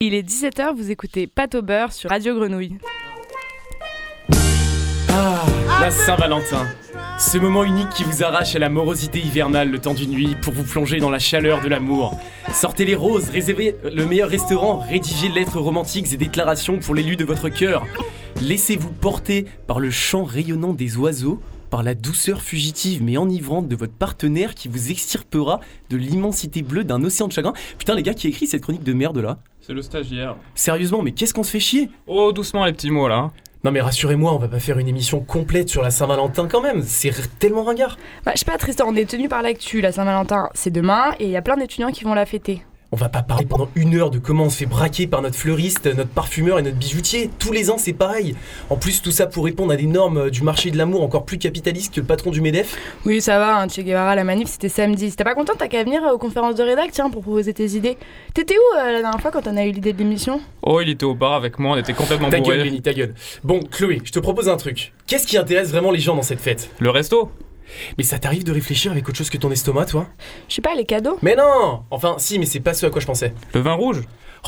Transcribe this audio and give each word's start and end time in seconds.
Il 0.00 0.14
est 0.14 0.22
17h, 0.22 0.76
vous 0.76 0.92
écoutez 0.92 1.26
Pâte 1.26 1.56
au 1.56 1.62
beurre 1.62 1.92
sur 1.92 2.10
Radio 2.10 2.36
Grenouille. 2.36 2.78
Ah, 5.08 5.44
la 5.80 5.90
Saint-Valentin. 5.90 6.68
Ce 7.18 7.36
moment 7.36 7.64
unique 7.64 7.88
qui 7.88 8.04
vous 8.04 8.22
arrache 8.22 8.54
à 8.54 8.60
la 8.60 8.68
morosité 8.68 9.18
hivernale 9.18 9.72
le 9.72 9.80
temps 9.80 9.94
d'une 9.94 10.12
nuit 10.12 10.36
pour 10.40 10.52
vous 10.52 10.62
plonger 10.62 11.00
dans 11.00 11.10
la 11.10 11.18
chaleur 11.18 11.60
de 11.62 11.68
l'amour. 11.68 12.16
Sortez 12.52 12.84
les 12.84 12.94
roses, 12.94 13.28
réservez 13.30 13.74
le 13.82 14.06
meilleur 14.06 14.28
restaurant, 14.28 14.78
rédigez 14.88 15.30
lettres 15.30 15.58
romantiques 15.58 16.12
et 16.12 16.16
déclarations 16.16 16.78
pour 16.78 16.94
l'élu 16.94 17.16
de 17.16 17.24
votre 17.24 17.48
cœur. 17.48 17.84
Laissez-vous 18.40 18.92
porter 18.92 19.46
par 19.66 19.80
le 19.80 19.90
chant 19.90 20.22
rayonnant 20.22 20.74
des 20.74 20.96
oiseaux, 20.96 21.42
par 21.70 21.82
la 21.82 21.96
douceur 21.96 22.40
fugitive 22.40 23.02
mais 23.02 23.16
enivrante 23.16 23.66
de 23.66 23.74
votre 23.74 23.94
partenaire 23.94 24.54
qui 24.54 24.68
vous 24.68 24.92
extirpera 24.92 25.58
de 25.90 25.96
l'immensité 25.96 26.62
bleue 26.62 26.84
d'un 26.84 27.02
océan 27.02 27.26
de 27.26 27.32
chagrin. 27.32 27.52
Putain 27.78 27.96
les 27.96 28.04
gars 28.04 28.14
qui 28.14 28.28
écrit 28.28 28.46
cette 28.46 28.62
chronique 28.62 28.84
de 28.84 28.92
merde 28.92 29.18
là? 29.18 29.38
C'est 29.68 29.74
le 29.74 29.82
stagiaire. 29.82 30.34
Sérieusement 30.54 31.02
mais 31.02 31.12
qu'est-ce 31.12 31.34
qu'on 31.34 31.42
se 31.42 31.50
fait 31.50 31.60
chier? 31.60 31.90
Oh, 32.06 32.32
doucement 32.32 32.64
les 32.64 32.72
petits 32.72 32.90
mots 32.90 33.06
là. 33.06 33.32
Non 33.64 33.70
mais 33.70 33.82
rassurez-moi, 33.82 34.32
on 34.32 34.38
va 34.38 34.48
pas 34.48 34.60
faire 34.60 34.78
une 34.78 34.88
émission 34.88 35.20
complète 35.20 35.68
sur 35.68 35.82
la 35.82 35.90
Saint-Valentin 35.90 36.48
quand 36.48 36.62
même, 36.62 36.80
c'est 36.80 37.12
tellement 37.38 37.64
ringard. 37.64 37.98
Bah, 38.24 38.32
je 38.34 38.38
sais 38.38 38.44
pas, 38.46 38.56
Tristan, 38.56 38.86
on 38.88 38.94
est 38.94 39.10
tenu 39.10 39.28
par 39.28 39.42
l'actu. 39.42 39.82
La 39.82 39.92
Saint-Valentin, 39.92 40.48
c'est 40.54 40.70
demain 40.70 41.12
et 41.18 41.24
il 41.24 41.30
y 41.30 41.36
a 41.36 41.42
plein 41.42 41.58
d'étudiants 41.58 41.90
qui 41.90 42.04
vont 42.04 42.14
la 42.14 42.24
fêter. 42.24 42.64
On 42.90 42.96
va 42.96 43.10
pas 43.10 43.20
parler 43.22 43.44
pendant 43.44 43.68
une 43.74 43.94
heure 43.96 44.08
de 44.10 44.18
comment 44.18 44.44
on 44.44 44.50
se 44.50 44.56
fait 44.56 44.66
braquer 44.66 45.06
par 45.06 45.20
notre 45.20 45.36
fleuriste, 45.36 45.84
notre 45.94 46.08
parfumeur 46.08 46.58
et 46.58 46.62
notre 46.62 46.78
bijoutier. 46.78 47.28
Tous 47.38 47.52
les 47.52 47.68
ans, 47.68 47.76
c'est 47.76 47.92
pareil. 47.92 48.34
En 48.70 48.76
plus, 48.76 49.02
tout 49.02 49.10
ça 49.10 49.26
pour 49.26 49.44
répondre 49.44 49.72
à 49.72 49.76
des 49.76 49.84
normes 49.84 50.30
du 50.30 50.42
marché 50.42 50.70
de 50.70 50.78
l'amour 50.78 51.02
encore 51.02 51.26
plus 51.26 51.36
capitalistes 51.36 51.94
que 51.94 52.00
le 52.00 52.06
patron 52.06 52.30
du 52.30 52.40
MEDEF. 52.40 52.78
Oui, 53.04 53.20
ça 53.20 53.38
va, 53.38 53.58
hein, 53.60 53.68
Che 53.68 53.80
Guevara, 53.80 54.14
la 54.14 54.24
manif, 54.24 54.48
c'était 54.48 54.70
samedi. 54.70 55.10
Si 55.10 55.16
t'es 55.16 55.24
pas 55.24 55.34
content, 55.34 55.52
t'as 55.58 55.68
qu'à 55.68 55.84
venir 55.84 56.02
euh, 56.02 56.14
aux 56.14 56.18
conférences 56.18 56.54
de 56.54 56.62
rédac, 56.62 56.90
tiens, 56.90 57.10
pour 57.10 57.20
proposer 57.20 57.52
tes 57.52 57.72
idées. 57.76 57.98
T'étais 58.32 58.56
où 58.56 58.78
euh, 58.78 58.92
la 58.92 59.00
dernière 59.02 59.20
fois 59.20 59.32
quand 59.32 59.46
on 59.46 59.56
a 59.58 59.66
eu 59.66 59.70
l'idée 59.72 59.92
de 59.92 59.98
l'émission? 59.98 60.40
Oh, 60.62 60.80
il 60.80 60.88
était 60.88 61.04
au 61.04 61.14
bar 61.14 61.34
avec 61.34 61.58
moi, 61.58 61.76
on 61.76 61.78
était 61.78 61.92
complètement 61.92 62.30
Ta 62.30 62.40
gueule, 62.40 62.56
bourrés. 62.56 62.64
Lenny, 62.64 62.80
ta 62.80 62.94
gueule. 62.94 63.12
Bon, 63.44 63.60
Chloé, 63.70 64.00
je 64.02 64.12
te 64.12 64.18
propose 64.18 64.48
un 64.48 64.56
truc. 64.56 64.94
Qu'est-ce 65.06 65.26
qui 65.26 65.36
intéresse 65.36 65.70
vraiment 65.70 65.90
les 65.90 66.00
gens 66.00 66.16
dans 66.16 66.22
cette 66.22 66.40
fête? 66.40 66.70
Le 66.78 66.88
resto 66.88 67.30
Mais 67.96 68.04
ça 68.04 68.18
t'arrive 68.18 68.44
de 68.44 68.52
réfléchir 68.52 68.92
avec 68.92 69.08
autre 69.08 69.18
chose 69.18 69.30
que 69.30 69.38
ton 69.38 69.50
estomac, 69.50 69.86
toi? 69.86 70.06
Je 70.48 70.54
sais 70.54 70.62
pas, 70.62 70.74
les 70.74 70.84
cadeaux 70.84 71.18
Mais 71.22 71.36
non 71.36 71.82
Enfin, 71.90 72.16
si, 72.18 72.38
mais 72.38 72.46
c'est 72.46 72.60
pas 72.60 72.74
ce 72.74 72.86
à 72.86 72.90
quoi 72.90 73.00
je 73.00 73.06
pensais. 73.06 73.34
Le 73.54 73.60
vin 73.60 73.74
rouge? 73.74 74.02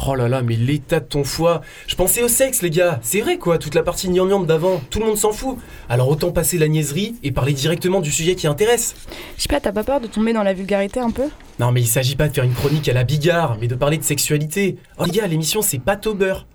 Oh 0.06 0.14
là 0.14 0.28
là, 0.28 0.42
mais 0.42 0.54
l'état 0.56 1.00
de 1.00 1.04
ton 1.04 1.24
foie. 1.24 1.62
Je 1.86 1.96
pensais 1.96 2.22
au 2.22 2.28
sexe, 2.28 2.62
les 2.62 2.70
gars. 2.70 3.00
C'est 3.02 3.20
vrai, 3.20 3.38
quoi, 3.38 3.58
toute 3.58 3.74
la 3.74 3.82
partie 3.82 4.08
gnangnan 4.08 4.40
d'avant. 4.40 4.80
Tout 4.90 5.00
le 5.00 5.06
monde 5.06 5.16
s'en 5.16 5.32
fout. 5.32 5.58
Alors 5.88 6.08
autant 6.08 6.30
passer 6.30 6.58
la 6.58 6.68
niaiserie 6.68 7.16
et 7.22 7.32
parler 7.32 7.52
directement 7.52 8.00
du 8.00 8.10
sujet 8.10 8.34
qui 8.34 8.46
intéresse. 8.46 8.94
Je 9.36 9.42
sais 9.42 9.48
pas, 9.48 9.60
t'as 9.60 9.72
pas 9.72 9.84
peur 9.84 10.00
de 10.00 10.06
tomber 10.06 10.32
dans 10.32 10.42
la 10.42 10.54
vulgarité 10.54 11.00
un 11.00 11.10
peu? 11.10 11.28
Non, 11.58 11.72
mais 11.72 11.80
il 11.80 11.86
s'agit 11.88 12.16
pas 12.16 12.28
de 12.28 12.34
faire 12.34 12.44
une 12.44 12.54
chronique 12.54 12.88
à 12.88 12.92
la 12.92 13.04
bigard, 13.04 13.58
mais 13.60 13.66
de 13.66 13.74
parler 13.74 13.98
de 13.98 14.04
sexualité. 14.04 14.76
Oh 14.98 15.04
les 15.04 15.10
gars, 15.10 15.26
l'émission 15.26 15.60
c'est 15.60 15.78
pas 15.78 15.98
au 16.06 16.14
beurre. 16.14 16.46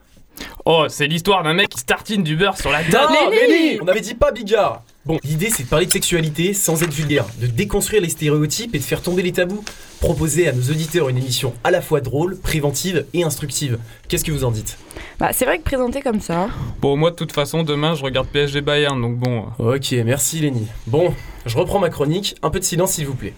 Oh, 0.66 0.86
c'est 0.90 1.08
l'histoire 1.08 1.44
d'un 1.44 1.54
mec 1.54 1.70
qui 1.70 1.80
se 1.80 1.86
tartine 1.86 2.24
du 2.24 2.36
beurre 2.36 2.58
sur 2.58 2.72
la 2.72 2.84
table 2.84 3.14
Non, 3.14 3.80
On 3.84 3.88
avait 3.88 4.02
dit 4.02 4.16
pas 4.16 4.32
bigard 4.32 4.84
Bon, 5.06 5.20
l'idée 5.24 5.52
c'est 5.52 5.64
de 5.64 5.68
parler 5.70 5.86
de 5.86 5.92
sexualité 5.92 6.54
sans 6.56 6.82
être 6.82 6.92
vulgaire, 6.94 7.26
de 7.40 7.46
déconstruire 7.46 8.02
les 8.02 8.10
stéréotypes 8.10 8.74
et 8.74 8.80
de 8.80 8.84
faire 8.84 9.04
tomber 9.04 9.22
les 9.22 9.32
tabous. 9.34 9.64
Proposer 10.00 10.48
à 10.48 10.52
nos 10.52 10.64
auditeurs 10.64 11.10
une 11.10 11.18
émission 11.18 11.54
à 11.64 11.70
la 11.72 11.82
fois 11.82 12.02
drôle, 12.02 12.38
préventive 12.40 13.06
et 13.14 13.24
instructive. 13.24 13.78
Qu'est-ce 14.08 14.24
que 14.26 14.32
vous 14.32 14.44
en 14.46 14.52
dites? 14.52 14.78
Bah, 15.20 15.30
c'est 15.32 15.46
vrai 15.46 15.60
que 15.60 15.64
présenté 15.64 16.02
comme 16.02 16.22
ça. 16.22 16.50
Bon, 16.82 16.98
moi 16.98 17.12
de 17.12 17.16
toute 17.16 17.32
façon, 17.32 17.62
demain 17.64 17.94
je 17.94 18.04
regarde 18.04 18.28
PSG 18.28 18.62
Bayern, 18.62 19.00
donc 19.00 19.18
bon. 19.18 19.46
euh, 19.60 19.76
Ok, 19.78 19.92
merci 20.04 20.40
Lenny. 20.42 20.66
Bon, 20.88 21.14
je 21.46 21.56
reprends 21.58 21.80
ma 21.80 21.90
chronique, 21.90 22.36
un 22.42 22.50
peu 22.50 22.60
de 22.60 22.66
silence 22.66 22.94
s'il 22.94 23.06
vous 23.06 23.16
plaît. 23.16 23.34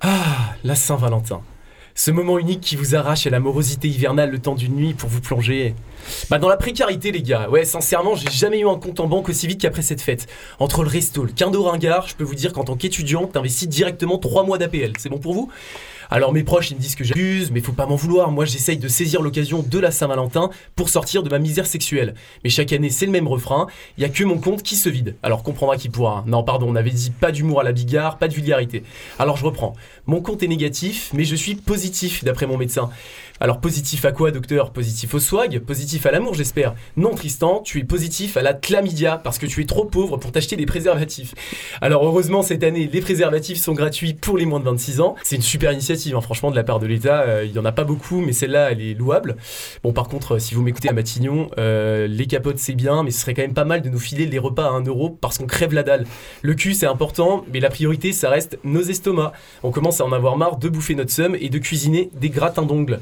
Ah, 0.00 0.54
la 0.64 0.74
Saint-Valentin. 0.74 1.42
Ce 2.00 2.12
moment 2.12 2.38
unique 2.38 2.60
qui 2.60 2.76
vous 2.76 2.94
arrache 2.94 3.26
à 3.26 3.30
la 3.30 3.40
morosité 3.40 3.88
hivernale 3.88 4.30
le 4.30 4.38
temps 4.38 4.54
d'une 4.54 4.76
nuit 4.76 4.94
pour 4.94 5.08
vous 5.10 5.20
plonger. 5.20 5.74
Bah 6.30 6.38
dans 6.38 6.48
la 6.48 6.56
précarité 6.56 7.10
les 7.10 7.22
gars, 7.22 7.50
ouais 7.50 7.64
sincèrement 7.64 8.14
j'ai 8.14 8.30
jamais 8.30 8.60
eu 8.60 8.68
un 8.68 8.76
compte 8.76 9.00
en 9.00 9.08
banque 9.08 9.28
aussi 9.28 9.48
vite 9.48 9.60
qu'après 9.60 9.82
cette 9.82 10.00
fête. 10.00 10.28
Entre 10.60 10.84
le 10.84 10.88
resto, 10.88 11.24
le 11.24 11.32
quinto 11.32 11.60
ringard, 11.60 12.06
je 12.06 12.14
peux 12.14 12.22
vous 12.22 12.36
dire 12.36 12.52
qu'en 12.52 12.62
tant 12.62 12.76
qu'étudiant, 12.76 13.26
t'investis 13.26 13.68
directement 13.68 14.16
3 14.16 14.44
mois 14.44 14.58
d'APL, 14.58 14.92
c'est 14.96 15.08
bon 15.08 15.18
pour 15.18 15.34
vous? 15.34 15.50
Alors 16.10 16.32
mes 16.32 16.42
proches 16.42 16.70
ils 16.70 16.76
me 16.76 16.80
disent 16.80 16.94
que 16.94 17.04
j'abuse, 17.04 17.50
mais 17.50 17.60
faut 17.60 17.72
pas 17.72 17.86
m'en 17.86 17.96
vouloir, 17.96 18.30
moi 18.30 18.44
j'essaye 18.44 18.78
de 18.78 18.88
saisir 18.88 19.22
l'occasion 19.22 19.62
de 19.62 19.78
la 19.78 19.90
Saint-Valentin 19.90 20.50
pour 20.74 20.88
sortir 20.88 21.22
de 21.22 21.28
ma 21.28 21.38
misère 21.38 21.66
sexuelle. 21.66 22.14
Mais 22.44 22.50
chaque 22.50 22.72
année 22.72 22.90
c'est 22.90 23.06
le 23.06 23.12
même 23.12 23.28
refrain, 23.28 23.66
il 23.96 24.02
y 24.02 24.04
a 24.04 24.08
que 24.08 24.24
mon 24.24 24.38
compte 24.38 24.62
qui 24.62 24.76
se 24.76 24.88
vide. 24.88 25.16
Alors 25.22 25.42
comprendra 25.42 25.76
qui 25.76 25.88
pourra. 25.88 26.24
Non 26.26 26.42
pardon, 26.42 26.66
on 26.68 26.76
avait 26.76 26.90
dit 26.90 27.10
pas 27.10 27.32
d'humour 27.32 27.60
à 27.60 27.64
la 27.64 27.72
bigard, 27.72 28.18
pas 28.18 28.28
de 28.28 28.34
vulgarité. 28.34 28.82
Alors 29.18 29.36
je 29.36 29.44
reprends. 29.44 29.74
Mon 30.06 30.22
compte 30.22 30.42
est 30.42 30.48
négatif, 30.48 31.10
mais 31.12 31.24
je 31.24 31.36
suis 31.36 31.54
positif 31.54 32.24
d'après 32.24 32.46
mon 32.46 32.56
médecin. 32.56 32.90
Alors 33.40 33.60
positif 33.60 34.04
à 34.04 34.10
quoi 34.10 34.32
docteur? 34.32 34.72
Positif 34.72 35.14
au 35.14 35.20
swag 35.20 35.60
Positif 35.60 36.06
à 36.06 36.10
l'amour 36.10 36.34
j'espère 36.34 36.74
Non 36.96 37.14
Tristan, 37.14 37.60
tu 37.64 37.78
es 37.78 37.84
positif 37.84 38.36
à 38.36 38.42
la 38.42 38.52
chlamydia 38.52 39.16
parce 39.22 39.38
que 39.38 39.46
tu 39.46 39.60
es 39.62 39.64
trop 39.64 39.84
pauvre 39.84 40.16
pour 40.16 40.32
t'acheter 40.32 40.56
des 40.56 40.66
préservatifs. 40.66 41.34
Alors 41.80 42.04
heureusement 42.04 42.42
cette 42.42 42.64
année 42.64 42.90
les 42.92 43.00
préservatifs 43.00 43.58
sont 43.58 43.74
gratuits 43.74 44.14
pour 44.14 44.38
les 44.38 44.44
moins 44.44 44.58
de 44.58 44.64
26 44.64 45.00
ans. 45.00 45.14
C'est 45.22 45.36
une 45.36 45.42
super 45.42 45.70
initiative 45.72 46.16
hein. 46.16 46.20
franchement 46.20 46.50
de 46.50 46.56
la 46.56 46.64
part 46.64 46.80
de 46.80 46.86
l'État. 46.86 47.20
euh, 47.22 47.44
Il 47.44 47.52
y 47.52 47.58
en 47.60 47.64
a 47.64 47.70
pas 47.70 47.84
beaucoup 47.84 48.20
mais 48.20 48.32
celle-là 48.32 48.72
elle 48.72 48.80
est 48.82 48.94
louable. 48.94 49.36
Bon 49.84 49.92
par 49.92 50.08
contre 50.08 50.34
euh, 50.34 50.38
si 50.40 50.54
vous 50.56 50.62
m'écoutez 50.62 50.88
à 50.88 50.92
Matignon, 50.92 51.48
euh, 51.58 52.08
les 52.08 52.26
capotes 52.26 52.58
c'est 52.58 52.74
bien 52.74 53.04
mais 53.04 53.12
ce 53.12 53.20
serait 53.20 53.34
quand 53.34 53.42
même 53.42 53.54
pas 53.54 53.64
mal 53.64 53.82
de 53.82 53.88
nous 53.88 54.00
filer 54.00 54.26
les 54.26 54.38
repas 54.40 54.64
à 54.66 54.70
1 54.70 54.82
euro 54.86 55.10
parce 55.10 55.38
qu'on 55.38 55.46
crève 55.46 55.74
la 55.74 55.84
dalle. 55.84 56.06
Le 56.42 56.54
cul 56.54 56.74
c'est 56.74 56.86
important 56.86 57.44
mais 57.52 57.60
la 57.60 57.70
priorité 57.70 58.12
ça 58.12 58.30
reste 58.30 58.58
nos 58.64 58.82
estomacs. 58.82 59.32
On 59.62 59.70
commence 59.70 60.00
à 60.00 60.04
en 60.04 60.10
avoir 60.12 60.36
marre 60.36 60.56
de 60.56 60.68
bouffer 60.68 60.96
notre 60.96 61.12
somme 61.12 61.36
et 61.40 61.50
de 61.50 61.58
cuisiner 61.58 62.10
des 62.14 62.30
gratins 62.30 62.62
d'ongles. 62.62 62.98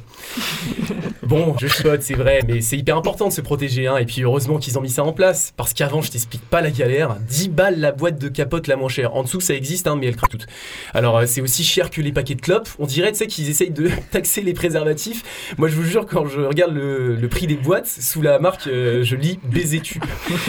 Bon, 1.27 1.57
je 1.59 1.67
chipote, 1.67 2.03
c'est 2.03 2.15
vrai, 2.15 2.41
mais 2.47 2.61
c'est 2.61 2.77
hyper 2.77 2.97
important 2.97 3.27
de 3.27 3.33
se 3.33 3.41
protéger, 3.41 3.89
hein. 3.89 3.97
Et 3.97 4.05
puis 4.05 4.23
heureusement 4.23 4.59
qu'ils 4.59 4.79
ont 4.79 4.81
mis 4.81 4.91
ça 4.91 5.03
en 5.03 5.13
place. 5.13 5.53
Parce 5.57 5.75
qu'avant, 5.75 6.01
je 6.01 6.13
t'explique 6.13 6.49
pas 6.49 6.61
la 6.61 6.71
galère. 6.71 7.17
10 7.29 7.49
balles 7.49 7.81
la 7.81 7.91
boîte 7.91 8.19
de 8.19 8.29
capote 8.29 8.69
la 8.69 8.77
moins 8.77 8.89
chère. 8.89 9.17
En 9.17 9.25
dessous, 9.25 9.41
ça 9.41 9.55
existe, 9.55 9.89
hein, 9.89 9.97
mais 9.99 10.07
elle 10.07 10.15
craque 10.15 10.31
toutes. 10.31 10.47
Alors, 10.95 11.19
euh, 11.19 11.27
c'est 11.27 11.41
aussi 11.41 11.65
cher 11.65 11.91
que 11.91 12.01
les 12.01 12.13
paquets 12.13 12.37
de 12.37 12.41
clopes. 12.41 12.69
On 12.79 12.87
dirait, 12.87 13.11
tu 13.11 13.19
sais, 13.19 13.27
qu'ils 13.27 13.51
essayent 13.51 13.71
de 13.71 13.91
taxer 14.13 14.41
les 14.43 14.53
préservatifs. 14.53 15.55
Moi, 15.59 15.69
je 15.69 15.75
vous 15.75 15.83
jure, 15.83 16.07
quand 16.07 16.27
je 16.27 16.41
regarde 16.41 16.75
le, 16.75 17.27
prix 17.29 17.49
des 17.49 17.57
boîtes, 17.57 17.89
sous 17.89 18.23
la 18.23 18.39
marque, 18.39 18.69
euh, 18.69 19.03
je 19.03 19.17
lis 19.17 19.41
baiser-tu. 19.43 20.01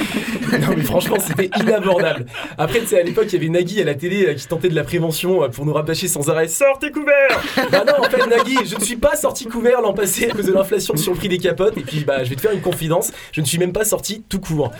non, 0.62 0.76
mais 0.78 0.84
franchement, 0.84 1.18
c'était 1.20 1.50
inabordable. 1.60 2.28
Après, 2.60 2.82
tu 2.82 2.88
sais, 2.88 3.00
à 3.00 3.04
l'époque, 3.04 3.26
il 3.30 3.34
y 3.34 3.38
avait 3.38 3.50
Nagui 3.50 3.82
à 3.82 3.84
la 3.84 3.96
télé 3.96 4.28
euh, 4.28 4.34
qui 4.36 4.46
tentait 4.48 4.70
de 4.70 4.76
la 4.76 4.84
prévention 4.84 5.50
pour 5.50 5.66
nous 5.66 5.74
rabâcher 5.74 6.08
sans 6.08 6.30
arrêt. 6.30 6.48
Sortez 6.48 6.92
couverts 6.92 7.42
Bah 7.72 7.84
non, 7.84 8.06
en 8.06 8.10
fait, 8.10 8.28
Nagui, 8.28 8.58
je 8.64 8.76
ne 8.76 8.84
suis 8.84 8.98
pas 8.98 9.16
sorti 9.16 9.46
couvert 9.46 9.67
l'an 9.82 9.94
passé 9.94 10.30
à 10.30 10.34
cause 10.34 10.46
de 10.46 10.54
l'inflation 10.54 10.96
sur 10.96 11.12
le 11.14 11.18
prix 11.18 11.30
des 11.30 11.38
capotes. 11.38 11.78
Et 11.78 11.82
puis, 11.82 12.04
bah, 12.04 12.24
je 12.24 12.30
vais 12.30 12.36
te 12.36 12.42
faire 12.42 12.52
une 12.52 12.62
confidence, 12.62 13.12
je 13.32 13.42
ne 13.42 13.46
suis 13.46 13.58
même 13.58 13.74
pas 13.74 13.86
sorti 13.86 14.24
tout 14.30 14.40
court. 14.40 14.72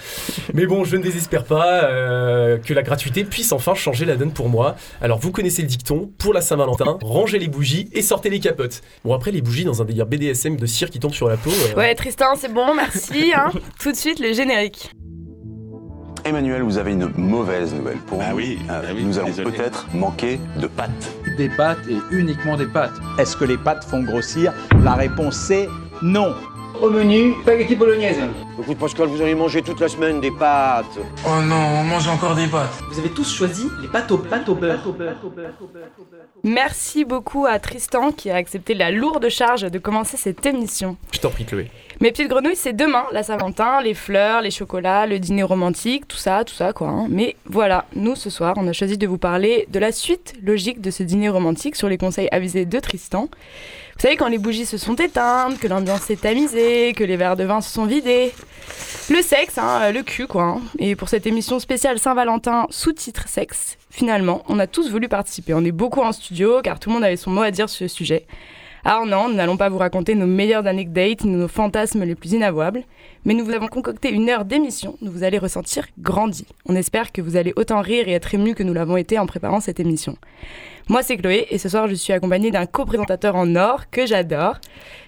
Mais 0.54 0.66
bon, 0.66 0.84
je 0.84 0.96
ne 0.98 1.04
désespère 1.04 1.44
pas 1.44 1.84
euh, 1.86 2.58
que 2.58 2.74
la 2.74 2.82
gratuité 2.84 3.24
puisse 3.24 3.52
enfin 3.52 3.76
changer 3.76 4.06
la 4.06 4.16
donne 4.16 4.32
pour 4.32 4.50
moi. 4.50 4.76
Alors, 5.02 5.20
vous 5.20 5.32
connaissez 5.32 5.62
le 5.62 5.68
dicton, 5.68 6.10
pour 6.18 6.34
la 6.34 6.42
Saint-Valentin, 6.42 6.98
rangez 7.02 7.40
les 7.40 7.48
bougies 7.48 7.90
et 7.94 8.02
sortez 8.02 8.30
les 8.30 8.40
capotes. 8.40 8.82
Bon, 9.04 9.14
après, 9.14 9.32
les 9.32 9.42
bougies 9.42 9.66
dans 9.66 9.82
un 9.82 9.86
délire 9.86 10.06
BDSM 10.06 10.58
de 10.58 10.66
cire 10.66 10.90
qui 10.90 11.00
tombe 11.00 11.14
sur 11.14 11.28
la 11.30 11.38
peau. 11.38 11.50
euh, 11.52 11.76
Ouais, 11.78 11.94
Tristan, 11.96 12.36
c'est 12.38 12.52
bon, 12.54 12.74
merci. 12.76 13.32
Hein. 13.36 13.52
Tout 13.80 13.92
de 13.92 13.98
suite, 13.98 14.20
le 14.20 14.34
générique. 14.34 14.92
Emmanuel, 16.28 16.62
vous 16.62 16.78
avez 16.78 16.92
une 16.94 17.12
mauvaise 17.18 17.74
nouvelle 17.74 17.98
pour 18.00 18.20
Ah 18.22 18.32
nous. 18.32 18.38
oui, 18.38 18.60
Euh, 18.70 18.82
ah 18.84 18.92
oui, 18.94 19.04
nous 19.04 19.18
allons 19.18 19.32
peut-être 19.32 19.88
manquer 19.94 20.40
de 20.60 20.68
pâtes. 20.68 20.90
Des 21.38 21.50
pâtes 21.50 21.80
et 21.90 21.98
uniquement 22.12 22.58
des 22.58 22.66
pâtes. 22.68 22.94
Est-ce 23.18 23.38
que 23.38 23.46
les 23.46 23.58
pâtes 23.58 23.84
font 23.86 24.04
grossir 24.04 24.54
La 24.84 24.94
réponse 24.96 25.36
c'est 25.36 25.68
non. 26.02 26.34
Au 26.82 26.90
menu, 26.92 27.34
spaghetti 27.42 27.76
bolognaise. 27.76 28.18
Écoute 28.60 28.78
Pascal, 28.78 29.08
vous 29.08 29.22
avez 29.22 29.34
mangé 29.34 29.62
toute 29.64 29.80
la 29.80 29.88
semaine 29.88 30.20
des 30.22 30.30
pâtes. 30.32 30.86
Oh 31.26 31.42
non, 31.42 31.56
on 31.80 31.84
mange 31.86 32.08
encore 32.08 32.36
des 32.36 32.46
pâtes. 32.48 32.70
Vous 32.92 33.00
avez 33.00 33.10
tous 33.10 33.34
choisi 33.34 33.68
les 33.82 33.88
pâtes 33.88 34.12
au, 34.12 34.18
pâtes 34.20 34.48
au 34.50 34.54
beurre. 34.56 34.80
Merci 36.44 37.04
beaucoup 37.06 37.46
à 37.48 37.58
Tristan 37.60 38.12
qui 38.12 38.30
a 38.30 38.36
accepté 38.36 38.74
la 38.76 38.92
lourde 38.92 39.28
charge 39.30 39.62
de 39.72 39.80
commencer 39.80 40.18
cette 40.18 40.46
émission. 40.46 40.98
Je 41.12 41.20
t'en 41.20 41.30
prie, 41.32 41.46
Chloé. 41.46 41.72
Mes 42.00 42.12
petites 42.12 42.28
grenouilles, 42.28 42.56
c'est 42.56 42.74
demain, 42.74 43.06
la 43.12 43.24
Saint-Valentin, 43.24 43.82
les 43.82 43.96
fleurs, 43.96 44.42
les 44.42 44.52
chocolats, 44.52 45.08
le 45.08 45.18
dîner 45.18 45.42
romantique, 45.42 46.08
tout 46.08 46.18
ça, 46.18 46.44
tout 46.44 46.54
ça, 46.54 46.72
quoi. 46.72 46.90
hein. 46.90 47.08
Mais 47.10 47.36
voilà, 47.46 47.86
nous, 47.96 48.16
ce 48.16 48.30
soir, 48.30 48.54
on 48.58 48.68
a 48.68 48.72
choisi 48.74 49.00
de 49.00 49.08
vous 49.08 49.18
parler 49.18 49.68
de 49.72 49.80
la 49.80 49.92
suite 49.92 50.36
logique 50.44 50.80
de 50.80 50.92
ce 50.92 51.02
dîner 51.02 51.30
romantique 51.30 51.76
sur 51.76 51.90
les 51.90 51.98
conseils 51.98 52.28
avisés 52.32 52.66
de 52.66 52.80
Tristan. 52.80 53.30
Vous 53.96 54.02
savez, 54.02 54.16
quand 54.16 54.28
les 54.28 54.38
bougies 54.38 54.68
se 54.68 54.78
sont 54.78 54.94
éteintes, 54.94 55.58
que 55.58 55.68
l'ambiance 55.68 56.02
s'est 56.02 56.18
tamisée, 56.18 56.94
que 56.94 57.04
les 57.04 57.18
verres 57.18 57.36
de 57.36 57.46
vin 57.46 57.62
se 57.62 57.74
sont 57.74 57.88
vidés. 57.88 58.32
Le 59.10 59.24
sexe, 59.24 59.58
hein, 59.58 59.92
le 59.92 60.04
cul, 60.04 60.28
quoi. 60.28 60.44
hein. 60.44 60.62
Et 60.78 60.96
pour 60.96 61.10
cette 61.10 61.26
émission 61.26 61.58
spéciale 61.60 61.98
Saint-Valentin, 61.98 62.68
sous-titre 62.70 63.28
sexe, 63.28 63.76
finalement, 63.90 64.44
on 64.50 64.60
a 64.60 64.68
tous 64.68 64.92
voulu 64.92 65.08
participer. 65.08 65.56
On 65.56 65.66
est 65.66 65.72
beaucoup 65.72 66.02
en 66.02 66.12
studio, 66.12 66.62
car 66.64 66.80
tout 66.80 66.90
le 66.90 66.94
monde 66.94 67.06
avait 67.06 67.16
son 67.18 67.32
mot 67.32 67.42
à 67.42 67.50
dire 67.50 67.70
sur 67.70 67.90
ce 67.90 67.96
sujet. 67.96 68.28
Alors 68.90 69.06
non, 69.06 69.28
nous 69.28 69.36
n'allons 69.36 69.58
pas 69.58 69.68
vous 69.68 69.80
raconter 69.80 70.16
nos 70.16 70.28
meilleures 70.28 70.66
anecdotes, 70.66 71.26
nos 71.26 71.50
fantasmes 71.50 72.06
les 72.06 72.16
plus 72.16 72.32
inavouables, 72.32 72.84
mais 73.26 73.34
nous 73.34 73.44
vous 73.44 73.52
avons 73.52 73.68
concocté 73.68 74.10
une 74.10 74.30
heure 74.30 74.46
d'émission 74.46 74.96
où 75.02 75.10
vous 75.10 75.24
allez 75.24 75.40
ressentir 75.40 75.88
grandi. 76.00 76.46
On 76.66 76.74
espère 76.74 77.12
que 77.12 77.22
vous 77.22 77.36
allez 77.36 77.52
autant 77.58 77.82
rire 77.82 78.08
et 78.08 78.14
être 78.14 78.34
ému 78.34 78.56
que 78.56 78.64
nous 78.64 78.74
l'avons 78.74 78.96
été 78.96 79.20
en 79.20 79.26
préparant 79.26 79.60
cette 79.60 79.82
émission. 79.82 80.16
Moi, 80.90 81.04
c'est 81.04 81.18
Chloé 81.18 81.48
et 81.50 81.58
ce 81.58 81.68
soir, 81.68 81.90
je 81.90 81.96
suis 81.96 82.14
accompagnée 82.14 82.50
d'un 82.50 82.66
co-présentateur 82.66 83.36
en 83.36 83.58
or 83.58 83.90
que 83.92 84.06
j'adore, 84.06 84.56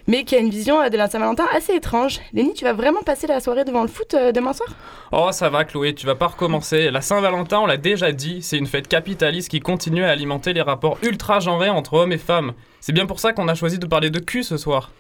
mais 0.08 0.26
qui 0.26 0.36
a 0.36 0.40
une 0.40 0.50
vision 0.50 0.82
euh, 0.82 0.90
de 0.90 0.98
la 0.98 1.08
Saint-Valentin 1.08 1.46
assez 1.56 1.74
étrange. 1.74 2.20
Lénie, 2.34 2.54
tu 2.54 2.66
vas 2.66 2.74
vraiment 2.74 3.02
passer 3.02 3.28
la 3.28 3.40
soirée 3.40 3.64
devant 3.64 3.84
le 3.84 3.88
foot 3.88 4.14
euh, 4.14 4.34
demain 4.34 4.52
soir? 4.52 4.68
Oh, 5.14 5.30
ça 5.32 5.50
va, 5.50 5.64
Chloé, 5.64 5.96
tu 5.96 6.06
vas 6.06 6.16
pas 6.16 6.28
recommencer. 6.28 6.92
La 6.92 7.00
Saint-Valentin, 7.00 7.60
on 7.60 7.66
l'a 7.66 7.78
déjà 7.78 8.12
dit, 8.12 8.42
c'est 8.42 8.58
une 8.58 8.68
fête 8.68 8.90
capitaliste 8.90 9.48
qui 9.48 9.62
continue 9.62 10.04
à 10.04 10.10
alimenter 10.10 10.52
les 10.52 10.62
rapports 10.62 10.98
ultra 11.02 11.40
genrés 11.40 11.70
entre 11.70 11.94
hommes 11.94 12.12
et 12.12 12.18
femmes. 12.18 12.52
C'est 12.82 12.92
bien 12.92 13.06
pour 13.06 13.22
ça 13.22 13.32
qu'on 13.32 13.48
a 13.48 13.56
choisi 13.56 13.80
de 13.80 13.88
parler 13.88 14.10
de 14.10 14.20
cul 14.20 14.44
ce 14.44 14.58
soir. 14.58 14.92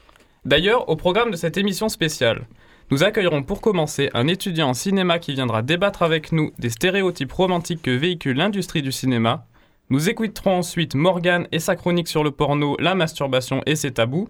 D'ailleurs, 0.46 0.88
au 0.88 0.96
programme 0.96 1.32
de 1.32 1.36
cette 1.36 1.58
émission 1.58 1.90
spéciale, 1.90 2.48
nous 2.90 3.04
accueillerons 3.04 3.44
pour 3.44 3.60
commencer 3.60 4.10
un 4.14 4.30
étudiant 4.30 4.70
en 4.70 4.74
cinéma 4.74 5.20
qui 5.20 5.34
viendra 5.34 5.62
débattre 5.62 6.04
avec 6.04 6.32
nous 6.32 6.52
des 6.58 6.70
stéréotypes 6.70 7.34
romantiques 7.34 7.82
que 7.82 7.92
véhicule 7.92 8.38
l'industrie 8.38 8.82
du 8.82 8.94
cinéma. 8.94 9.46
Nous 9.92 10.08
écouterons 10.08 10.60
ensuite 10.60 10.94
Morgane 10.94 11.48
et 11.52 11.58
sa 11.58 11.76
chronique 11.76 12.08
sur 12.08 12.24
le 12.24 12.30
porno, 12.30 12.76
la 12.80 12.94
masturbation 12.94 13.64
et 13.66 13.76
ses 13.76 13.92
tabous. 13.92 14.30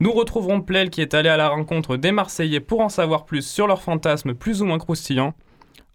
Nous 0.00 0.12
retrouverons 0.12 0.60
Plel 0.60 0.90
qui 0.90 1.00
est 1.00 1.14
allé 1.14 1.30
à 1.30 1.38
la 1.38 1.48
rencontre 1.48 1.96
des 1.96 2.12
Marseillais 2.12 2.60
pour 2.60 2.80
en 2.80 2.90
savoir 2.90 3.24
plus 3.24 3.46
sur 3.46 3.66
leurs 3.66 3.80
fantasmes 3.82 4.34
plus 4.34 4.60
ou 4.60 4.66
moins 4.66 4.78
croustillants. 4.78 5.32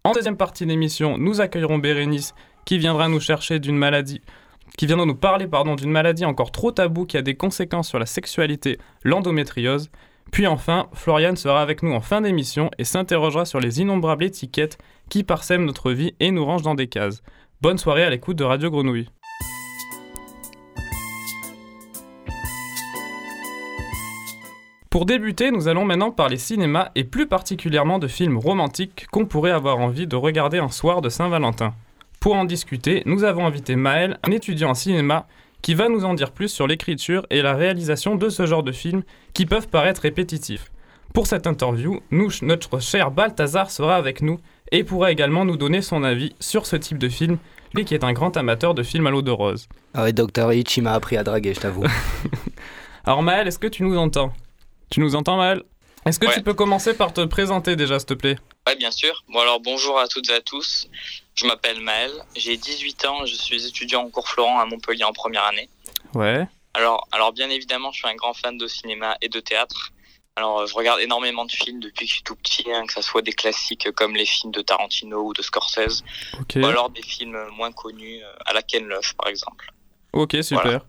En 0.03 0.13
deuxième 0.13 0.35
partie 0.35 0.65
d'émission, 0.65 1.19
nous 1.19 1.41
accueillerons 1.41 1.77
Bérénice 1.77 2.33
qui 2.65 2.79
viendra 2.79 3.07
nous 3.07 3.19
chercher 3.19 3.59
d'une 3.59 3.77
maladie 3.77 4.21
qui 4.77 4.87
viendra 4.87 5.05
nous 5.05 5.15
parler 5.15 5.47
d'une 5.77 5.91
maladie 5.91 6.25
encore 6.25 6.51
trop 6.51 6.71
taboue 6.71 7.05
qui 7.05 7.17
a 7.17 7.21
des 7.21 7.35
conséquences 7.35 7.89
sur 7.89 7.99
la 7.99 8.05
sexualité, 8.05 8.79
l'endométriose. 9.03 9.91
Puis 10.31 10.47
enfin, 10.47 10.87
Floriane 10.93 11.35
sera 11.35 11.61
avec 11.61 11.83
nous 11.83 11.91
en 11.91 11.99
fin 11.99 12.21
d'émission 12.21 12.71
et 12.79 12.83
s'interrogera 12.83 13.45
sur 13.45 13.59
les 13.59 13.81
innombrables 13.81 14.23
étiquettes 14.23 14.79
qui 15.09 15.23
parsèment 15.23 15.65
notre 15.65 15.91
vie 15.91 16.15
et 16.19 16.31
nous 16.31 16.45
rangent 16.45 16.63
dans 16.63 16.75
des 16.75 16.87
cases. 16.87 17.21
Bonne 17.63 17.77
soirée 17.77 18.03
à 18.03 18.09
l'écoute 18.09 18.35
de 18.35 18.43
Radio 18.43 18.69
Grenouille. 18.69 19.07
Pour 24.89 25.05
débuter, 25.05 25.49
nous 25.49 25.69
allons 25.69 25.85
maintenant 25.85 26.11
parler 26.11 26.35
cinéma 26.35 26.91
et 26.95 27.05
plus 27.05 27.25
particulièrement 27.25 27.99
de 27.99 28.09
films 28.09 28.37
romantiques 28.37 29.07
qu'on 29.13 29.25
pourrait 29.25 29.51
avoir 29.51 29.77
envie 29.77 30.07
de 30.07 30.17
regarder 30.17 30.57
un 30.57 30.67
soir 30.67 30.99
de 30.99 31.07
Saint-Valentin. 31.07 31.73
Pour 32.19 32.35
en 32.35 32.43
discuter, 32.43 33.01
nous 33.05 33.23
avons 33.23 33.45
invité 33.45 33.77
Maël, 33.77 34.19
un 34.27 34.31
étudiant 34.31 34.71
en 34.71 34.73
cinéma, 34.73 35.25
qui 35.61 35.73
va 35.73 35.87
nous 35.87 36.03
en 36.03 36.15
dire 36.15 36.31
plus 36.31 36.49
sur 36.49 36.67
l'écriture 36.67 37.25
et 37.29 37.41
la 37.41 37.53
réalisation 37.53 38.17
de 38.17 38.27
ce 38.27 38.45
genre 38.45 38.63
de 38.63 38.73
films 38.73 39.03
qui 39.33 39.45
peuvent 39.45 39.69
paraître 39.69 40.01
répétitifs. 40.01 40.69
Pour 41.13 41.27
cette 41.27 41.45
interview, 41.45 41.99
notre 42.41 42.79
cher 42.81 43.11
Balthazar 43.11 43.69
sera 43.69 43.95
avec 43.95 44.23
nous 44.23 44.39
et 44.71 44.83
pourra 44.83 45.11
également 45.11 45.45
nous 45.45 45.57
donner 45.57 45.83
son 45.83 46.03
avis 46.03 46.33
sur 46.39 46.65
ce 46.65 46.75
type 46.75 46.97
de 46.97 47.07
film, 47.07 47.37
lui 47.73 47.85
qui 47.85 47.93
est 47.93 48.03
un 48.03 48.13
grand 48.13 48.35
amateur 48.37 48.73
de 48.73 48.83
films 48.83 49.07
à 49.07 49.11
l'eau 49.11 49.21
de 49.21 49.31
rose. 49.31 49.67
Ah 49.93 50.03
ouais, 50.03 50.13
Dr. 50.13 50.51
Hitch, 50.53 50.77
il 50.77 50.83
m'a 50.83 50.93
appris 50.93 51.17
à 51.17 51.23
draguer, 51.23 51.53
je 51.53 51.59
t'avoue. 51.59 51.83
Alors 53.05 53.21
Maël, 53.23 53.47
est-ce 53.47 53.59
que 53.59 53.67
tu 53.67 53.83
nous 53.83 53.97
entends? 53.97 54.31
Tu 54.89 54.99
nous 54.99 55.15
entends 55.15 55.37
Maël? 55.37 55.63
Est-ce 56.05 56.19
que 56.19 56.27
Ouais. 56.27 56.33
tu 56.33 56.41
peux 56.43 56.53
commencer 56.53 56.93
par 56.93 57.13
te 57.13 57.21
présenter 57.25 57.75
déjà, 57.75 57.97
s'il 57.99 58.07
te 58.07 58.13
plaît? 58.13 58.37
Ouais, 58.67 58.75
bien 58.75 58.91
sûr. 58.91 59.23
Bon, 59.29 59.39
alors 59.39 59.59
bonjour 59.59 59.99
à 59.99 60.07
toutes 60.07 60.29
et 60.29 60.33
à 60.33 60.41
tous. 60.41 60.87
Je 61.35 61.45
m'appelle 61.47 61.79
Maël, 61.81 62.11
j'ai 62.35 62.57
18 62.57 63.05
ans, 63.05 63.25
je 63.25 63.33
suis 63.35 63.65
étudiant 63.65 64.03
en 64.03 64.09
cours 64.09 64.27
Florent 64.27 64.59
à 64.59 64.65
Montpellier 64.65 65.03
en 65.03 65.13
première 65.13 65.45
année. 65.45 65.69
Ouais. 66.13 66.45
Alors, 66.75 67.07
alors 67.11 67.33
bien 67.33 67.49
évidemment, 67.49 67.91
je 67.91 67.99
suis 67.99 68.07
un 68.07 68.15
grand 68.15 68.33
fan 68.33 68.57
de 68.57 68.67
cinéma 68.67 69.15
et 69.21 69.29
de 69.29 69.39
théâtre. 69.39 69.91
Alors, 70.35 70.61
euh, 70.61 70.65
je 70.65 70.73
regarde 70.73 70.99
énormément 70.99 71.45
de 71.45 71.51
films 71.51 71.79
depuis 71.79 72.05
que 72.05 72.09
je 72.09 72.13
suis 72.15 72.23
tout 72.23 72.35
petit, 72.35 72.65
hein, 72.71 72.85
que 72.87 72.93
ce 72.93 73.01
soit 73.01 73.21
des 73.21 73.33
classiques 73.33 73.91
comme 73.91 74.15
les 74.15 74.25
films 74.25 74.51
de 74.51 74.61
Tarantino 74.61 75.21
ou 75.21 75.33
de 75.33 75.41
Scorsese, 75.41 76.03
Ok. 76.39 76.55
ou 76.55 76.65
alors 76.65 76.89
des 76.89 77.03
films 77.03 77.37
moins 77.55 77.71
connus, 77.71 78.23
euh, 78.23 78.33
à 78.45 78.53
la 78.53 78.61
Ken 78.61 78.85
Loach 78.87 79.13
par 79.13 79.27
exemple. 79.27 79.71
Ok, 80.11 80.35
super. 80.41 80.63
Voilà. 80.63 80.83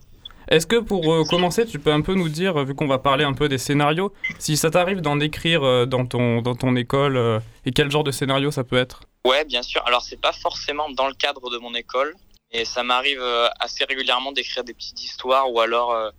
Est-ce 0.48 0.66
que 0.66 0.76
pour 0.76 1.12
euh, 1.12 1.24
commencer, 1.24 1.66
tu 1.66 1.78
peux 1.78 1.92
un 1.92 2.02
peu 2.02 2.14
nous 2.14 2.28
dire, 2.28 2.62
vu 2.64 2.74
qu'on 2.74 2.86
va 2.86 2.98
parler 2.98 3.24
un 3.24 3.32
peu 3.32 3.48
des 3.48 3.58
scénarios, 3.58 4.12
si 4.38 4.56
ça 4.56 4.70
t'arrive 4.70 5.00
d'en 5.00 5.18
écrire 5.20 5.62
euh, 5.62 5.86
dans, 5.86 6.04
ton, 6.06 6.42
dans 6.42 6.54
ton 6.54 6.76
école 6.76 7.16
euh, 7.16 7.40
et 7.64 7.72
quel 7.72 7.90
genre 7.90 8.04
de 8.04 8.10
scénario 8.10 8.50
ça 8.50 8.64
peut 8.64 8.76
être? 8.76 9.00
Ouais, 9.26 9.44
bien 9.44 9.62
sûr. 9.62 9.82
Alors, 9.86 10.02
c'est 10.02 10.20
pas 10.20 10.32
forcément 10.32 10.90
dans 10.90 11.08
le 11.08 11.14
cadre 11.14 11.50
de 11.50 11.56
mon 11.56 11.74
école, 11.74 12.14
mais 12.52 12.66
ça 12.66 12.82
m'arrive 12.82 13.22
assez 13.58 13.84
régulièrement 13.84 14.32
d'écrire 14.32 14.64
des 14.64 14.74
petites 14.74 15.02
histoires 15.02 15.50
ou 15.50 15.60
alors 15.60 16.12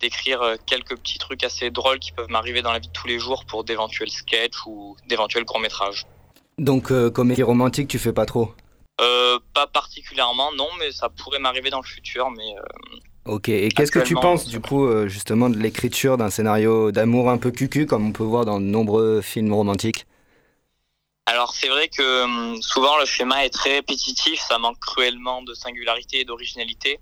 d'écrire 0.00 0.42
euh, 0.42 0.56
quelques 0.66 0.96
petits 0.96 1.18
trucs 1.18 1.44
assez 1.44 1.70
drôles 1.70 1.98
qui 1.98 2.12
peuvent 2.12 2.30
m'arriver 2.30 2.62
dans 2.62 2.72
la 2.72 2.78
vie 2.78 2.88
de 2.88 2.92
tous 2.92 3.06
les 3.06 3.18
jours 3.18 3.44
pour 3.44 3.64
d'éventuels 3.64 4.10
sketchs 4.10 4.66
ou 4.66 4.96
d'éventuels 5.08 5.44
courts-métrages. 5.44 6.06
Donc, 6.58 6.90
euh, 6.90 7.10
comédie 7.10 7.42
romantique, 7.42 7.88
tu 7.88 7.98
fais 7.98 8.12
pas 8.12 8.26
trop? 8.26 8.52
Euh, 9.00 9.38
pas 9.54 9.66
particulièrement, 9.66 10.52
non, 10.52 10.68
mais 10.78 10.92
ça 10.92 11.08
pourrait 11.08 11.38
m'arriver 11.38 11.70
dans 11.70 11.80
le 11.80 11.86
futur, 11.86 12.30
mais 12.30 12.54
Ok, 13.26 13.48
et 13.48 13.68
qu'est-ce 13.68 13.92
que 13.92 14.00
tu 14.00 14.14
penses 14.14 14.48
du 14.48 14.60
coup 14.60 14.88
justement 15.06 15.50
de 15.50 15.58
l'écriture 15.58 16.16
d'un 16.16 16.30
scénario 16.30 16.90
d'amour 16.90 17.30
un 17.30 17.36
peu 17.36 17.50
cucu 17.50 17.86
comme 17.86 18.06
on 18.06 18.12
peut 18.12 18.24
voir 18.24 18.46
dans 18.46 18.58
de 18.58 18.64
nombreux 18.64 19.20
films 19.20 19.52
romantiques? 19.52 20.06
Alors 21.26 21.54
c'est 21.54 21.68
vrai 21.68 21.88
que 21.88 22.24
hum, 22.24 22.60
souvent 22.60 22.98
le 22.98 23.06
schéma 23.06 23.44
est 23.44 23.50
très 23.50 23.74
répétitif, 23.74 24.40
ça 24.40 24.58
manque 24.58 24.80
cruellement 24.80 25.42
de 25.42 25.54
singularité 25.54 26.20
et 26.20 26.24
d'originalité. 26.24 26.98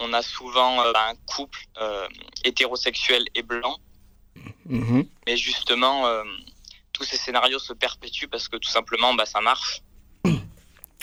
On 0.00 0.12
a 0.12 0.22
souvent 0.22 0.80
euh, 0.80 0.92
un 0.94 1.14
couple 1.26 1.60
euh, 1.80 2.06
hétérosexuel 2.44 3.24
et 3.34 3.42
blanc, 3.42 3.76
Mhm. 4.66 5.04
mais 5.26 5.36
justement 5.36 6.06
euh, 6.06 6.22
tous 6.92 7.04
ces 7.04 7.16
scénarios 7.16 7.58
se 7.58 7.72
perpétuent 7.72 8.28
parce 8.28 8.48
que 8.48 8.56
tout 8.56 8.70
simplement 8.70 9.12
bah, 9.14 9.26
ça 9.26 9.40
marche. 9.40 9.82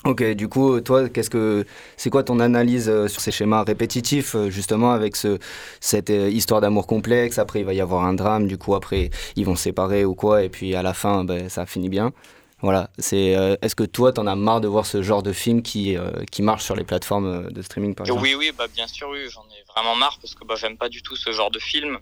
Ok, 0.04 0.24
du 0.34 0.48
coup, 0.48 0.80
toi, 0.80 1.10
qu'est-ce 1.10 1.30
que 1.30 1.66
c'est 1.98 2.10
quoi 2.10 2.24
ton 2.24 2.40
analyse 2.40 2.86
sur 3.08 3.20
ces 3.20 3.32
schémas 3.32 3.64
répétitifs, 3.64 4.36
justement, 4.48 4.92
avec 4.92 5.16
ce, 5.16 5.40
cette 5.82 6.10
histoire 6.10 6.62
d'amour 6.62 6.86
complexe? 6.88 7.40
Après, 7.40 7.60
il 7.60 7.66
va 7.66 7.74
y 7.74 7.82
avoir 7.82 8.06
un 8.06 8.14
drame, 8.14 8.48
du 8.48 8.58
coup, 8.60 8.76
après, 8.76 9.10
ils 9.36 9.44
vont 9.44 9.56
se 9.56 9.64
séparer 9.64 10.06
ou 10.06 10.14
quoi, 10.14 10.44
et 10.44 10.50
puis 10.50 10.76
à 10.76 10.84
la 10.84 10.94
fin, 10.94 11.24
ben, 11.26 11.50
ça 11.50 11.66
finit 11.66 11.90
bien. 11.90 12.14
Voilà, 12.62 12.90
c'est. 12.98 13.36
euh, 13.36 13.56
Est-ce 13.62 13.76
que 13.76 13.84
toi, 13.84 14.12
t'en 14.12 14.26
as 14.26 14.36
marre 14.36 14.62
de 14.62 14.68
voir 14.68 14.86
ce 14.86 15.02
genre 15.04 15.22
de 15.22 15.32
film 15.32 15.62
qui, 15.62 15.96
euh, 15.96 16.12
qui 16.32 16.42
marche 16.42 16.64
sur 16.64 16.76
les 16.76 16.84
plateformes 16.84 17.26
euh, 17.28 17.50
de 17.52 17.62
streaming, 17.62 17.94
par 17.94 18.06
exemple? 18.08 18.24
Oui, 18.24 18.34
oui, 18.36 18.52
bah, 18.58 18.68
bien 18.68 18.88
sûr, 18.88 19.10
oui, 19.10 19.30
j'en 19.30 19.44
ai 19.44 19.64
vraiment 19.68 19.96
marre 19.96 20.18
parce 20.20 20.34
que 20.34 20.44
bah, 20.44 20.56
j'aime 20.56 20.76
pas 20.78 20.90
du 20.90 21.02
tout 21.04 21.16
ce 21.16 21.32
genre 21.32 21.52
de 21.52 21.60
film. 21.60 22.00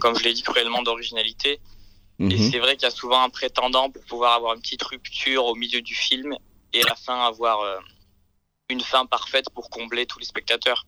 Comme 0.00 0.16
je 0.16 0.24
l'ai 0.24 0.32
dit, 0.32 0.42
cruellement 0.42 0.82
d'originalité. 0.82 1.60
Et 2.20 2.24
Mhm. 2.24 2.50
c'est 2.50 2.58
vrai 2.58 2.76
qu'il 2.76 2.84
y 2.84 2.86
a 2.86 2.90
souvent 2.94 3.20
un 3.22 3.28
prétendant 3.28 3.90
pour 3.90 4.02
pouvoir 4.04 4.32
avoir 4.32 4.54
une 4.54 4.60
petite 4.62 4.82
rupture 4.82 5.44
au 5.44 5.54
milieu 5.54 5.82
du 5.82 5.94
film 5.94 6.34
et 6.72 6.82
à 6.82 6.86
la 6.88 6.94
fin 6.94 7.26
avoir 7.26 7.58
une 8.70 8.80
fin 8.80 9.04
parfaite 9.04 9.50
pour 9.50 9.68
combler 9.68 10.06
tous 10.06 10.18
les 10.18 10.24
spectateurs. 10.24 10.86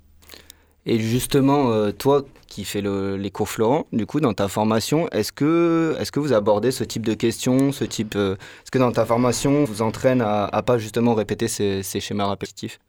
Et 0.90 0.98
justement, 0.98 1.70
euh, 1.70 1.92
toi 1.92 2.22
qui 2.46 2.64
fais 2.64 2.80
le- 2.80 3.18
les 3.18 3.30
cours 3.30 3.50
Florent, 3.50 3.86
du 3.92 4.06
coup, 4.06 4.20
dans 4.20 4.32
ta 4.32 4.48
formation, 4.48 5.06
est-ce 5.10 5.32
que, 5.32 5.94
est 6.00 6.10
que 6.10 6.18
vous 6.18 6.32
abordez 6.32 6.70
ce 6.72 6.82
type 6.82 7.04
de 7.04 7.12
questions, 7.12 7.72
ce 7.72 7.84
type, 7.84 8.16
euh, 8.16 8.36
est-ce 8.62 8.70
que 8.70 8.78
dans 8.78 8.90
ta 8.90 9.04
formation, 9.04 9.64
vous 9.64 9.82
entraîne 9.82 10.22
à, 10.22 10.46
à 10.46 10.62
pas 10.62 10.78
justement 10.78 11.14
répéter 11.14 11.46
ces, 11.46 11.82
schémas 12.00 12.30
répétitifs? 12.30 12.80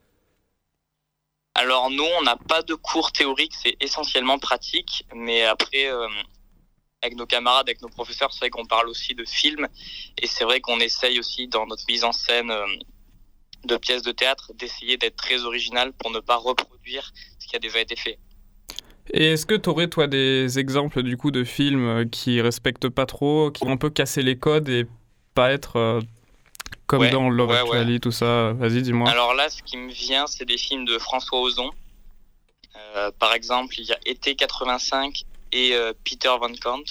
Alors 1.54 1.90
nous, 1.90 2.06
on 2.18 2.22
n'a 2.22 2.36
pas 2.36 2.62
de 2.62 2.74
cours 2.74 3.12
théoriques, 3.12 3.52
c'est 3.62 3.76
essentiellement 3.82 4.38
pratique, 4.38 5.04
mais 5.14 5.42
après, 5.44 5.92
euh, 5.92 6.08
avec 7.02 7.18
nos 7.18 7.26
camarades, 7.26 7.68
avec 7.68 7.82
nos 7.82 7.90
professeurs, 7.90 8.32
c'est 8.32 8.40
vrai 8.40 8.50
qu'on 8.50 8.64
parle 8.64 8.88
aussi 8.88 9.14
de 9.14 9.26
films, 9.26 9.68
et 10.16 10.26
c'est 10.26 10.44
vrai 10.44 10.62
qu'on 10.62 10.80
essaye 10.80 11.18
aussi 11.18 11.48
dans 11.48 11.66
notre 11.66 11.84
mise 11.86 12.04
en 12.04 12.12
scène 12.12 12.50
de 13.64 13.76
pièces 13.76 14.00
de 14.02 14.12
théâtre 14.12 14.52
d'essayer 14.54 14.96
d'être 14.96 15.16
très 15.16 15.44
original 15.44 15.92
pour 15.92 16.10
ne 16.10 16.20
pas 16.20 16.36
reproduire 16.36 17.12
qui 17.50 17.56
a 17.56 17.58
déjà 17.58 17.80
été 17.80 17.96
fait. 17.96 18.18
Et 19.12 19.32
est-ce 19.32 19.44
que 19.44 19.54
tu 19.54 19.68
aurais, 19.68 19.88
toi, 19.88 20.06
des 20.06 20.58
exemples 20.58 21.02
du 21.02 21.16
coup 21.16 21.32
de 21.32 21.42
films 21.42 21.86
euh, 21.86 22.04
qui 22.04 22.40
respectent 22.40 22.88
pas 22.88 23.06
trop, 23.06 23.50
qui 23.50 23.64
vont 23.64 23.72
un 23.72 23.76
peu 23.76 23.90
casser 23.90 24.22
les 24.22 24.38
codes 24.38 24.68
et 24.68 24.86
pas 25.34 25.50
être 25.50 25.76
euh, 25.76 26.00
comme 26.86 27.00
Ouais, 27.00 27.10
dans 27.10 27.28
Love 27.28 27.50
ouais, 27.50 27.58
Actually, 27.58 28.00
tout 28.00 28.12
ça? 28.12 28.52
Vas-y, 28.52 28.82
dis-moi. 28.82 29.10
Alors 29.10 29.34
là, 29.34 29.48
ce 29.48 29.62
qui 29.62 29.76
me 29.76 29.90
vient, 29.90 30.26
c'est 30.26 30.44
des 30.44 30.58
films 30.58 30.84
de 30.84 30.98
François 30.98 31.40
Ozon. 31.40 31.70
Euh, 32.76 33.10
par 33.18 33.34
exemple, 33.34 33.74
il 33.78 33.86
y 33.86 33.92
a 33.92 33.98
Été 34.06 34.36
85 34.36 35.24
et 35.52 35.74
euh, 35.74 35.92
Peter 36.04 36.28
Van 36.40 36.52
Kant. 36.60 36.84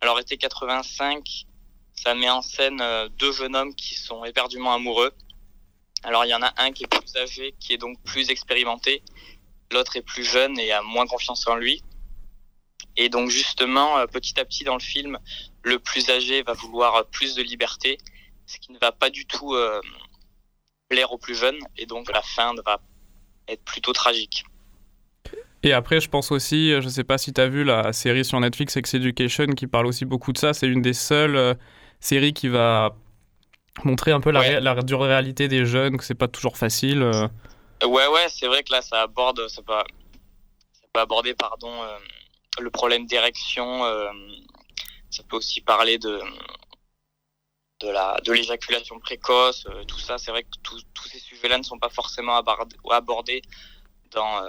Alors 0.00 0.18
Été 0.18 0.36
85, 0.36 1.46
ça 1.94 2.14
met 2.14 2.30
en 2.30 2.42
scène 2.42 2.82
deux 3.18 3.32
jeunes 3.32 3.56
hommes 3.56 3.74
qui 3.74 3.94
sont 3.94 4.24
éperdument 4.24 4.72
amoureux. 4.72 5.12
Alors 6.04 6.24
il 6.24 6.28
y 6.28 6.34
en 6.34 6.42
a 6.42 6.52
un 6.58 6.70
qui 6.70 6.84
est 6.84 6.86
plus 6.86 7.16
âgé, 7.16 7.54
qui 7.58 7.72
est 7.72 7.78
donc 7.78 8.00
plus 8.04 8.30
expérimenté. 8.30 9.02
L'autre 9.72 9.96
est 9.96 10.02
plus 10.02 10.24
jeune 10.24 10.58
et 10.58 10.72
a 10.72 10.82
moins 10.82 11.06
confiance 11.06 11.46
en 11.46 11.56
lui. 11.56 11.82
Et 12.96 13.08
donc 13.08 13.30
justement, 13.30 13.98
euh, 13.98 14.06
petit 14.06 14.38
à 14.40 14.44
petit 14.44 14.64
dans 14.64 14.74
le 14.74 14.80
film, 14.80 15.18
le 15.62 15.78
plus 15.78 16.10
âgé 16.10 16.42
va 16.42 16.52
vouloir 16.54 16.96
euh, 16.96 17.02
plus 17.10 17.34
de 17.34 17.42
liberté, 17.42 17.98
ce 18.46 18.58
qui 18.58 18.72
ne 18.72 18.78
va 18.78 18.92
pas 18.92 19.10
du 19.10 19.26
tout 19.26 19.54
euh, 19.54 19.80
plaire 20.88 21.12
aux 21.12 21.18
plus 21.18 21.34
jeunes, 21.34 21.58
et 21.76 21.86
donc 21.86 22.10
la 22.12 22.22
fin 22.22 22.54
va 22.64 22.80
être 23.46 23.62
plutôt 23.62 23.92
tragique. 23.92 24.44
Et 25.62 25.72
après, 25.72 26.00
je 26.00 26.08
pense 26.08 26.30
aussi, 26.32 26.70
je 26.80 26.88
sais 26.88 27.04
pas 27.04 27.18
si 27.18 27.32
tu 27.32 27.40
as 27.40 27.48
vu 27.48 27.64
la 27.64 27.92
série 27.92 28.24
sur 28.24 28.38
Netflix 28.40 28.74
Sex 28.74 28.94
Education 28.94 29.46
qui 29.48 29.66
parle 29.66 29.86
aussi 29.86 30.04
beaucoup 30.04 30.32
de 30.32 30.38
ça. 30.38 30.54
C'est 30.54 30.68
une 30.68 30.82
des 30.82 30.92
seules 30.92 31.36
euh, 31.36 31.54
séries 32.00 32.32
qui 32.32 32.48
va 32.48 32.96
montrer 33.84 34.12
un 34.12 34.20
peu 34.20 34.30
la, 34.30 34.40
ré- 34.40 34.60
la 34.60 34.74
dure 34.82 35.02
réalité 35.02 35.48
des 35.48 35.66
jeunes, 35.66 35.98
que 35.98 36.04
c'est 36.04 36.14
pas 36.14 36.28
toujours 36.28 36.56
facile. 36.56 37.02
euh. 37.02 37.28
Ouais, 37.84 38.06
ouais, 38.08 38.26
c'est 38.28 38.46
vrai 38.46 38.62
que 38.62 38.72
là, 38.72 38.82
ça 38.82 39.02
aborde, 39.02 39.46
ça 39.48 39.62
peut, 39.62 39.72
ça 39.72 40.86
peut 40.92 41.00
aborder, 41.00 41.34
pardon, 41.34 41.70
euh, 41.82 41.96
le 42.60 42.70
problème 42.70 43.06
d'érection. 43.06 43.84
euh, 43.84 44.10
ça 45.10 45.22
peut 45.28 45.36
aussi 45.36 45.60
parler 45.62 45.98
de 45.98 46.20
de 47.80 47.88
la 47.88 48.18
de 48.24 48.32
l'éjaculation 48.32 48.98
précoce, 48.98 49.64
euh, 49.70 49.84
tout 49.84 49.98
ça. 49.98 50.18
C'est 50.18 50.32
vrai 50.32 50.42
que 50.42 50.48
tous 50.62 50.82
tous 50.92 51.08
ces 51.08 51.18
sujets-là 51.20 51.58
ne 51.58 51.62
sont 51.62 51.78
pas 51.78 51.88
forcément 51.88 52.36
abordés, 52.36 52.76
abordés 52.90 53.42
dans 54.10 54.42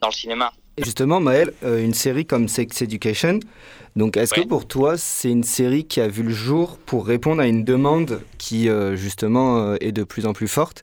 dans 0.00 0.08
le 0.08 0.12
cinéma. 0.12 0.52
Et 0.76 0.84
justement, 0.84 1.20
Maël, 1.20 1.54
une 1.62 1.94
série 1.94 2.26
comme 2.26 2.48
Sex 2.48 2.82
Education, 2.82 3.40
donc 3.96 4.18
est-ce 4.18 4.34
Ouais. 4.34 4.44
que 4.44 4.48
pour 4.48 4.68
toi, 4.68 4.98
c'est 4.98 5.30
une 5.30 5.42
série 5.42 5.86
qui 5.86 6.02
a 6.02 6.08
vu 6.08 6.22
le 6.22 6.34
jour 6.34 6.76
pour 6.84 7.06
répondre 7.06 7.40
à 7.40 7.46
une 7.46 7.64
demande 7.64 8.20
qui, 8.36 8.68
justement, 8.94 9.74
est 9.76 9.92
de 9.92 10.04
plus 10.04 10.26
en 10.26 10.34
plus 10.34 10.48
forte 10.48 10.82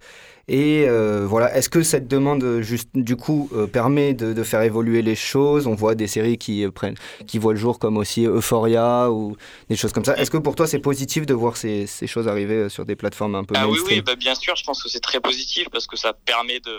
Et 0.50 0.86
euh, 0.90 1.26
voilà, 1.26 1.56
est-ce 1.56 1.70
que 1.70 1.84
cette 1.84 2.10
demande, 2.10 2.44
euh, 2.44 2.62
juste, 2.62 2.90
du 2.94 3.16
coup, 3.16 3.50
euh, 3.54 3.66
permet 3.66 4.14
de, 4.14 4.34
de 4.34 4.44
faire 4.44 4.62
évoluer 4.62 5.02
les 5.02 5.16
choses? 5.16 5.68
On 5.68 5.76
voit 5.76 5.96
des 5.96 6.08
séries 6.08 6.38
qui, 6.38 6.66
euh, 6.66 6.72
prennent, 6.72 6.98
qui 7.28 7.38
voient 7.40 7.54
le 7.54 7.60
jour 7.60 7.80
comme 7.80 7.96
aussi 7.96 8.26
Euphoria 8.26 9.10
ou 9.10 9.38
des 9.70 9.78
choses 9.78 9.94
comme 9.94 10.04
ça. 10.04 10.18
Est-ce 10.18 10.30
que 10.30 10.38
pour 10.38 10.56
toi, 10.56 10.68
c'est 10.68 10.80
positif 10.80 11.26
de 11.26 11.34
voir 11.34 11.56
ces, 11.56 11.88
ces 11.88 12.08
choses 12.08 12.28
arriver 12.28 12.68
sur 12.68 12.86
des 12.86 12.98
plateformes 12.98 13.36
un 13.36 13.46
peu 13.46 13.56
Ah 13.58 13.70
oui, 13.70 13.80
oui, 13.86 14.02
bah, 14.02 14.16
bien 14.16 14.36
sûr, 14.36 14.56
je 14.58 14.66
pense 14.66 14.84
que 14.84 14.90
c'est 14.90 15.00
très 15.00 15.22
positif 15.22 15.70
parce 15.72 15.88
que 15.88 15.96
ça 15.96 16.12
permet 16.12 16.60
de, 16.60 16.78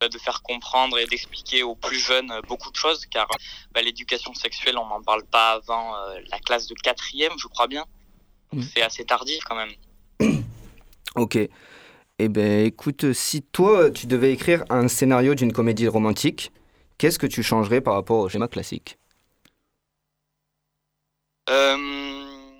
bah, 0.00 0.08
de 0.08 0.18
faire 0.18 0.40
comprendre 0.42 0.98
et 0.98 1.04
d'expliquer 1.04 1.62
aux 1.62 1.74
plus 1.74 1.98
jeunes 1.98 2.32
beaucoup 2.48 2.70
de 2.70 2.76
choses, 2.76 3.04
car 3.10 3.28
bah, 3.74 3.82
l'éducation 3.82 4.32
sexuelle, 4.32 4.78
on 4.78 4.86
n'en 4.86 5.02
parle 5.02 5.24
pas 5.24 5.60
avant 5.62 5.92
la 6.30 6.38
classe 6.38 6.66
de 6.66 6.74
quatrième, 6.82 7.32
je 7.38 7.46
crois 7.48 7.66
bien. 7.66 7.84
Donc 8.52 8.62
Mm. 8.62 8.66
C'est 8.74 8.82
assez 8.82 9.04
tardif 9.04 9.42
quand 9.44 9.56
même. 9.56 10.42
Ok. 11.14 11.38
Eh 12.24 12.28
ben, 12.28 12.64
écoute, 12.64 13.12
si 13.14 13.42
toi, 13.42 13.90
tu 13.90 14.06
devais 14.06 14.32
écrire 14.32 14.62
un 14.70 14.86
scénario 14.86 15.34
d'une 15.34 15.52
comédie 15.52 15.88
romantique, 15.88 16.52
qu'est-ce 16.96 17.18
que 17.18 17.26
tu 17.26 17.42
changerais 17.42 17.80
par 17.80 17.94
rapport 17.94 18.20
au 18.20 18.28
schéma 18.28 18.46
classique? 18.46 18.96
Euh, 21.50 22.56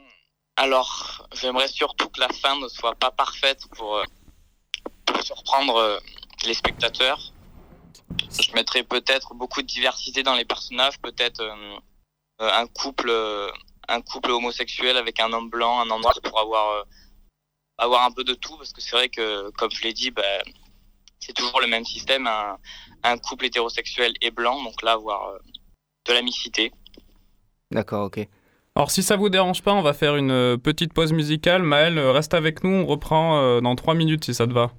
alors, 0.57 1.29
j'aimerais 1.33 1.69
surtout 1.69 2.09
que 2.09 2.19
la 2.19 2.29
fin 2.31 2.59
ne 2.59 2.67
soit 2.67 2.97
pas 2.97 3.13
parfaite 3.13 3.61
pour, 3.77 3.99
euh, 3.99 4.03
surprendre 5.23 5.77
euh, 5.77 5.99
les 6.45 6.55
spectateurs. 6.55 7.33
Je 8.19 8.53
mettrais 8.55 8.83
peut-être 8.83 9.33
beaucoup 9.35 9.63
de 9.63 9.69
diversité 9.69 10.25
dans 10.25 10.35
les 10.35 10.45
personnages, 10.45 10.99
peut-être 10.99 11.41
un 12.41 12.67
couple, 12.67 13.13
un 13.87 14.01
couple 14.01 14.33
homosexuel 14.33 14.97
avec 14.97 15.21
un 15.21 15.33
homme 15.33 15.51
blanc, 15.51 15.79
un 15.79 15.89
homme 15.89 16.03
noir 16.03 16.19
pour 16.21 16.41
avoir 16.41 16.85
avoir 17.83 18.05
un 18.05 18.11
peu 18.11 18.25
de 18.25 18.35
tout, 18.35 18.57
parce 18.57 18.73
que 18.73 18.81
c'est 18.81 18.97
vrai 18.97 19.09
que, 19.09 19.51
comme 19.53 19.71
je 19.71 19.83
l'ai 19.83 19.93
dit, 19.93 20.11
bah, 20.11 20.23
c'est 21.21 21.33
toujours 21.33 21.61
le 21.61 21.67
même 21.67 21.85
système, 21.85 22.27
un, 22.27 22.59
un 23.03 23.19
couple 23.19 23.47
hétérosexuel 23.47 24.13
et 24.21 24.31
blanc, 24.31 24.63
donc 24.63 24.83
là 24.83 24.93
avoir 24.93 25.29
euh, 25.29 25.39
de 26.07 26.13
la 26.13 26.23
mixité. 26.23 26.73
D'accord, 27.71 28.07
ok. 28.07 28.27
Alors 28.75 28.91
si 28.91 29.03
ça 29.03 29.17
vous 29.17 29.29
dérange 29.29 29.63
pas, 29.63 29.73
on 29.73 29.83
va 29.83 29.93
faire 29.93 30.17
une 30.17 30.31
euh, 30.31 30.57
petite 30.57 30.95
pause 30.95 31.13
musicale. 31.13 31.63
Maël, 31.63 31.99
reste 31.99 32.35
avec 32.35 32.65
nous, 32.65 32.71
on 32.71 32.87
reprend 32.87 33.39
euh, 33.39 33.61
dans 33.61 33.77
3 33.77 33.95
minutes 33.95 34.25
si 34.25 34.35
ça 34.35 34.47
te 34.47 34.53
va. 34.53 34.73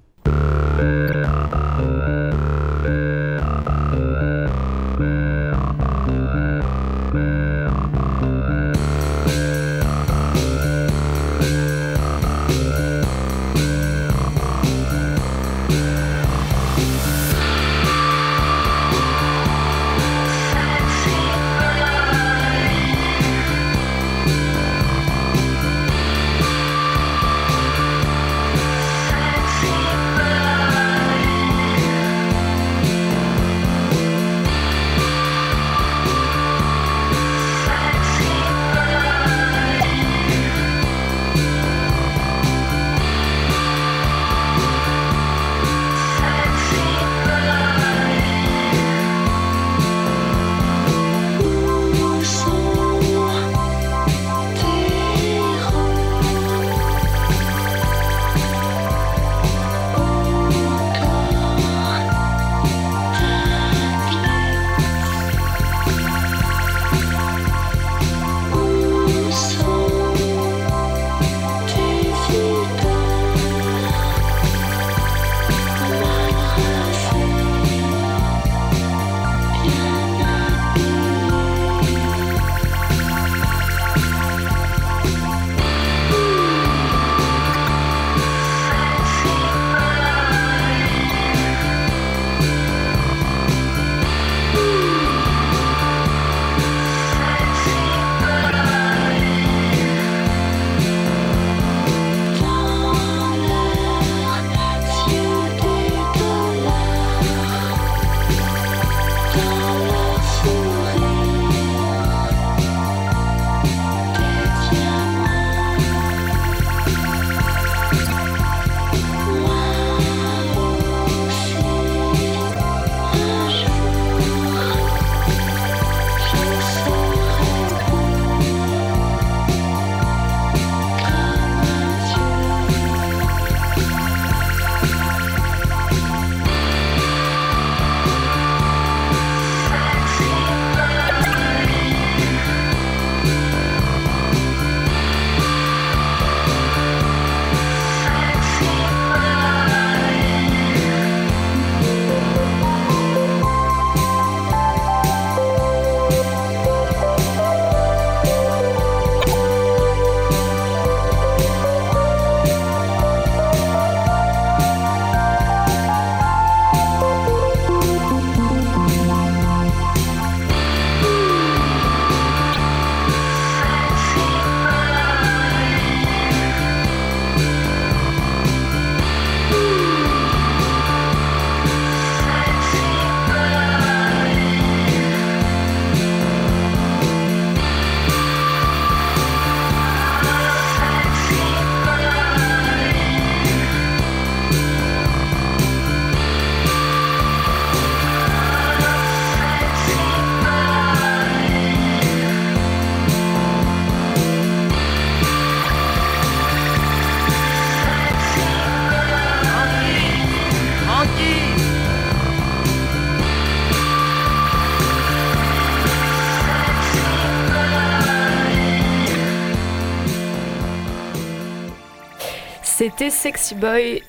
C'était 222.84 223.08
Sexy 223.08 223.54
Boy 223.54 224.02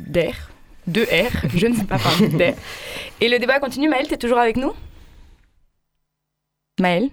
d'Air. 0.00 0.50
De 0.88 1.02
R, 1.02 1.46
je 1.54 1.68
ne 1.68 1.74
sais 1.76 1.84
pas 1.84 1.98
parler 2.00 2.26
d'Air. 2.28 2.54
Et 3.20 3.28
le 3.28 3.38
débat 3.38 3.60
continue. 3.60 3.88
Maëlle, 3.88 4.08
t'es 4.08 4.16
toujours 4.16 4.38
avec 4.38 4.56
nous? 4.56 4.72
Maëlle 6.80 7.10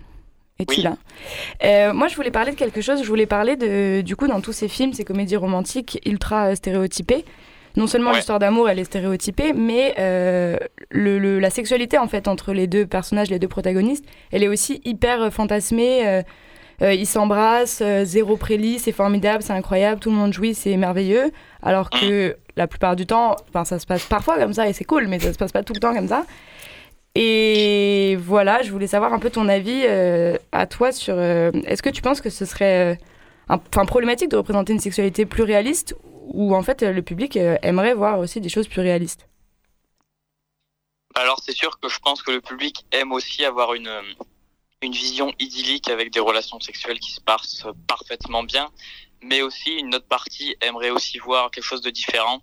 es-tu 0.57 0.77
Oui. 0.77 0.81
là? 0.81 0.97
Euh, 1.63 1.93
Moi, 1.93 2.07
je 2.07 2.15
voulais 2.15 2.31
parler 2.31 2.53
de 2.53 2.55
quelque 2.55 2.81
chose. 2.81 3.03
Je 3.03 3.07
voulais 3.07 3.27
parler 3.27 3.55
de, 3.55 4.01
du 4.01 4.15
coup, 4.15 4.27
dans 4.27 4.41
tous 4.41 4.51
ces 4.53 4.67
films, 4.67 4.93
ces 4.93 5.03
comédies 5.05 5.35
romantiques 5.35 6.01
ultra 6.07 6.47
euh, 6.47 6.55
stéréotypées. 6.55 7.23
Non 7.75 7.85
seulement 7.85 8.09
Ouais. 8.09 8.15
l'histoire 8.17 8.39
d'amour, 8.39 8.67
elle 8.67 8.79
est 8.79 8.85
stéréotypée, 8.85 9.53
mais 9.53 9.93
euh, 9.99 10.57
le, 10.89 11.19
le- 11.19 11.37
la 11.39 11.51
sexualité, 11.51 11.99
en 11.99 12.07
fait, 12.07 12.27
entre 12.27 12.51
les 12.51 12.65
deux 12.65 12.87
personnages, 12.87 13.29
les 13.29 13.37
deux 13.37 13.47
protagonistes, 13.49 14.05
elle 14.31 14.41
est 14.43 14.47
aussi 14.47 14.81
hyper 14.85 15.31
fantasmée. 15.31 16.07
euh, 16.07 16.23
euh, 16.81 16.93
ils 16.93 17.05
s'embrassent, 17.07 17.81
euh, 17.81 18.03
zéro 18.05 18.37
prélit, 18.37 18.79
c'est 18.79 18.91
formidable, 18.91 19.43
c'est 19.43 19.53
incroyable, 19.53 19.99
tout 19.99 20.09
le 20.09 20.15
monde 20.15 20.33
jouit, 20.33 20.53
c'est 20.53 20.75
merveilleux. 20.77 21.31
Alors 21.61 21.89
que 21.89 22.35
la 22.55 22.67
plupart 22.67 22.95
du 22.95 23.05
temps, 23.05 23.35
ça 23.63 23.79
se 23.79 23.85
passe 23.85 24.05
parfois 24.05 24.37
comme 24.37 24.53
ça 24.53 24.67
et 24.67 24.73
c'est 24.73 24.83
cool, 24.83 25.07
mais 25.07 25.19
ça 25.19 25.33
se 25.33 25.37
passe 25.37 25.51
pas 25.51 25.63
tout 25.63 25.73
le 25.73 25.79
temps 25.79 25.93
comme 25.93 26.07
ça. 26.07 26.25
Et 27.15 28.17
voilà, 28.19 28.61
je 28.61 28.71
voulais 28.71 28.87
savoir 28.87 29.13
un 29.13 29.19
peu 29.19 29.29
ton 29.29 29.47
avis 29.47 29.83
euh, 29.85 30.37
à 30.51 30.67
toi 30.67 30.91
sur. 30.91 31.15
euh, 31.17 31.51
Est-ce 31.65 31.81
que 31.81 31.89
tu 31.89 32.01
penses 32.01 32.19
que 32.19 32.29
ce 32.29 32.43
serait 32.45 32.99
enfin, 33.47 33.85
problématique 33.85 34.29
de 34.29 34.37
représenter 34.37 34.73
une 34.73 34.79
sexualité 34.79 35.25
plus 35.25 35.43
réaliste 35.43 35.95
ou 36.27 36.55
en 36.55 36.61
fait 36.61 36.81
le 36.81 37.01
public 37.01 37.37
aimerait 37.61 37.93
voir 37.93 38.19
aussi 38.19 38.41
des 38.41 38.49
choses 38.49 38.67
plus 38.67 38.81
réalistes? 38.81 39.27
Alors 41.15 41.39
c'est 41.41 41.53
sûr 41.55 41.79
que 41.79 41.87
je 41.87 41.99
pense 41.99 42.21
que 42.21 42.31
le 42.31 42.41
public 42.41 42.85
aime 42.91 43.13
aussi 43.13 43.45
avoir 43.45 43.73
une, 43.73 43.89
une 44.85 44.93
vision 44.93 45.33
idyllique 45.39 45.89
avec 45.89 46.11
des 46.11 46.19
relations 46.19 46.59
sexuelles 46.59 46.99
qui 46.99 47.11
se 47.11 47.21
passent 47.21 47.65
parfaitement 47.87 48.43
bien, 48.43 48.69
mais 49.21 49.41
aussi 49.41 49.71
une 49.73 49.93
autre 49.95 50.07
partie 50.07 50.55
aimerait 50.61 50.91
aussi 50.91 51.17
voir 51.17 51.51
quelque 51.51 51.63
chose 51.63 51.81
de 51.81 51.89
différent. 51.89 52.41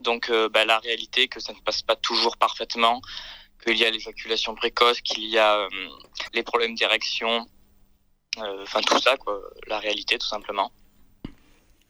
Donc 0.00 0.30
euh, 0.30 0.48
bah, 0.48 0.64
la 0.64 0.78
réalité 0.78 1.26
que 1.28 1.40
ça 1.40 1.52
ne 1.52 1.58
passe 1.60 1.82
pas 1.82 1.96
toujours 1.96 2.36
parfaitement, 2.36 3.00
qu'il 3.64 3.76
y 3.76 3.84
a 3.84 3.90
l'éjaculation 3.90 4.54
précoce, 4.54 5.00
qu'il 5.00 5.24
y 5.24 5.38
a 5.38 5.56
euh, 5.56 5.68
les 6.34 6.42
problèmes 6.42 6.74
d'érection, 6.74 7.46
euh, 8.38 8.62
enfin 8.62 8.80
tout 8.82 8.98
ça 9.00 9.16
quoi, 9.16 9.40
la 9.66 9.78
réalité 9.78 10.18
tout 10.18 10.28
simplement. 10.28 10.70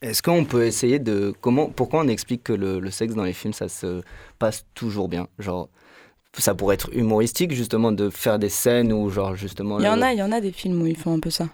Est-ce 0.00 0.22
qu'on 0.22 0.44
peut 0.44 0.64
essayer 0.64 1.00
de 1.00 1.34
comment 1.40 1.68
pourquoi 1.68 2.00
on 2.04 2.08
explique 2.08 2.44
que 2.44 2.52
le, 2.52 2.78
le 2.78 2.90
sexe 2.92 3.14
dans 3.14 3.24
les 3.24 3.32
films 3.32 3.52
ça 3.52 3.68
se 3.68 4.02
passe 4.38 4.64
toujours 4.74 5.08
bien? 5.08 5.26
Genre 5.38 5.68
ça 6.37 6.54
pourrait 6.54 6.75
être 6.75 6.90
humoristique 6.94 7.52
justement 7.52 7.90
de 7.92 8.11
faire 8.11 8.38
des 8.38 8.49
scènes 8.49 8.92
où 8.92 9.11
genre 9.11 9.35
justement 9.35 9.78
Il 9.78 9.85
y 9.85 9.88
en 9.88 9.97
le- 9.97 10.02
a, 10.02 10.12
il 10.12 10.18
y 10.18 10.23
en 10.23 10.32
a 10.32 10.40
des 10.40 10.52
films 10.52 10.82
où 10.82 10.87
ils 10.87 10.97
font 10.97 11.14
un 11.14 11.20
peu 11.20 11.30
ça. 11.30 11.49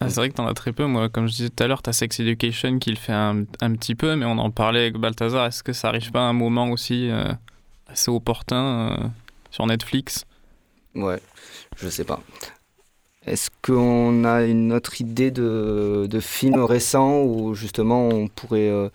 Ah, 0.00 0.08
c'est 0.08 0.16
vrai 0.20 0.28
que 0.30 0.34
t'en 0.34 0.46
as 0.46 0.54
très 0.54 0.72
peu. 0.72 0.84
Moi, 0.86 1.08
comme 1.08 1.26
je 1.26 1.32
disais 1.34 1.48
tout 1.50 1.62
à 1.64 1.66
l'heure, 1.66 1.82
t'as 1.82 1.92
Sex 1.92 2.20
Education 2.20 2.78
qui 2.78 2.90
le 2.90 2.96
fait 2.96 3.12
un, 3.12 3.44
un 3.60 3.72
petit 3.74 3.94
peu, 3.96 4.14
mais 4.14 4.26
on 4.26 4.38
en 4.38 4.50
parlait 4.50 4.80
avec 4.82 4.96
Balthazar. 4.96 5.46
Est-ce 5.46 5.62
que 5.62 5.72
ça 5.72 5.88
arrive 5.88 6.12
pas 6.12 6.20
à 6.20 6.24
un 6.24 6.32
moment 6.32 6.70
aussi 6.70 7.10
euh, 7.10 7.32
assez 7.88 8.10
opportun 8.10 8.64
euh, 8.92 8.96
sur 9.50 9.66
Netflix? 9.66 10.24
Ouais, 10.94 11.20
je 11.76 11.88
sais 11.88 12.04
pas. 12.04 12.20
Est-ce 13.26 13.50
qu'on 13.62 14.24
a 14.24 14.44
une 14.44 14.72
autre 14.72 15.00
idée 15.00 15.30
de, 15.30 16.06
de 16.08 16.20
film 16.20 16.60
récent 16.60 17.22
où 17.22 17.54
justement 17.54 18.08
on 18.08 18.28
pourrait 18.28 18.68
euh, 18.70 18.88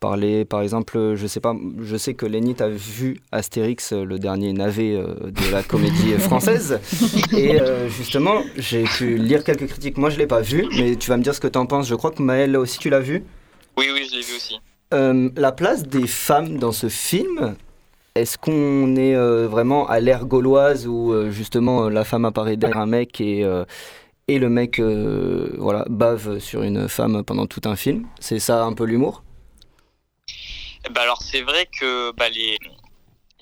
parler, 0.00 0.44
par 0.44 0.62
exemple, 0.62 1.14
je 1.14 1.26
sais 1.26 1.40
pas, 1.40 1.54
je 1.82 1.96
sais 1.96 2.14
que 2.14 2.26
Lenny 2.26 2.56
a 2.58 2.68
vu 2.68 3.20
Astérix, 3.30 3.92
euh, 3.92 4.04
le 4.04 4.18
dernier 4.18 4.52
navet 4.52 4.96
euh, 4.96 5.30
de 5.30 5.52
la 5.52 5.62
comédie 5.62 6.12
française, 6.18 6.80
et 7.36 7.60
euh, 7.60 7.88
justement 7.88 8.42
j'ai 8.56 8.84
pu 8.84 9.16
lire 9.16 9.44
quelques 9.44 9.66
critiques. 9.68 9.98
Moi 9.98 10.10
je 10.10 10.18
l'ai 10.18 10.26
pas 10.26 10.40
vu, 10.40 10.66
mais 10.76 10.96
tu 10.96 11.10
vas 11.10 11.16
me 11.16 11.22
dire 11.22 11.34
ce 11.34 11.40
que 11.40 11.48
tu 11.48 11.58
en 11.58 11.66
penses. 11.66 11.86
Je 11.86 11.94
crois 11.94 12.10
que 12.10 12.22
Maëlle 12.22 12.56
aussi 12.56 12.78
tu 12.78 12.90
l'as 12.90 13.00
vu. 13.00 13.22
Oui 13.76 13.86
oui 13.92 14.08
je 14.10 14.16
l'ai 14.16 14.22
vu 14.22 14.34
aussi. 14.36 14.58
Euh, 14.92 15.28
la 15.36 15.52
place 15.52 15.84
des 15.84 16.06
femmes 16.06 16.58
dans 16.58 16.72
ce 16.72 16.88
film, 16.88 17.54
est-ce 18.16 18.38
qu'on 18.38 18.96
est 18.96 19.14
euh, 19.14 19.46
vraiment 19.46 19.86
à 19.86 20.00
l'ère 20.00 20.24
gauloise 20.26 20.86
où 20.88 21.12
euh, 21.12 21.30
justement 21.30 21.88
la 21.88 22.04
femme 22.04 22.24
apparaît 22.24 22.56
derrière 22.56 22.78
un 22.78 22.86
mec 22.86 23.20
et, 23.20 23.44
euh, 23.44 23.64
et 24.26 24.38
le 24.40 24.48
mec 24.48 24.80
euh, 24.80 25.50
voilà, 25.58 25.84
bave 25.88 26.38
sur 26.40 26.62
une 26.62 26.88
femme 26.88 27.22
pendant 27.22 27.46
tout 27.46 27.60
un 27.66 27.76
film? 27.76 28.06
C'est 28.18 28.40
ça 28.40 28.64
un 28.64 28.72
peu 28.72 28.84
l'humour? 28.84 29.22
Bah 30.90 31.02
alors 31.02 31.20
c'est 31.22 31.42
vrai 31.42 31.66
que 31.66 32.10
bah, 32.12 32.28
les, 32.30 32.58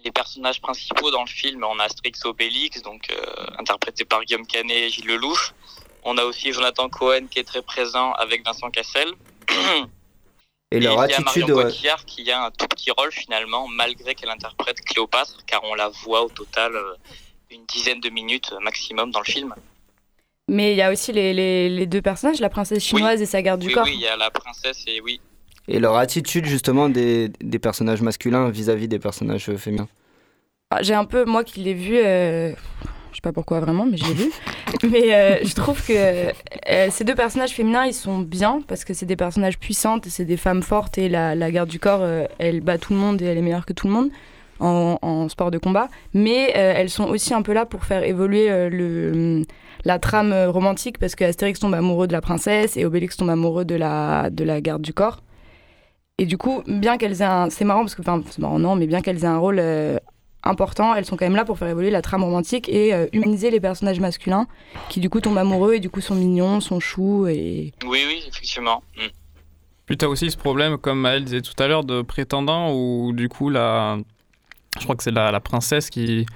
les 0.04 0.10
personnages 0.10 0.60
principaux 0.60 1.10
dans 1.10 1.22
le 1.22 1.28
film, 1.28 1.64
on 1.64 1.78
a 1.78 1.84
Asterix 1.84 2.12
et 2.24 2.26
Obélix, 2.28 2.82
donc 2.82 3.10
euh, 3.10 3.46
interprété 3.58 4.04
par 4.04 4.24
Guillaume 4.24 4.46
Canet 4.46 4.76
et 4.76 4.90
Gilles 4.90 5.06
Lelouch. 5.06 5.52
On 6.04 6.16
a 6.18 6.24
aussi 6.24 6.52
Jonathan 6.52 6.88
Cohen 6.88 7.26
qui 7.30 7.38
est 7.38 7.44
très 7.44 7.62
présent 7.62 8.12
avec 8.12 8.44
Vincent 8.44 8.70
Cassel. 8.70 9.12
Et 10.70 10.80
leur 10.80 10.92
il 11.06 11.10
y 11.10 11.14
a 11.14 11.16
attitude. 11.18 11.24
Marion 11.24 11.56
ouais. 11.56 11.62
Cotillard 11.64 12.04
qui 12.04 12.30
a 12.30 12.44
un 12.44 12.50
tout 12.50 12.66
petit 12.68 12.90
rôle 12.90 13.10
finalement, 13.12 13.66
malgré 13.68 14.14
qu'elle 14.14 14.28
interprète 14.30 14.80
Cléopâtre, 14.82 15.38
car 15.46 15.62
on 15.64 15.74
la 15.74 15.88
voit 15.88 16.22
au 16.24 16.28
total 16.28 16.76
euh, 16.76 16.94
une 17.50 17.64
dizaine 17.66 18.00
de 18.00 18.10
minutes 18.10 18.52
maximum 18.60 19.10
dans 19.10 19.20
le 19.20 19.24
film. 19.24 19.54
Mais 20.48 20.72
il 20.72 20.76
y 20.76 20.82
a 20.82 20.90
aussi 20.90 21.12
les, 21.12 21.32
les- 21.32 21.68
les 21.70 21.86
deux 21.86 22.02
personnages, 22.02 22.40
la 22.40 22.50
princesse 22.50 22.84
chinoise 22.84 23.20
et 23.22 23.26
sa 23.26 23.40
garde 23.42 23.60
du 23.60 23.68
oui, 23.68 23.72
corps. 23.72 23.84
oui, 23.84 23.94
il 23.94 24.00
y 24.00 24.06
a 24.08 24.16
la 24.16 24.30
princesse 24.30 24.84
et 24.86 25.00
oui. 25.00 25.20
Et 25.68 25.78
leur 25.80 25.96
attitude 25.96 26.46
justement 26.46 26.88
des, 26.88 27.30
des 27.42 27.58
personnages 27.58 28.00
masculins 28.02 28.48
vis-à-vis 28.48 28.88
des 28.88 28.98
personnages 28.98 29.48
euh, 29.50 29.56
féminins. 29.56 29.88
Ah, 30.70 30.82
J'ai 30.82 30.92
un 30.94 31.06
peu, 31.06 31.24
moi 31.24 31.44
qui 31.44 31.60
l'ai 31.60 31.72
vu, 31.72 31.96
euh, 31.96 32.50
je 33.10 33.16
sais 33.16 33.22
pas 33.22 33.32
pourquoi 33.32 33.60
vraiment, 33.60 33.86
mais 33.86 33.96
j'ai 33.96 34.12
vu. 34.12 34.30
mais 34.90 35.14
euh, 35.14 35.36
je 35.42 35.54
trouve 35.54 35.82
que 35.82 35.92
euh, 35.94 36.30
ces 36.90 37.04
deux 37.04 37.14
personnages 37.14 37.52
féminins, 37.52 37.86
ils 37.86 37.94
sont 37.94 38.18
bien 38.18 38.60
parce 38.68 38.84
que 38.84 38.92
c'est 38.92 39.06
des 39.06 39.16
personnages 39.16 39.58
puissantes, 39.58 40.06
c'est 40.08 40.26
des 40.26 40.36
femmes 40.36 40.62
fortes 40.62 40.98
et 40.98 41.08
la, 41.08 41.34
la 41.34 41.50
garde 41.50 41.70
du 41.70 41.78
corps, 41.78 42.06
elle 42.38 42.60
bat 42.60 42.76
tout 42.76 42.92
le 42.92 42.98
monde 42.98 43.22
et 43.22 43.24
elle 43.24 43.38
est 43.38 43.42
meilleure 43.42 43.64
que 43.64 43.72
tout 43.72 43.86
le 43.86 43.94
monde 43.94 44.10
en, 44.60 44.98
en 45.00 45.28
sport 45.30 45.50
de 45.50 45.56
combat. 45.56 45.88
Mais 46.12 46.50
elles 46.50 46.90
sont 46.90 47.04
aussi 47.04 47.32
un 47.32 47.40
peu 47.40 47.54
là 47.54 47.64
pour 47.64 47.84
faire 47.86 48.04
évoluer 48.04 48.68
le, 48.68 49.44
la 49.86 49.98
trame 49.98 50.34
romantique 50.48 50.98
parce 50.98 51.14
que 51.14 51.24
Astérix 51.24 51.60
tombe 51.60 51.72
amoureux 51.72 52.08
de 52.08 52.12
la 52.12 52.20
princesse 52.20 52.76
et 52.76 52.84
Obélix 52.84 53.16
tombe 53.16 53.30
amoureux 53.30 53.64
de 53.64 53.74
la, 53.74 54.28
de 54.28 54.44
la 54.44 54.60
garde 54.60 54.82
du 54.82 54.92
corps. 54.92 55.22
Et 56.18 56.26
du 56.26 56.36
coup, 56.36 56.62
bien 56.66 56.98
qu'elles 56.98 57.22
aient 57.22 57.24
un... 57.24 57.48
C'est 57.50 57.64
marrant 57.64 57.80
parce 57.80 57.94
que... 57.94 58.02
Enfin, 58.02 58.22
c'est 58.28 58.40
marrant, 58.40 58.58
non, 58.58 58.76
mais 58.76 58.86
bien 58.86 59.00
qu'elles 59.00 59.22
aient 59.22 59.26
un 59.26 59.38
rôle 59.38 59.58
euh, 59.60 59.98
important, 60.42 60.94
elles 60.94 61.04
sont 61.04 61.16
quand 61.16 61.24
même 61.24 61.36
là 61.36 61.44
pour 61.44 61.58
faire 61.58 61.68
évoluer 61.68 61.90
la 61.90 62.02
trame 62.02 62.24
romantique 62.24 62.68
et 62.68 62.92
euh, 62.94 63.06
humaniser 63.12 63.50
les 63.50 63.60
personnages 63.60 64.00
masculins 64.00 64.46
qui 64.88 65.00
du 65.00 65.10
coup 65.10 65.20
tombent 65.20 65.38
amoureux 65.38 65.74
et 65.74 65.80
du 65.80 65.90
coup 65.90 66.00
sont 66.00 66.14
mignons, 66.14 66.60
sont 66.60 66.80
choux 66.80 67.26
et... 67.26 67.72
Oui, 67.84 68.04
oui, 68.06 68.22
effectivement. 68.28 68.82
Mm. 68.96 69.08
Puis 69.86 69.96
t'as 69.96 70.06
aussi 70.06 70.30
ce 70.30 70.36
problème, 70.36 70.76
comme 70.76 71.00
Maëlle 71.00 71.24
disait 71.24 71.40
tout 71.40 71.60
à 71.62 71.66
l'heure, 71.66 71.84
de 71.84 72.02
prétendant 72.02 72.74
où 72.74 73.12
du 73.14 73.28
coup 73.28 73.48
la, 73.48 73.98
je 74.78 74.84
crois 74.84 74.96
que 74.96 75.02
c'est 75.02 75.10
la, 75.10 75.30
la 75.30 75.40
princesse 75.40 75.88
qui, 75.88 76.26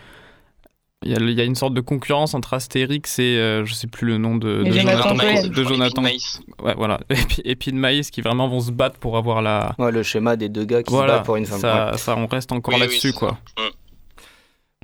il 1.05 1.13
y, 1.13 1.15
a, 1.15 1.19
il 1.21 1.31
y 1.39 1.41
a 1.41 1.45
une 1.45 1.55
sorte 1.55 1.75
de 1.75 1.81
concurrence 1.81 2.35
entre 2.35 2.55
Astérix 2.55 3.19
et 3.19 3.37
euh, 3.39 3.65
je 3.65 3.75
sais 3.75 3.87
plus 3.87 4.07
le 4.07 4.19
nom 4.19 4.37
de, 4.37 4.65
Jonathan 4.65 5.15
de 5.15 5.65
Jonathan. 5.65 6.03
Ouais, 6.03 6.75
voilà. 6.77 7.01
Et 7.11 7.15
puis, 7.15 7.43
et 7.45 7.57
puis 7.57 7.73
de 7.73 7.77
Maïs 7.77 8.11
qui 8.11 8.21
vraiment 8.21 8.49
vont 8.49 8.61
se 8.61 8.71
battre 8.71 8.99
pour 8.99 9.17
avoir 9.17 9.43
la. 9.43 9.75
Ouais, 9.79 9.91
le 9.93 10.03
schéma 10.03 10.37
des 10.37 10.49
deux 10.49 10.65
gars 10.65 10.83
qui 10.83 10.91
se 10.91 10.97
Voilà, 10.97 11.15
battent 11.19 11.27
pour 11.27 11.37
une 11.37 11.47
femme. 11.47 11.61
ça, 11.61 11.91
ouais. 11.93 11.99
ça, 11.99 12.17
on 12.17 12.27
reste 12.27 12.53
encore 12.53 12.75
Oui, 12.75 12.81
là-dessus 12.81 13.13
quoi. 13.13 13.39
ça. 13.59 13.63
Mm. 13.65 13.69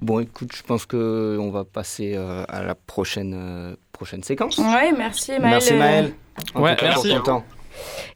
Bon, 0.00 0.20
écoute, 0.20 0.52
je 0.54 0.62
pense 0.62 0.86
que 0.86 1.36
on 1.40 1.50
va 1.50 1.64
passer 1.64 2.12
euh, 2.14 2.44
à 2.48 2.62
la 2.62 2.74
prochaine, 2.76 3.34
euh, 3.36 3.74
prochaine 3.92 4.22
séquence. 4.22 4.56
Ouais, 4.58 4.92
merci 4.96 5.32
Maëlle. 5.32 5.42
Merci 5.42 5.74
Maëlle. 5.74 6.12
En 6.54 6.62
Ouais, 6.62 6.76
tout 6.76 6.84
cas, 6.84 6.92
pour 6.94 7.04
merci. 7.04 7.18
ton 7.18 7.22
temps. 7.24 7.44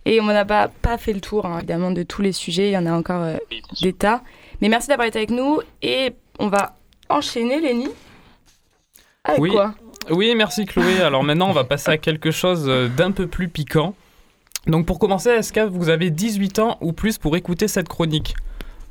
Et 0.04 0.20
on 0.20 0.24
n'a 0.26 0.44
pas, 0.44 0.68
pas 0.68 0.96
fait 0.98 1.12
le 1.12 1.20
tour, 1.20 1.44
hein, 1.46 1.58
évidemment, 1.58 1.90
de 1.90 2.02
tous 2.04 2.22
les 2.22 2.32
sujets. 2.32 2.68
Il 2.68 2.72
y 2.72 2.78
en 2.78 2.86
a 2.86 2.92
encore 2.92 3.22
euh, 3.22 3.36
des 3.80 3.92
tas. 3.92 4.22
Mais 4.60 4.68
merci 4.68 4.88
d'avoir 4.88 5.08
été 5.08 5.18
avec 5.18 5.30
nous. 5.30 5.60
Et 5.82 6.12
on 6.38 6.48
va 6.48 6.76
enchaîner. 7.12 7.87
Avec 9.25 9.40
Oui. 9.40 9.51
quoi 9.51 9.75
Oui, 10.11 10.35
merci 10.37 10.66
Chloé. 10.66 11.01
Alors 11.05 11.22
maintenant, 11.22 11.48
on 11.48 11.53
va 11.53 11.64
passer 11.64 11.90
à 11.90 11.98
quelque 11.98 12.31
chose 12.31 12.64
euh, 12.68 12.88
d'un 12.88 13.11
peu 13.12 13.27
plus 13.27 13.48
piquant. 13.48 13.94
Donc 14.66 14.87
pour 14.87 14.98
commencer, 14.98 15.31
est-ce 15.31 15.53
que 15.53 15.61
vous 15.61 15.88
avez 15.88 16.11
18 16.11 16.59
ans 16.61 16.79
ou 16.81 16.92
plus 16.92 17.18
pour 17.18 17.37
écouter 17.37 17.68
cette 17.68 17.88
chronique? 17.88 18.35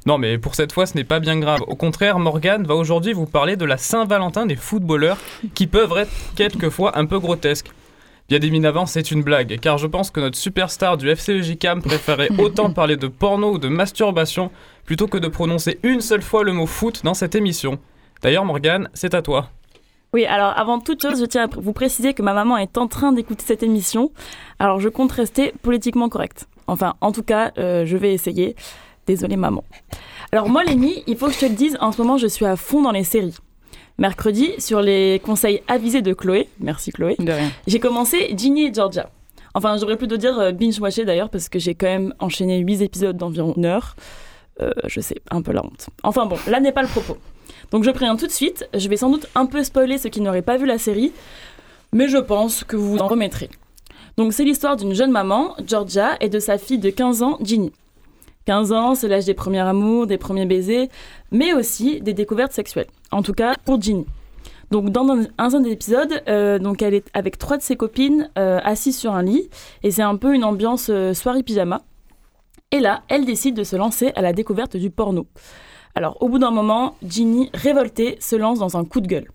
Non, 0.05 0.17
mais 0.17 0.37
pour 0.37 0.55
cette 0.55 0.71
fois, 0.71 0.85
ce 0.87 0.95
n'est 0.95 1.03
pas 1.03 1.19
bien 1.19 1.39
grave. 1.39 1.61
Au 1.67 1.75
contraire, 1.75 2.17
Morgane 2.17 2.65
va 2.65 2.75
aujourd'hui 2.75 3.13
vous 3.13 3.27
parler 3.27 3.55
de 3.55 3.65
la 3.65 3.77
Saint-Valentin 3.77 4.47
des 4.47 4.55
footballeurs 4.55 5.17
qui 5.53 5.67
peuvent 5.67 5.95
être 5.95 6.11
quelquefois 6.35 6.97
un 6.97 7.05
peu 7.05 7.19
grotesques. 7.19 7.71
Bien 8.27 8.39
évidemment, 8.39 8.85
c'est 8.85 9.11
une 9.11 9.21
blague, 9.23 9.59
car 9.59 9.77
je 9.77 9.87
pense 9.87 10.09
que 10.09 10.19
notre 10.21 10.37
superstar 10.37 10.97
du 10.97 11.13
FCEJ 11.13 11.57
Cam 11.59 11.81
préférait 11.81 12.29
autant 12.39 12.71
parler 12.73 12.95
de 12.97 13.07
porno 13.07 13.53
ou 13.53 13.57
de 13.59 13.67
masturbation 13.67 14.51
plutôt 14.85 15.07
que 15.07 15.17
de 15.17 15.27
prononcer 15.27 15.79
une 15.83 16.01
seule 16.01 16.21
fois 16.21 16.43
le 16.43 16.53
mot 16.53 16.65
foot 16.65 17.01
dans 17.03 17.13
cette 17.13 17.35
émission. 17.35 17.77
D'ailleurs, 18.21 18.45
Morgane, 18.45 18.89
c'est 18.93 19.13
à 19.13 19.21
toi. 19.21 19.49
Oui, 20.13 20.25
alors 20.25 20.53
avant 20.57 20.79
toute 20.79 21.01
chose, 21.01 21.19
je 21.19 21.25
tiens 21.25 21.45
à 21.45 21.47
vous 21.47 21.71
préciser 21.73 22.13
que 22.13 22.21
ma 22.21 22.33
maman 22.33 22.57
est 22.57 22.77
en 22.77 22.87
train 22.87 23.13
d'écouter 23.13 23.43
cette 23.45 23.63
émission. 23.63 24.11
Alors 24.59 24.79
je 24.79 24.89
compte 24.89 25.11
rester 25.13 25.53
politiquement 25.61 26.09
correcte. 26.09 26.47
Enfin, 26.67 26.95
en 27.01 27.11
tout 27.13 27.23
cas, 27.23 27.51
euh, 27.57 27.85
je 27.85 27.95
vais 27.97 28.13
essayer. 28.13 28.55
Désolée 29.07 29.37
maman. 29.37 29.63
Alors 30.31 30.47
moi, 30.49 30.63
Lénie, 30.63 31.03
il 31.07 31.17
faut 31.17 31.27
que 31.27 31.33
je 31.33 31.39
te 31.39 31.45
le 31.45 31.55
dise, 31.55 31.77
en 31.81 31.91
ce 31.91 32.01
moment, 32.01 32.17
je 32.17 32.27
suis 32.27 32.45
à 32.45 32.55
fond 32.55 32.81
dans 32.81 32.91
les 32.91 33.03
séries. 33.03 33.35
Mercredi, 33.97 34.51
sur 34.59 34.81
les 34.81 35.19
conseils 35.23 35.61
avisés 35.67 36.01
de 36.01 36.13
Chloé, 36.13 36.49
merci 36.59 36.91
Chloé, 36.91 37.15
De 37.19 37.31
rien. 37.31 37.49
j'ai 37.67 37.79
commencé 37.79 38.33
Ginny 38.37 38.65
et 38.67 38.73
Georgia. 38.73 39.09
Enfin, 39.53 39.77
j'aurais 39.77 39.97
plutôt 39.97 40.17
dire 40.17 40.39
euh, 40.39 40.51
binge-watcher 40.51 41.03
d'ailleurs, 41.05 41.29
parce 41.29 41.49
que 41.49 41.57
j'ai 41.59 41.73
quand 41.75 41.87
même 41.87 42.13
enchaîné 42.19 42.59
8 42.59 42.81
épisodes 42.81 43.17
d'environ 43.17 43.53
une 43.57 43.65
heure. 43.65 43.95
Euh, 44.61 44.71
je 44.85 45.01
sais, 45.01 45.15
un 45.31 45.41
peu 45.41 45.51
la 45.51 45.65
honte. 45.65 45.89
Enfin 46.03 46.25
bon, 46.25 46.37
là 46.47 46.59
n'est 46.59 46.71
pas 46.71 46.83
le 46.83 46.87
propos. 46.87 47.17
Donc 47.71 47.83
je 47.83 47.91
préviens 47.91 48.15
tout 48.17 48.27
de 48.27 48.31
suite, 48.31 48.67
je 48.73 48.87
vais 48.89 48.97
sans 48.97 49.09
doute 49.09 49.27
un 49.33 49.45
peu 49.45 49.63
spoiler 49.63 49.97
ceux 49.97 50.09
qui 50.09 50.21
n'auraient 50.21 50.41
pas 50.41 50.57
vu 50.57 50.65
la 50.65 50.77
série, 50.77 51.13
mais 51.93 52.07
je 52.07 52.17
pense 52.17 52.63
que 52.63 52.75
vous 52.75 52.91
vous 52.91 52.97
en 52.99 53.07
remettrez. 53.07 53.49
Donc 54.17 54.33
c'est 54.33 54.43
l'histoire 54.43 54.75
d'une 54.75 54.93
jeune 54.93 55.11
maman, 55.11 55.55
Georgia, 55.65 56.17
et 56.19 56.29
de 56.29 56.39
sa 56.39 56.57
fille 56.57 56.79
de 56.79 56.89
15 56.89 57.23
ans, 57.23 57.37
Ginny. 57.41 57.71
15 58.45 58.71
ans, 58.73 58.95
c'est 58.95 59.07
l'âge 59.07 59.25
des 59.25 59.33
premiers 59.33 59.59
amours, 59.59 60.07
des 60.07 60.17
premiers 60.17 60.45
baisers, 60.45 60.89
mais 61.31 61.53
aussi 61.53 62.01
des 62.01 62.13
découvertes 62.13 62.51
sexuelles. 62.51 62.87
En 63.11 63.21
tout 63.21 63.33
cas, 63.33 63.55
pour 63.63 63.81
Ginny. 63.81 64.05
Donc 64.71 64.89
dans 64.89 65.07
un, 65.09 65.27
un 65.37 65.59
des 65.59 65.71
épisodes, 65.71 66.21
euh, 66.27 66.59
elle 66.81 66.93
est 66.93 67.09
avec 67.13 67.37
trois 67.37 67.57
de 67.57 67.61
ses 67.61 67.75
copines 67.75 68.29
euh, 68.37 68.59
assises 68.63 68.97
sur 68.97 69.13
un 69.13 69.23
lit, 69.23 69.49
et 69.83 69.91
c'est 69.91 70.01
un 70.01 70.15
peu 70.15 70.33
une 70.33 70.43
ambiance 70.43 70.87
euh, 70.89 71.13
soirée 71.13 71.43
pyjama. 71.43 71.81
Et 72.71 72.79
là, 72.79 73.03
elle 73.09 73.25
décide 73.25 73.55
de 73.55 73.65
se 73.65 73.75
lancer 73.75 74.11
à 74.15 74.21
la 74.21 74.31
découverte 74.31 74.77
du 74.77 74.89
porno. 74.89 75.27
Alors 75.95 76.17
au 76.21 76.29
bout 76.29 76.39
d'un 76.39 76.51
moment, 76.51 76.95
Ginny, 77.05 77.49
révoltée, 77.53 78.17
se 78.19 78.35
lance 78.35 78.59
dans 78.59 78.77
un 78.77 78.85
coup 78.85 79.01
de 79.01 79.07
gueule. 79.07 79.29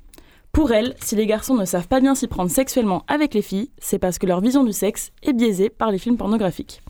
Pour 0.52 0.72
elle, 0.72 0.94
si 1.00 1.16
les 1.16 1.26
garçons 1.26 1.54
ne 1.54 1.66
savent 1.66 1.88
pas 1.88 2.00
bien 2.00 2.14
s'y 2.14 2.28
prendre 2.28 2.50
sexuellement 2.50 3.04
avec 3.08 3.34
les 3.34 3.42
filles, 3.42 3.70
c'est 3.78 3.98
parce 3.98 4.18
que 4.18 4.26
leur 4.26 4.40
vision 4.40 4.64
du 4.64 4.72
sexe 4.72 5.12
est 5.22 5.34
biaisée 5.34 5.68
par 5.68 5.90
les 5.90 5.98
films 5.98 6.16
pornographiques. 6.16 6.80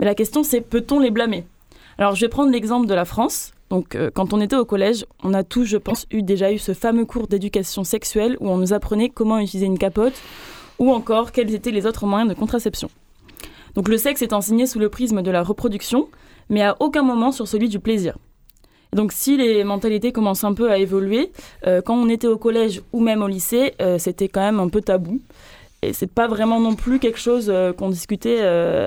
Mais 0.00 0.06
la 0.06 0.14
question 0.14 0.42
c'est 0.42 0.62
peut-on 0.62 0.98
les 0.98 1.10
blâmer? 1.10 1.46
Alors 1.98 2.14
je 2.14 2.22
vais 2.22 2.30
prendre 2.30 2.50
l'exemple 2.50 2.86
de 2.86 2.94
la 2.94 3.04
France. 3.04 3.52
Donc 3.68 3.94
euh, 3.94 4.10
quand 4.14 4.32
on 4.32 4.40
était 4.40 4.56
au 4.56 4.64
collège, 4.64 5.04
on 5.22 5.34
a 5.34 5.42
tous, 5.42 5.64
je 5.64 5.76
pense, 5.76 6.06
eu 6.10 6.22
déjà 6.22 6.52
eu 6.52 6.58
ce 6.58 6.72
fameux 6.72 7.04
cours 7.04 7.26
d'éducation 7.26 7.84
sexuelle 7.84 8.36
où 8.40 8.48
on 8.48 8.56
nous 8.56 8.72
apprenait 8.72 9.10
comment 9.10 9.38
utiliser 9.38 9.66
une 9.66 9.78
capote 9.78 10.14
ou 10.78 10.90
encore 10.90 11.32
quels 11.32 11.54
étaient 11.54 11.70
les 11.70 11.86
autres 11.86 12.06
moyens 12.06 12.28
de 12.28 12.38
contraception. 12.38 12.88
Donc 13.74 13.88
le 13.88 13.98
sexe 13.98 14.22
est 14.22 14.32
enseigné 14.32 14.66
sous 14.66 14.78
le 14.78 14.88
prisme 14.88 15.20
de 15.20 15.30
la 15.30 15.42
reproduction, 15.42 16.08
mais 16.48 16.62
à 16.62 16.76
aucun 16.80 17.02
moment 17.02 17.32
sur 17.32 17.46
celui 17.46 17.68
du 17.68 17.78
plaisir. 17.78 18.16
Donc 18.92 19.12
si 19.12 19.36
les 19.36 19.64
mentalités 19.64 20.12
commencent 20.12 20.44
un 20.44 20.54
peu 20.54 20.70
à 20.70 20.78
évoluer, 20.78 21.32
euh, 21.66 21.82
quand 21.82 21.94
on 21.94 22.08
était 22.08 22.26
au 22.26 22.38
collège 22.38 22.82
ou 22.92 23.00
même 23.00 23.22
au 23.22 23.28
lycée, 23.28 23.74
euh, 23.80 23.98
c'était 23.98 24.28
quand 24.28 24.40
même 24.40 24.60
un 24.60 24.68
peu 24.68 24.80
tabou. 24.80 25.20
Et 25.82 25.92
c'est 25.92 26.10
pas 26.10 26.26
vraiment 26.26 26.60
non 26.60 26.74
plus 26.74 26.98
quelque 26.98 27.18
chose 27.18 27.50
euh, 27.50 27.72
qu'on 27.72 27.90
discutait 27.90 28.40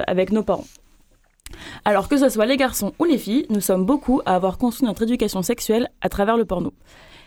avec 0.08 0.32
nos 0.32 0.44
parents. 0.44 0.66
Alors 1.86 2.08
que 2.08 2.18
ce 2.18 2.30
soit 2.30 2.46
les 2.46 2.58
garçons 2.58 2.94
ou 3.00 3.06
les 3.06 3.18
filles, 3.18 3.46
nous 3.50 3.62
sommes 3.62 3.86
beaucoup 3.86 4.22
à 4.26 4.36
avoir 4.36 4.58
construit 4.58 4.88
notre 4.88 5.04
éducation 5.04 5.42
sexuelle 5.42 5.90
à 6.02 6.10
travers 6.10 6.38
le 6.38 6.46
porno. 6.46 6.74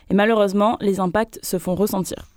Et 0.09 0.13
malheureusement, 0.13 0.77
les 0.81 0.99
impacts 0.99 1.39
se 1.43 1.57
font 1.57 1.75
ressentir. 1.75 2.27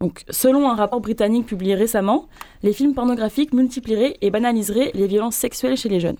Donc, 0.00 0.24
selon 0.30 0.70
un 0.70 0.76
rapport 0.76 1.00
britannique 1.00 1.46
publié 1.46 1.74
récemment, 1.74 2.28
les 2.62 2.72
films 2.72 2.94
pornographiques 2.94 3.52
multiplieraient 3.52 4.16
et 4.20 4.30
banaliseraient 4.30 4.92
les 4.94 5.06
violences 5.06 5.34
sexuelles 5.34 5.76
chez 5.76 5.88
les 5.88 6.00
jeunes. 6.00 6.18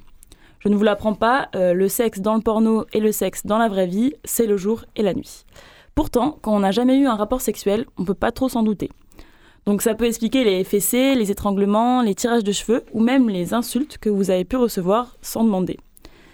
Je 0.61 0.69
ne 0.69 0.75
vous 0.75 0.83
l'apprends 0.83 1.15
pas, 1.15 1.49
euh, 1.55 1.73
le 1.73 1.89
sexe 1.89 2.21
dans 2.21 2.35
le 2.35 2.41
porno 2.41 2.85
et 2.93 3.01
le 3.01 3.13
sexe 3.13 3.47
dans 3.47 3.59
la 3.59 3.69
vraie 3.69 3.87
vie, 3.87 4.15
c'est 4.25 4.47
le 4.47 4.57
jour 4.57 4.85
et 4.97 5.03
la 5.03 5.15
nuit. 5.15 5.45
Pourtant, 5.95 6.39
quand 6.43 6.55
on 6.55 6.61
n'a 6.61 6.73
jamais 6.73 6.97
eu 6.97 7.07
un 7.07 7.15
rapport 7.15 7.41
sexuel, 7.41 7.87
on 7.97 8.05
peut 8.05 8.15
pas 8.15 8.33
trop 8.33 8.49
s'en 8.49 8.63
douter. 8.63 8.91
Donc 9.67 9.83
ça 9.83 9.95
peut 9.95 10.07
expliquer 10.07 10.45
les 10.45 10.65
fessées, 10.65 11.15
les 11.15 11.31
étranglements, 11.31 12.03
les 12.03 12.15
tirages 12.15 12.45
de 12.45 12.53
cheveux 12.53 12.85
ou 12.93 13.01
même 13.01 13.29
les 13.29 13.55
insultes 13.55 13.99
que 13.99 14.09
vous 14.09 14.31
avez 14.31 14.45
pu 14.45 14.57
recevoir 14.57 15.17
sans 15.21 15.45
demander. 15.45 15.79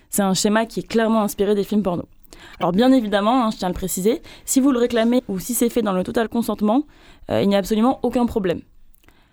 C'est 0.08 0.22
un 0.22 0.34
schéma 0.34 0.66
qui 0.66 0.80
est 0.80 0.88
clairement 0.88 1.22
inspiré 1.22 1.54
des 1.54 1.64
films 1.64 1.82
porno. 1.82 2.04
Alors 2.60 2.72
bien 2.72 2.92
évidemment, 2.92 3.44
hein, 3.44 3.50
je 3.50 3.56
tiens 3.56 3.66
à 3.66 3.70
le 3.70 3.74
préciser, 3.74 4.22
si 4.44 4.60
vous 4.60 4.70
le 4.70 4.78
réclamez 4.78 5.22
ou 5.28 5.38
si 5.38 5.54
c'est 5.54 5.68
fait 5.68 5.82
dans 5.82 5.92
le 5.92 6.04
total 6.04 6.28
consentement, 6.28 6.84
euh, 7.30 7.42
il 7.42 7.48
n'y 7.48 7.56
a 7.56 7.58
absolument 7.58 7.98
aucun 8.02 8.26
problème. 8.26 8.60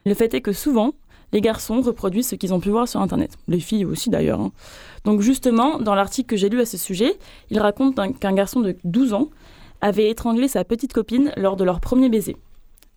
Le 0.06 0.16
fait 0.16 0.34
est 0.34 0.42
que 0.42 0.54
souvent, 0.54 0.94
les 1.34 1.42
garçons 1.42 1.82
reproduisent 1.82 2.28
ce 2.30 2.36
qu'ils 2.36 2.54
ont 2.54 2.60
pu 2.60 2.70
voir 2.70 2.88
sur 2.88 3.00
Internet. 3.02 3.38
Les 3.48 3.60
filles 3.60 3.86
aussi 3.86 4.10
d'ailleurs. 4.10 4.40
hein. 4.42 4.52
Donc 5.06 5.22
justement, 5.22 5.80
dans 5.80 5.96
l'article 5.96 6.30
que 6.30 6.36
j'ai 6.36 6.50
lu 6.50 6.60
à 6.62 6.66
ce 6.66 6.78
sujet, 6.78 7.18
il 7.50 7.60
raconte 7.60 7.98
un- 8.00 8.12
qu'un 8.12 8.34
garçon 8.34 8.60
de 8.62 8.76
12 8.84 9.14
ans 9.14 9.30
avait 9.82 10.10
étranglé 10.10 10.48
sa 10.48 10.64
petite 10.64 10.94
copine 10.94 11.32
lors 11.38 11.56
de 11.56 11.64
leur 11.64 11.80
premier 11.80 12.10
baiser. 12.10 12.38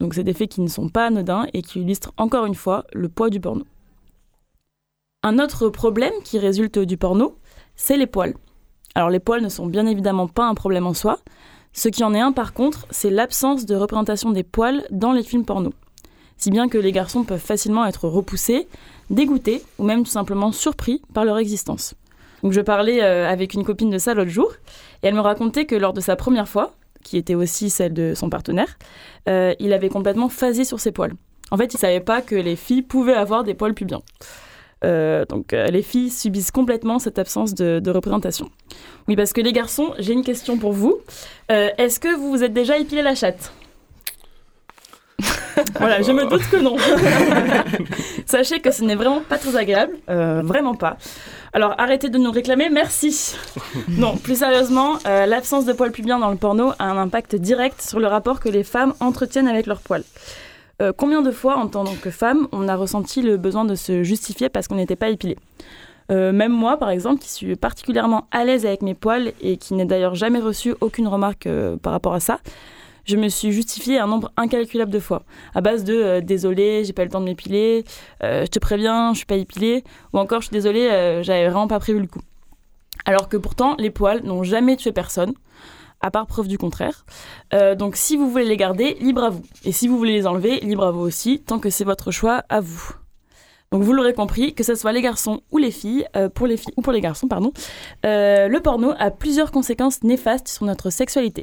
Donc 0.01 0.15
c'est 0.15 0.25
des 0.25 0.35
faits 0.35 0.51
qui 0.51 0.61
ne 0.61 0.69
sont 0.69 0.89
pas 0.89 1.07
anodins 1.07 1.47
et 1.55 1.63
qui 1.63 1.81
illustrent 1.81 2.13
encore 2.17 2.47
une 2.47 2.55
fois 2.57 2.85
le 2.93 3.09
poids 3.09 3.31
du 3.31 3.41
porno. 3.41 3.65
Un 5.23 5.39
autre 5.39 5.69
problème 5.71 6.13
qui 6.25 6.39
résulte 6.39 6.79
du 6.79 6.97
porno, 6.99 7.39
c'est 7.77 7.97
les 7.97 8.07
poils. 8.07 8.35
Alors 8.95 9.09
les 9.11 9.21
poils 9.21 9.43
ne 9.43 9.49
sont 9.49 9.67
bien 9.67 9.87
évidemment 9.87 10.29
pas 10.29 10.47
un 10.47 10.55
problème 10.55 10.87
en 10.87 10.95
soi. 10.95 11.19
Ce 11.73 11.89
qui 11.89 12.05
en 12.05 12.13
est 12.15 12.21
un 12.21 12.33
par 12.33 12.53
contre, 12.53 12.87
c'est 12.91 13.11
l'absence 13.11 13.65
de 13.67 13.75
représentation 13.75 14.31
des 14.31 14.43
poils 14.45 14.85
dans 14.91 15.13
les 15.13 15.23
films 15.23 15.45
porno. 15.45 15.73
Si 16.37 16.51
bien 16.51 16.69
que 16.69 16.79
les 16.79 16.93
garçons 16.93 17.25
peuvent 17.25 17.41
facilement 17.41 17.87
être 17.87 18.09
repoussés, 18.09 18.67
dégoûtés 19.11 19.63
ou 19.79 19.85
même 19.85 20.05
tout 20.05 20.11
simplement 20.11 20.53
surpris 20.53 21.03
par 21.13 21.25
leur 21.25 21.39
existence. 21.39 21.95
Donc 22.43 22.53
je 22.53 22.61
parlais 22.61 23.03
euh, 23.03 23.29
avec 23.29 23.55
une 23.55 23.65
copine 23.65 23.91
de 23.91 23.99
ça 23.99 24.15
l'autre 24.15 24.31
jour 24.31 24.53
et 25.03 25.07
elle 25.07 25.15
me 25.15 25.21
racontait 25.21 25.65
que 25.65 25.75
lors 25.75 25.93
de 25.93 26.01
sa 26.01 26.17
première 26.17 26.49
fois, 26.49 26.75
qui 27.05 27.17
était 27.17 27.37
aussi 27.37 27.71
celle 27.71 27.93
de 27.93 28.15
son 28.17 28.29
partenaire, 28.29 28.77
euh, 29.29 29.55
il 29.61 29.73
avait 29.73 29.89
complètement 29.89 30.29
phasé 30.29 30.65
sur 30.65 30.81
ses 30.81 30.91
poils. 30.91 31.15
En 31.53 31.57
fait, 31.57 31.73
il 31.73 31.79
savait 31.79 32.01
pas 32.01 32.23
que 32.23 32.35
les 32.35 32.57
filles 32.57 32.83
pouvaient 32.83 33.15
avoir 33.15 33.45
des 33.45 33.55
poils 33.55 33.75
pubiens. 33.75 34.03
Euh, 34.83 35.25
donc 35.27 35.53
euh, 35.53 35.67
les 35.69 35.83
filles 35.83 36.11
subissent 36.11 36.51
complètement 36.51 36.99
cette 36.99 37.19
absence 37.19 37.55
de, 37.55 37.79
de 37.79 37.91
représentation. 37.91 38.51
Oui, 39.07 39.17
parce 39.17 39.33
que 39.33 39.41
les 39.41 39.53
garçons, 39.53 39.95
j'ai 39.99 40.13
une 40.13 40.25
question 40.25 40.59
pour 40.59 40.73
vous. 40.73 40.99
Est-ce 41.49 42.01
que 42.01 42.15
vous 42.17 42.31
vous 42.31 42.43
êtes 42.43 42.53
déjà 42.53 42.79
épilé 42.79 43.03
la 43.03 43.15
chatte? 43.15 43.53
Voilà, 45.79 46.03
je 46.03 46.13
me 46.13 46.29
doute 46.29 46.43
que 46.51 46.57
non. 46.57 46.77
Sachez 48.27 48.61
que 48.61 48.71
ce 48.71 48.83
n'est 48.85 48.95
vraiment 48.97 49.21
pas 49.21 49.39
très 49.39 49.57
agréable, 49.57 49.95
euh, 50.11 50.43
vraiment 50.45 50.75
pas. 50.75 50.97
Alors 51.53 51.75
arrêtez 51.79 52.09
de 52.09 52.19
nous 52.19 52.31
réclamer, 52.33 52.69
merci. 52.71 53.37
Non, 53.89 54.17
plus 54.17 54.39
sérieusement, 54.39 54.99
euh, 55.07 55.27
l'absence 55.27 55.65
de 55.65 55.73
poils 55.73 55.93
pubiens 55.93 56.19
dans 56.19 56.31
le 56.31 56.37
porno 56.37 56.73
a 56.79 56.85
un 56.85 56.97
impact 56.97 57.37
direct 57.37 57.81
sur 57.81 58.01
le 58.01 58.07
rapport 58.07 58.41
que 58.41 58.49
les 58.49 58.65
femmes 58.65 58.95
entretiennent 59.01 59.49
avec 59.49 59.67
leurs 59.67 59.81
poils. 59.81 60.05
Euh, 60.83 60.93
combien 60.97 61.23
de 61.23 61.31
fois, 61.31 61.57
en 61.57 61.69
tant 61.69 61.85
que 61.85 62.11
femme, 62.11 62.49
on 62.51 62.67
a 62.69 62.75
ressenti 62.75 63.23
le 63.23 63.37
besoin 63.37 63.65
de 63.65 63.77
se 63.77 64.03
justifier 64.03 64.49
parce 64.49 64.67
qu'on 64.67 64.75
n'était 64.77 64.97
pas 64.97 65.09
épilé 65.09 65.37
Euh, 66.11 66.33
Même 66.33 66.53
moi, 66.53 66.77
par 66.77 66.91
exemple, 66.91 67.21
qui 67.23 67.31
suis 67.31 67.55
particulièrement 67.57 68.27
à 68.33 68.45
l'aise 68.45 68.67
avec 68.67 68.83
mes 68.83 68.95
poils 68.95 69.33
et 69.41 69.57
qui 69.57 69.75
n'ai 69.75 69.85
d'ailleurs 69.85 70.17
jamais 70.17 70.41
reçu 70.41 70.75
aucune 70.81 71.07
remarque 71.07 71.47
euh, 71.47 71.77
par 71.77 71.93
rapport 71.93 72.15
à 72.15 72.21
ça, 72.21 72.41
je 73.07 73.17
me 73.17 73.29
suis 73.29 73.53
justifiée 73.53 73.99
un 73.99 74.07
nombre 74.07 74.33
incalculable 74.37 74.91
de 74.91 74.99
fois, 74.99 75.23
à 75.55 75.61
base 75.61 75.85
de 75.85 75.95
euh, 75.95 76.21
désolé, 76.21 76.85
j'ai 76.85 76.93
pas 76.93 77.03
eu 77.03 77.07
le 77.07 77.11
temps 77.11 77.21
de 77.21 77.27
m'épiler, 77.27 77.85
euh, 78.23 78.45
je 78.45 78.51
te 78.51 78.59
préviens, 78.59 79.13
je 79.13 79.19
suis 79.19 79.27
pas 79.27 79.37
épilée, 79.37 79.85
ou 80.13 80.19
encore 80.19 80.41
je 80.41 80.47
suis 80.47 80.55
désolée, 80.55 80.89
euh, 80.91 81.23
j'avais 81.23 81.45
vraiment 81.45 81.69
pas 81.69 81.79
prévu 81.79 82.01
le 82.01 82.07
coup. 82.07 82.23
Alors 83.05 83.29
que 83.29 83.37
pourtant, 83.37 83.77
les 83.79 83.91
poils 83.91 84.23
n'ont 84.25 84.45
jamais 84.45 84.77
tué 84.77 84.93
personne, 84.93 85.35
à 86.01 86.11
part 86.11 86.27
preuve 86.27 86.49
du 86.49 86.59
contraire. 86.59 87.05
Donc 87.79 87.97
si 87.97 88.17
vous 88.17 88.31
voulez 88.31 88.45
les 88.45 88.57
garder, 88.57 88.97
libre 89.01 89.25
à 89.25 89.31
vous. 89.31 89.43
Et 89.65 89.73
si 89.73 89.89
vous 89.89 89.99
voulez 89.99 90.13
les 90.13 90.27
enlever, 90.27 90.61
libre 90.61 90.85
à 90.85 90.91
vous 90.91 91.01
aussi, 91.01 91.41
tant 91.41 91.59
que 91.59 91.71
c'est 91.71 91.85
votre 91.85 92.11
choix 92.11 92.45
à 92.49 92.61
vous. 92.61 93.04
Donc 93.75 93.83
vous 93.83 93.93
l'aurez 93.93 94.13
compris, 94.13 94.55
que 94.55 94.63
ce 94.63 94.77
soit 94.77 94.93
les 94.93 95.03
garçons 95.03 95.41
ou 95.51 95.59
les 95.59 95.73
filles, 95.73 96.07
euh, 96.15 96.29
pour 96.29 96.47
les 96.47 96.57
filles 96.57 96.73
ou 96.77 96.81
pour 96.81 96.93
les 96.93 97.01
garçons, 97.01 97.27
pardon, 97.27 97.53
euh, 98.07 98.47
le 98.47 98.61
porno 98.61 98.93
a 99.01 99.11
plusieurs 99.11 99.51
conséquences 99.51 100.05
néfastes 100.05 100.47
sur 100.47 100.65
notre 100.65 100.91
sexualité. 100.91 101.43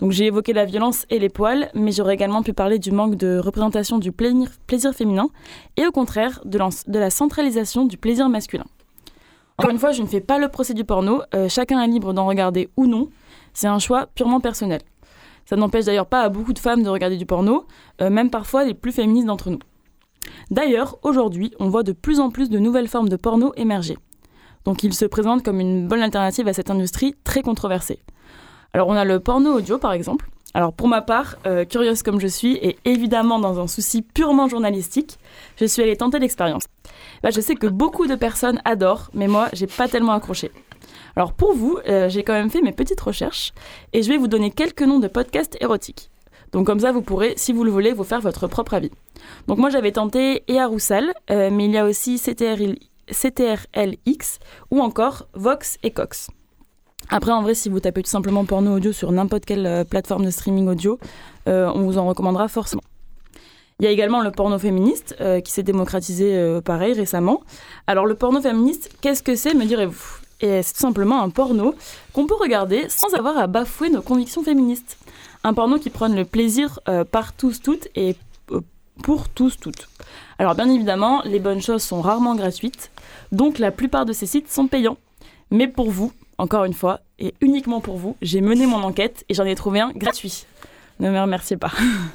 Donc 0.00 0.10
j'ai 0.10 0.26
évoqué 0.26 0.52
la 0.52 0.64
violence 0.64 1.06
et 1.08 1.20
les 1.20 1.28
poils, 1.28 1.70
mais 1.74 1.92
j'aurais 1.92 2.14
également 2.14 2.42
pu 2.42 2.52
parler 2.52 2.80
du 2.80 2.90
manque 2.90 3.14
de 3.14 3.38
représentation 3.38 3.98
du 3.98 4.10
plaisir, 4.10 4.92
féminin 4.92 5.28
et 5.76 5.86
au 5.86 5.92
contraire 5.92 6.40
de, 6.44 6.58
la 6.98 7.10
centralisation 7.10 7.84
du 7.84 7.96
plaisir 7.96 8.28
masculin. 8.28 8.66
Encore 9.56 9.70
une 9.70 9.78
fois, 9.78 9.92
je 9.92 10.02
ne 10.02 10.08
fais 10.08 10.20
pas 10.20 10.38
le 10.38 10.48
procès 10.48 10.74
du 10.74 10.84
porno, 10.84 11.22
euh, 11.32 11.48
chacun 11.48 11.80
est 11.80 11.86
libre 11.86 12.12
d'en 12.12 12.26
regarder 12.26 12.70
ou 12.76 12.88
non, 12.88 13.08
c'est 13.52 13.68
un 13.68 13.78
choix 13.78 14.08
purement 14.16 14.40
personnel. 14.40 14.80
Ça 15.44 15.54
n'empêche 15.54 15.84
d'ailleurs 15.84 16.06
pas 16.06 16.22
à 16.22 16.28
beaucoup 16.28 16.54
de 16.54 16.58
femmes 16.58 16.82
de 16.82 16.88
regarder 16.88 17.16
du 17.16 17.24
porno, 17.24 17.66
même 18.00 18.30
parfois 18.30 18.64
les 18.64 18.74
plus 18.74 18.90
féministes 18.90 19.28
d'entre 19.28 19.48
nous. 19.48 19.60
D'ailleurs, 20.50 20.98
aujourd'hui, 21.02 21.52
on 21.58 21.68
voit 21.68 21.82
de 21.82 21.92
plus 21.92 22.20
en 22.20 22.30
plus 22.30 22.50
de 22.50 22.58
nouvelles 22.58 22.88
formes 22.88 23.08
de 23.08 23.16
porno 23.16 23.52
émerger. 23.56 23.98
Donc 24.64 24.82
il 24.82 24.92
se 24.92 25.04
présente 25.04 25.42
comme 25.42 25.60
une 25.60 25.88
bonne 25.88 26.02
alternative 26.02 26.48
à 26.48 26.52
cette 26.52 26.70
industrie 26.70 27.14
très 27.24 27.42
controversée. 27.42 28.00
Alors 28.74 28.88
on 28.88 28.94
a 28.94 29.04
le 29.04 29.20
porno 29.20 29.54
audio 29.54 29.78
par 29.78 29.92
exemple. 29.92 30.28
Alors 30.54 30.72
pour 30.72 30.88
ma 30.88 31.02
part, 31.02 31.36
euh, 31.46 31.64
curieuse 31.64 32.02
comme 32.02 32.20
je 32.20 32.26
suis 32.26 32.56
et 32.56 32.78
évidemment 32.84 33.38
dans 33.38 33.60
un 33.60 33.66
souci 33.66 34.02
purement 34.02 34.48
journalistique, 34.48 35.18
je 35.56 35.64
suis 35.64 35.82
allée 35.82 35.96
tenter 35.96 36.18
l'expérience. 36.18 36.64
Bah, 37.22 37.30
je 37.30 37.40
sais 37.40 37.54
que 37.54 37.66
beaucoup 37.66 38.06
de 38.06 38.14
personnes 38.14 38.60
adorent, 38.64 39.10
mais 39.14 39.28
moi 39.28 39.48
j'ai 39.52 39.66
pas 39.66 39.88
tellement 39.88 40.12
accroché. 40.12 40.50
Alors 41.16 41.32
pour 41.32 41.54
vous, 41.54 41.78
euh, 41.88 42.08
j'ai 42.08 42.22
quand 42.22 42.32
même 42.32 42.50
fait 42.50 42.62
mes 42.62 42.72
petites 42.72 43.00
recherches 43.00 43.52
et 43.92 44.02
je 44.02 44.08
vais 44.08 44.18
vous 44.18 44.28
donner 44.28 44.50
quelques 44.50 44.82
noms 44.82 45.00
de 45.00 45.08
podcasts 45.08 45.56
érotiques. 45.60 46.10
Donc 46.52 46.66
comme 46.66 46.80
ça, 46.80 46.92
vous 46.92 47.02
pourrez, 47.02 47.34
si 47.36 47.52
vous 47.52 47.64
le 47.64 47.70
voulez, 47.70 47.92
vous 47.92 48.04
faire 48.04 48.20
votre 48.20 48.46
propre 48.46 48.74
avis. 48.74 48.90
Donc 49.46 49.58
moi, 49.58 49.70
j'avais 49.70 49.92
tenté 49.92 50.44
Ea 50.48 50.64
Roussel, 50.66 51.12
euh, 51.30 51.50
mais 51.52 51.66
il 51.66 51.72
y 51.72 51.78
a 51.78 51.84
aussi 51.84 52.18
CTRL, 52.18 52.76
CTRLX 53.10 54.38
ou 54.70 54.80
encore 54.80 55.28
Vox 55.34 55.78
et 55.82 55.90
Cox. 55.90 56.28
Après, 57.10 57.32
en 57.32 57.42
vrai, 57.42 57.54
si 57.54 57.68
vous 57.68 57.80
tapez 57.80 58.02
tout 58.02 58.10
simplement 58.10 58.44
porno 58.44 58.76
audio 58.76 58.92
sur 58.92 59.12
n'importe 59.12 59.44
quelle 59.44 59.66
euh, 59.66 59.84
plateforme 59.84 60.24
de 60.24 60.30
streaming 60.30 60.68
audio, 60.68 60.98
euh, 61.48 61.70
on 61.74 61.82
vous 61.82 61.98
en 61.98 62.06
recommandera 62.06 62.48
forcément. 62.48 62.82
Il 63.80 63.84
y 63.84 63.86
a 63.86 63.90
également 63.90 64.22
le 64.22 64.32
porno 64.32 64.58
féministe 64.58 65.14
qui 65.44 65.52
s'est 65.52 65.62
démocratisé 65.62 66.58
pareil 66.64 66.94
récemment. 66.94 67.42
Alors 67.86 68.06
le 68.06 68.16
porno 68.16 68.40
féministe, 68.40 68.90
qu'est-ce 69.00 69.22
que 69.22 69.36
c'est, 69.36 69.54
me 69.54 69.66
direz-vous? 69.66 70.18
Et 70.40 70.64
c'est 70.64 70.72
tout 70.72 70.80
simplement 70.80 71.22
un 71.22 71.30
porno 71.30 71.76
qu'on 72.12 72.26
peut 72.26 72.34
regarder 72.34 72.88
sans 72.88 73.14
avoir 73.14 73.38
à 73.38 73.46
bafouer 73.46 73.88
nos 73.88 74.02
convictions 74.02 74.42
féministes? 74.42 74.97
Un 75.44 75.54
porno 75.54 75.78
qui 75.78 75.90
prône 75.90 76.14
le 76.14 76.24
plaisir 76.24 76.80
euh, 76.88 77.04
par 77.04 77.32
tous, 77.32 77.60
toutes 77.62 77.88
et 77.94 78.16
euh, 78.50 78.60
pour 79.02 79.28
tous, 79.28 79.58
toutes. 79.58 79.88
Alors 80.38 80.54
bien 80.54 80.68
évidemment, 80.68 81.22
les 81.24 81.38
bonnes 81.38 81.62
choses 81.62 81.82
sont 81.82 82.00
rarement 82.00 82.34
gratuites, 82.34 82.90
donc 83.32 83.58
la 83.58 83.70
plupart 83.70 84.04
de 84.04 84.12
ces 84.12 84.26
sites 84.26 84.50
sont 84.50 84.66
payants. 84.66 84.98
Mais 85.50 85.68
pour 85.68 85.90
vous, 85.90 86.12
encore 86.38 86.64
une 86.64 86.74
fois, 86.74 87.00
et 87.18 87.34
uniquement 87.40 87.80
pour 87.80 87.96
vous, 87.96 88.16
j'ai 88.22 88.40
mené 88.40 88.66
mon 88.66 88.82
enquête 88.82 89.24
et 89.28 89.34
j'en 89.34 89.44
ai 89.44 89.54
trouvé 89.54 89.80
un 89.80 89.90
gratuit. 89.90 90.44
Ne 91.00 91.10
me 91.10 91.20
remerciez 91.20 91.56
pas. 91.56 91.72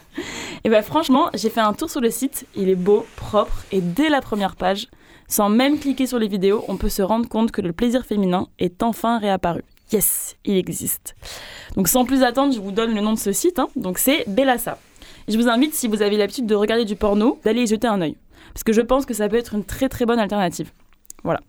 et 0.63 0.69
bien 0.69 0.81
franchement, 0.81 1.29
j'ai 1.33 1.49
fait 1.49 1.61
un 1.61 1.73
tour 1.73 1.89
sur 1.89 2.01
le 2.01 2.11
site, 2.11 2.45
il 2.55 2.69
est 2.69 2.75
beau, 2.75 3.05
propre, 3.15 3.63
et 3.71 3.81
dès 3.81 4.09
la 4.09 4.21
première 4.21 4.55
page, 4.55 4.87
sans 5.27 5.49
même 5.49 5.79
cliquer 5.79 6.05
sur 6.05 6.19
les 6.19 6.27
vidéos, 6.27 6.63
on 6.67 6.77
peut 6.77 6.89
se 6.89 7.01
rendre 7.01 7.27
compte 7.27 7.51
que 7.51 7.61
le 7.61 7.73
plaisir 7.73 8.05
féminin 8.05 8.47
est 8.59 8.83
enfin 8.83 9.19
réapparu. 9.19 9.63
Yes, 9.93 10.35
il 10.43 10.57
existe. 10.57 11.15
Donc 11.75 11.87
sans 11.87 12.03
plus 12.03 12.23
attendre, 12.23 12.53
je 12.53 12.59
vous 12.59 12.71
donne 12.71 12.95
le 12.95 13.01
nom 13.01 13.13
de 13.13 13.19
ce 13.19 13.31
site. 13.31 13.59
hein. 13.59 13.67
Donc 13.75 13.99
c'est 13.99 14.25
Bellassa. 14.27 14.79
Je 15.27 15.37
vous 15.37 15.47
invite, 15.47 15.73
si 15.75 15.87
vous 15.87 16.01
avez 16.01 16.17
l'habitude 16.17 16.47
de 16.47 16.55
regarder 16.55 16.83
du 16.83 16.95
porno, 16.95 17.39
d'aller 17.45 17.61
y 17.63 17.67
jeter 17.67 17.87
un 17.87 18.01
œil. 18.01 18.17
Parce 18.53 18.63
que 18.63 18.73
je 18.73 18.81
pense 18.81 19.05
que 19.05 19.13
ça 19.13 19.29
peut 19.29 19.37
être 19.37 19.53
une 19.53 19.63
très 19.63 19.89
très 19.89 20.05
bonne 20.05 20.19
alternative. 20.19 20.71
Voilà. 21.23 21.39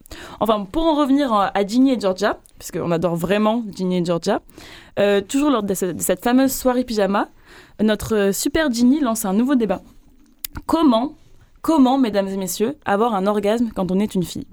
Enfin, 0.41 0.67
pour 0.71 0.85
en 0.85 0.95
revenir 0.95 1.33
à 1.33 1.67
Ginny 1.67 1.93
et 1.93 1.99
Georgia, 2.01 2.39
puisqu'on 2.59 2.93
adore 2.93 3.17
vraiment 3.17 3.65
Ginny 3.75 3.97
et 3.99 4.05
Georgia, 4.05 4.41
euh, 5.01 5.21
toujours 5.21 5.51
lors 5.51 5.63
de, 5.65 5.93
de 5.93 6.01
cette 6.01 6.23
fameuse 6.23 6.53
soirée 6.53 6.85
pyjama, 6.85 7.29
notre 7.83 8.15
euh, 8.15 8.33
super 8.33 8.71
Ginny 8.71 9.01
lance 9.01 9.25
un 9.25 9.33
nouveau 9.33 9.57
débat. 9.57 9.81
Comment, 10.67 11.15
comment, 11.63 11.99
mesdames 11.99 12.29
et 12.29 12.37
messieurs, 12.37 12.77
avoir 12.85 13.15
un 13.15 13.27
orgasme 13.27 13.71
quand 13.75 13.91
on 13.91 13.99
est 13.99 14.15
une 14.15 14.23
fille? 14.23 14.47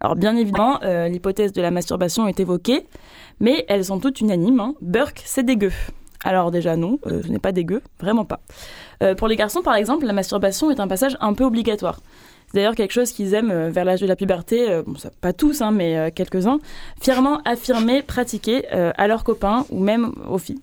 Alors, 0.00 0.16
bien 0.16 0.34
évidemment, 0.36 0.80
euh, 0.82 1.08
l'hypothèse 1.08 1.52
de 1.52 1.60
la 1.60 1.70
masturbation 1.70 2.26
est 2.26 2.40
évoquée, 2.40 2.86
mais 3.38 3.66
elles 3.68 3.84
sont 3.84 4.00
toutes 4.00 4.20
unanimes. 4.20 4.60
hein. 4.60 4.74
Burke, 4.80 5.22
c'est 5.26 5.44
dégueu. 5.44 5.72
Alors 6.22 6.50
déjà 6.50 6.76
non, 6.76 6.98
euh, 7.06 7.22
ce 7.22 7.28
n'est 7.28 7.38
pas 7.38 7.52
dégueu, 7.52 7.80
vraiment 7.98 8.26
pas. 8.26 8.40
Euh, 9.02 9.14
pour 9.14 9.26
les 9.26 9.36
garçons, 9.36 9.62
par 9.62 9.74
exemple, 9.74 10.04
la 10.04 10.12
masturbation 10.12 10.70
est 10.70 10.78
un 10.78 10.86
passage 10.86 11.16
un 11.20 11.32
peu 11.32 11.44
obligatoire. 11.44 12.00
C'est 12.48 12.56
d'ailleurs 12.56 12.74
quelque 12.74 12.92
chose 12.92 13.12
qu'ils 13.12 13.32
aiment 13.32 13.68
vers 13.68 13.86
l'âge 13.86 14.00
de 14.00 14.06
la 14.06 14.16
puberté, 14.16 14.82
pas 15.20 15.32
tous, 15.32 15.62
hein, 15.62 15.70
mais 15.70 16.10
quelques-uns, 16.12 16.58
fièrement 17.00 17.40
affirmer, 17.44 18.02
pratiquer 18.02 18.68
à 18.68 19.06
leurs 19.06 19.22
copains 19.22 19.64
ou 19.70 19.78
même 19.78 20.12
aux 20.28 20.38
filles. 20.38 20.58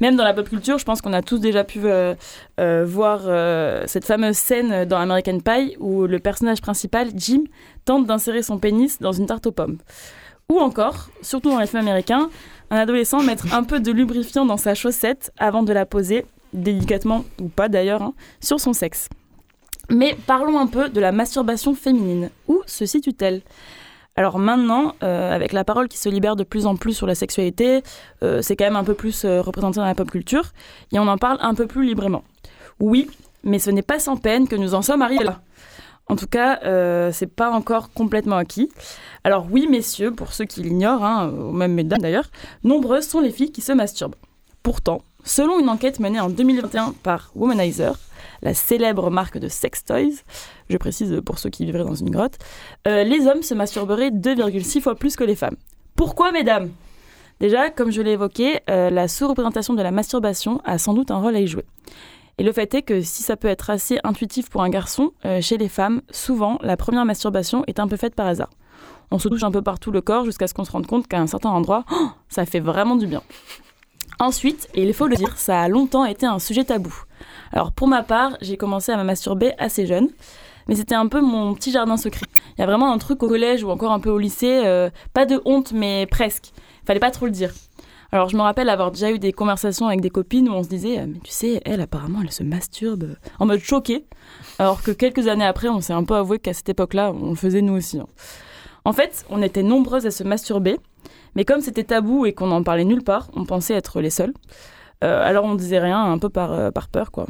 Même 0.00 0.16
dans 0.16 0.24
la 0.24 0.34
pop 0.34 0.48
culture, 0.48 0.78
je 0.78 0.84
pense 0.84 1.00
qu'on 1.00 1.12
a 1.12 1.22
tous 1.22 1.38
déjà 1.38 1.64
pu 1.64 1.80
euh, 1.84 2.14
euh, 2.60 2.84
voir 2.86 3.22
euh, 3.24 3.84
cette 3.86 4.04
fameuse 4.04 4.36
scène 4.36 4.84
dans 4.84 4.98
American 4.98 5.38
Pie 5.40 5.76
où 5.78 6.06
le 6.06 6.18
personnage 6.18 6.60
principal, 6.60 7.08
Jim, 7.14 7.44
tente 7.84 8.06
d'insérer 8.06 8.42
son 8.42 8.58
pénis 8.58 9.00
dans 9.00 9.12
une 9.12 9.26
tarte 9.26 9.46
aux 9.46 9.52
pommes. 9.52 9.78
Ou 10.50 10.58
encore, 10.58 11.08
surtout 11.22 11.50
dans 11.50 11.60
les 11.60 11.66
films 11.66 11.82
américains, 11.82 12.28
un 12.70 12.76
adolescent 12.76 13.22
mettre 13.22 13.54
un 13.54 13.64
peu 13.64 13.80
de 13.80 13.92
lubrifiant 13.92 14.44
dans 14.44 14.56
sa 14.56 14.74
chaussette 14.74 15.32
avant 15.38 15.62
de 15.62 15.72
la 15.72 15.86
poser, 15.86 16.26
délicatement 16.52 17.24
ou 17.40 17.48
pas 17.48 17.68
d'ailleurs, 17.68 18.02
hein, 18.02 18.14
sur 18.40 18.60
son 18.60 18.72
sexe. 18.72 19.08
Mais 19.90 20.16
parlons 20.26 20.58
un 20.58 20.66
peu 20.66 20.88
de 20.88 21.00
la 21.00 21.12
masturbation 21.12 21.74
féminine. 21.74 22.30
Où 22.48 22.62
se 22.66 22.86
situe-t-elle? 22.86 23.42
Alors 24.14 24.38
maintenant, 24.38 24.94
euh, 25.02 25.34
avec 25.34 25.52
la 25.52 25.64
parole 25.64 25.88
qui 25.88 25.98
se 25.98 26.08
libère 26.08 26.36
de 26.36 26.44
plus 26.44 26.66
en 26.66 26.76
plus 26.76 26.92
sur 26.92 27.06
la 27.06 27.14
sexualité, 27.14 27.82
euh, 28.22 28.42
c'est 28.42 28.56
quand 28.56 28.64
même 28.64 28.76
un 28.76 28.84
peu 28.84 28.94
plus 28.94 29.24
euh, 29.24 29.40
représenté 29.40 29.76
dans 29.76 29.86
la 29.86 29.94
pop 29.94 30.10
culture, 30.10 30.52
et 30.92 30.98
on 30.98 31.08
en 31.08 31.16
parle 31.16 31.38
un 31.40 31.54
peu 31.54 31.66
plus 31.66 31.86
librement. 31.86 32.22
Oui, 32.78 33.08
mais 33.42 33.58
ce 33.58 33.70
n'est 33.70 33.82
pas 33.82 33.98
sans 33.98 34.16
peine 34.16 34.48
que 34.48 34.56
nous 34.56 34.74
en 34.74 34.82
sommes 34.82 35.02
arrivés 35.02 35.24
là. 35.24 35.40
En 36.08 36.16
tout 36.16 36.26
cas, 36.26 36.58
c'est 37.12 37.32
pas 37.32 37.50
encore 37.50 37.92
complètement 37.92 38.36
acquis. 38.36 38.68
Alors 39.24 39.46
oui, 39.50 39.66
messieurs, 39.70 40.10
pour 40.10 40.32
ceux 40.32 40.44
qui 40.44 40.60
l'ignorent, 40.60 41.04
hein, 41.04 41.30
ou 41.30 41.52
même 41.52 41.72
mesdames 41.72 42.00
d'ailleurs, 42.00 42.28
nombreuses 42.64 43.06
sont 43.06 43.20
les 43.20 43.30
filles 43.30 43.52
qui 43.52 43.62
se 43.62 43.72
masturbent. 43.72 44.16
Pourtant, 44.62 45.02
selon 45.24 45.58
une 45.58 45.68
enquête 45.68 46.00
menée 46.00 46.20
en 46.20 46.28
2021 46.28 46.94
par 47.02 47.30
Womanizer, 47.34 47.96
la 48.42 48.54
célèbre 48.54 49.10
marque 49.10 49.38
de 49.38 49.48
sex 49.48 49.84
toys, 49.84 50.22
je 50.68 50.76
précise 50.76 51.20
pour 51.24 51.38
ceux 51.38 51.50
qui 51.50 51.64
vivraient 51.64 51.84
dans 51.84 51.94
une 51.94 52.10
grotte, 52.10 52.38
euh, 52.86 53.04
les 53.04 53.26
hommes 53.26 53.42
se 53.42 53.54
masturberaient 53.54 54.10
2,6 54.10 54.80
fois 54.80 54.94
plus 54.94 55.16
que 55.16 55.24
les 55.24 55.36
femmes. 55.36 55.56
Pourquoi, 55.96 56.32
mesdames? 56.32 56.70
Déjà, 57.40 57.70
comme 57.70 57.90
je 57.90 58.02
l'ai 58.02 58.12
évoqué, 58.12 58.60
euh, 58.70 58.90
la 58.90 59.08
sous-représentation 59.08 59.74
de 59.74 59.82
la 59.82 59.90
masturbation 59.90 60.60
a 60.64 60.78
sans 60.78 60.94
doute 60.94 61.10
un 61.10 61.18
rôle 61.18 61.34
à 61.34 61.40
y 61.40 61.46
jouer. 61.46 61.64
Et 62.38 62.44
le 62.44 62.52
fait 62.52 62.72
est 62.74 62.82
que 62.82 63.02
si 63.02 63.22
ça 63.22 63.36
peut 63.36 63.48
être 63.48 63.70
assez 63.70 63.98
intuitif 64.04 64.48
pour 64.48 64.62
un 64.62 64.70
garçon, 64.70 65.12
euh, 65.24 65.40
chez 65.40 65.58
les 65.58 65.68
femmes, 65.68 66.02
souvent, 66.10 66.58
la 66.62 66.76
première 66.76 67.04
masturbation 67.04 67.64
est 67.66 67.78
un 67.78 67.88
peu 67.88 67.96
faite 67.96 68.14
par 68.14 68.26
hasard. 68.26 68.50
On 69.10 69.18
se 69.18 69.28
touche 69.28 69.42
un 69.42 69.50
peu 69.50 69.60
partout 69.60 69.90
le 69.90 70.00
corps 70.00 70.24
jusqu'à 70.24 70.46
ce 70.46 70.54
qu'on 70.54 70.64
se 70.64 70.72
rende 70.72 70.86
compte 70.86 71.06
qu'à 71.06 71.20
un 71.20 71.26
certain 71.26 71.50
endroit, 71.50 71.84
ça 72.28 72.46
fait 72.46 72.60
vraiment 72.60 72.96
du 72.96 73.06
bien. 73.06 73.22
Ensuite, 74.18 74.68
et 74.74 74.84
il 74.84 74.94
faut 74.94 75.08
le 75.08 75.16
dire, 75.16 75.36
ça 75.36 75.60
a 75.60 75.68
longtemps 75.68 76.04
été 76.04 76.26
un 76.26 76.38
sujet 76.38 76.64
tabou. 76.64 76.94
Alors 77.52 77.72
pour 77.72 77.88
ma 77.88 78.02
part, 78.02 78.36
j'ai 78.40 78.56
commencé 78.56 78.92
à 78.92 78.96
me 78.96 79.04
masturber 79.04 79.52
assez 79.58 79.86
jeune, 79.86 80.08
mais 80.68 80.74
c'était 80.74 80.94
un 80.94 81.06
peu 81.06 81.20
mon 81.20 81.54
petit 81.54 81.70
jardin 81.70 81.96
secret. 81.96 82.26
Il 82.56 82.60
y 82.60 82.64
a 82.64 82.66
vraiment 82.66 82.92
un 82.92 82.98
truc 82.98 83.22
au 83.22 83.28
collège 83.28 83.62
ou 83.62 83.70
encore 83.70 83.92
un 83.92 84.00
peu 84.00 84.10
au 84.10 84.18
lycée, 84.18 84.62
euh, 84.64 84.90
pas 85.12 85.26
de 85.26 85.40
honte, 85.44 85.72
mais 85.72 86.06
presque. 86.10 86.52
Fallait 86.86 87.00
pas 87.00 87.10
trop 87.10 87.26
le 87.26 87.32
dire. 87.32 87.52
Alors 88.10 88.28
je 88.28 88.36
me 88.36 88.42
rappelle 88.42 88.68
avoir 88.68 88.90
déjà 88.90 89.10
eu 89.10 89.18
des 89.18 89.32
conversations 89.32 89.86
avec 89.86 90.02
des 90.02 90.10
copines 90.10 90.48
où 90.48 90.52
on 90.52 90.62
se 90.62 90.68
disait, 90.68 90.98
euh, 90.98 91.06
mais 91.06 91.18
tu 91.24 91.30
sais, 91.30 91.62
elle 91.64 91.80
apparemment 91.80 92.18
elle 92.22 92.30
se 92.30 92.42
masturbe 92.42 93.04
euh, 93.04 93.14
en 93.38 93.46
mode 93.46 93.60
choqué, 93.60 94.04
alors 94.58 94.82
que 94.82 94.90
quelques 94.90 95.28
années 95.28 95.46
après, 95.46 95.68
on 95.68 95.80
s'est 95.80 95.94
un 95.94 96.04
peu 96.04 96.14
avoué 96.14 96.38
qu'à 96.38 96.52
cette 96.52 96.68
époque-là, 96.68 97.12
on 97.12 97.30
le 97.30 97.36
faisait 97.36 97.62
nous 97.62 97.74
aussi. 97.74 97.98
hein. 97.98 98.06
En 98.84 98.92
fait, 98.92 99.24
on 99.30 99.42
était 99.42 99.62
nombreuses 99.62 100.06
à 100.06 100.10
se 100.10 100.24
masturber, 100.24 100.76
mais 101.34 101.44
comme 101.44 101.60
c'était 101.60 101.84
tabou 101.84 102.26
et 102.26 102.32
qu'on 102.32 102.48
n'en 102.48 102.62
parlait 102.62 102.84
nulle 102.84 103.04
part, 103.04 103.30
on 103.34 103.44
pensait 103.44 103.74
être 103.74 104.00
les 104.00 104.10
seuls. 104.10 104.34
Euh, 105.02 105.22
alors 105.22 105.44
on 105.44 105.54
disait 105.54 105.78
rien, 105.78 106.02
un 106.02 106.18
peu 106.18 106.28
par, 106.28 106.52
euh, 106.52 106.70
par 106.70 106.88
peur, 106.88 107.10
quoi. 107.10 107.26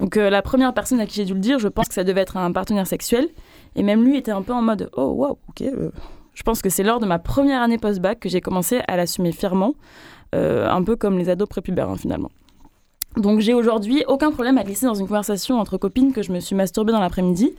Donc 0.00 0.16
euh, 0.16 0.28
la 0.28 0.42
première 0.42 0.74
personne 0.74 1.00
à 1.00 1.06
qui 1.06 1.14
j'ai 1.14 1.24
dû 1.24 1.34
le 1.34 1.40
dire, 1.40 1.58
je 1.58 1.68
pense 1.68 1.88
que 1.88 1.94
ça 1.94 2.04
devait 2.04 2.20
être 2.20 2.36
un 2.36 2.52
partenaire 2.52 2.86
sexuel, 2.86 3.28
et 3.76 3.82
même 3.82 4.04
lui 4.04 4.16
était 4.16 4.32
un 4.32 4.42
peu 4.42 4.52
en 4.52 4.62
mode 4.62 4.90
oh 4.96 5.06
wow, 5.06 5.38
ok. 5.48 5.64
Je 6.34 6.42
pense 6.42 6.62
que 6.62 6.68
c'est 6.68 6.82
lors 6.82 6.98
de 6.98 7.06
ma 7.06 7.20
première 7.20 7.62
année 7.62 7.78
post-bac 7.78 8.18
que 8.18 8.28
j'ai 8.28 8.40
commencé 8.40 8.80
à 8.88 8.96
l'assumer 8.96 9.30
fièrement, 9.30 9.74
un 10.32 10.82
peu 10.82 10.96
comme 10.96 11.16
les 11.16 11.28
ados 11.28 11.48
prépubères 11.48 11.88
hein, 11.88 11.96
finalement. 11.96 12.32
Donc 13.16 13.38
j'ai 13.38 13.54
aujourd'hui 13.54 14.02
aucun 14.08 14.32
problème 14.32 14.58
à 14.58 14.64
glisser 14.64 14.86
dans 14.86 14.94
une 14.94 15.06
conversation 15.06 15.60
entre 15.60 15.78
copines 15.78 16.12
que 16.12 16.24
je 16.24 16.32
me 16.32 16.40
suis 16.40 16.56
masturbée 16.56 16.90
dans 16.90 16.98
l'après-midi. 16.98 17.52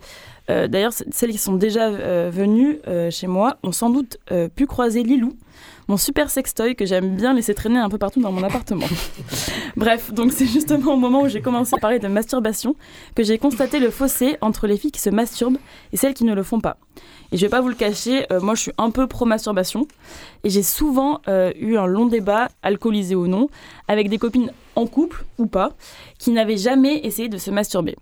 D'ailleurs, 0.48 0.92
celles 0.92 1.30
qui 1.30 1.38
sont 1.38 1.54
déjà 1.54 1.88
venues 2.28 2.80
chez 3.10 3.26
moi 3.28 3.56
ont 3.62 3.72
sans 3.72 3.88
doute 3.88 4.18
pu 4.54 4.66
croiser 4.66 5.02
Lilou, 5.02 5.32
mon 5.88 5.96
super 5.96 6.30
sextoy 6.30 6.74
que 6.74 6.84
j'aime 6.84 7.16
bien 7.16 7.34
laisser 7.34 7.54
traîner 7.54 7.78
un 7.78 7.88
peu 7.88 7.98
partout 7.98 8.20
dans 8.20 8.32
mon 8.32 8.42
appartement. 8.42 8.86
Bref, 9.76 10.12
donc 10.12 10.32
c'est 10.32 10.46
justement 10.46 10.94
au 10.94 10.96
moment 10.96 11.22
où 11.22 11.28
j'ai 11.28 11.40
commencé 11.40 11.74
à 11.76 11.78
parler 11.78 11.98
de 11.98 12.08
masturbation 12.08 12.74
que 13.14 13.22
j'ai 13.22 13.38
constaté 13.38 13.78
le 13.78 13.90
fossé 13.90 14.36
entre 14.40 14.66
les 14.66 14.76
filles 14.76 14.92
qui 14.92 15.00
se 15.00 15.10
masturbent 15.10 15.58
et 15.92 15.96
celles 15.96 16.14
qui 16.14 16.24
ne 16.24 16.34
le 16.34 16.42
font 16.42 16.60
pas. 16.60 16.76
Et 17.32 17.36
je 17.36 17.42
vais 17.42 17.50
pas 17.50 17.60
vous 17.60 17.68
le 17.68 17.74
cacher, 17.74 18.26
euh, 18.32 18.40
moi 18.40 18.54
je 18.54 18.62
suis 18.62 18.72
un 18.78 18.90
peu 18.90 19.06
pro-masturbation 19.06 19.86
et 20.44 20.50
j'ai 20.50 20.62
souvent 20.62 21.20
euh, 21.28 21.52
eu 21.58 21.76
un 21.76 21.86
long 21.86 22.06
débat, 22.06 22.48
alcoolisé 22.62 23.14
ou 23.14 23.26
non, 23.26 23.48
avec 23.88 24.08
des 24.08 24.18
copines 24.18 24.52
en 24.76 24.86
couple 24.86 25.24
ou 25.38 25.46
pas, 25.46 25.72
qui 26.18 26.30
n'avaient 26.30 26.56
jamais 26.56 26.98
essayé 27.04 27.28
de 27.28 27.38
se 27.38 27.50
masturber. 27.50 27.96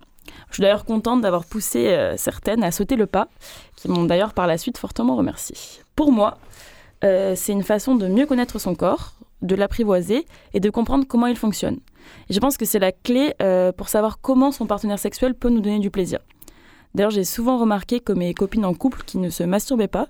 Je 0.49 0.55
suis 0.55 0.61
d'ailleurs 0.61 0.85
contente 0.85 1.21
d'avoir 1.21 1.45
poussé 1.45 1.87
euh, 1.87 2.17
certaines 2.17 2.63
à 2.63 2.71
sauter 2.71 2.95
le 2.95 3.07
pas, 3.07 3.27
qui 3.75 3.89
m'ont 3.89 4.05
d'ailleurs 4.05 4.33
par 4.33 4.47
la 4.47 4.57
suite 4.57 4.77
fortement 4.77 5.15
remercié. 5.15 5.55
Pour 5.95 6.11
moi, 6.11 6.37
euh, 7.03 7.33
c'est 7.35 7.51
une 7.51 7.63
façon 7.63 7.95
de 7.95 8.07
mieux 8.07 8.25
connaître 8.25 8.59
son 8.59 8.75
corps, 8.75 9.13
de 9.41 9.55
l'apprivoiser 9.55 10.25
et 10.53 10.59
de 10.59 10.69
comprendre 10.69 11.05
comment 11.07 11.27
il 11.27 11.35
fonctionne. 11.35 11.79
Je 12.29 12.39
pense 12.39 12.57
que 12.57 12.65
c'est 12.65 12.79
la 12.79 12.91
clé 12.91 13.33
euh, 13.41 13.71
pour 13.71 13.89
savoir 13.89 14.19
comment 14.21 14.51
son 14.51 14.65
partenaire 14.65 14.99
sexuel 14.99 15.33
peut 15.33 15.49
nous 15.49 15.61
donner 15.61 15.79
du 15.79 15.91
plaisir. 15.91 16.19
D'ailleurs, 16.93 17.11
j'ai 17.11 17.25
souvent 17.25 17.57
remarqué 17.57 17.99
que 17.99 18.13
mes 18.13 18.33
copines 18.33 18.65
en 18.65 18.73
couple 18.73 19.03
qui 19.05 19.17
ne 19.17 19.29
se 19.29 19.43
masturbaient 19.43 19.87
pas 19.87 20.07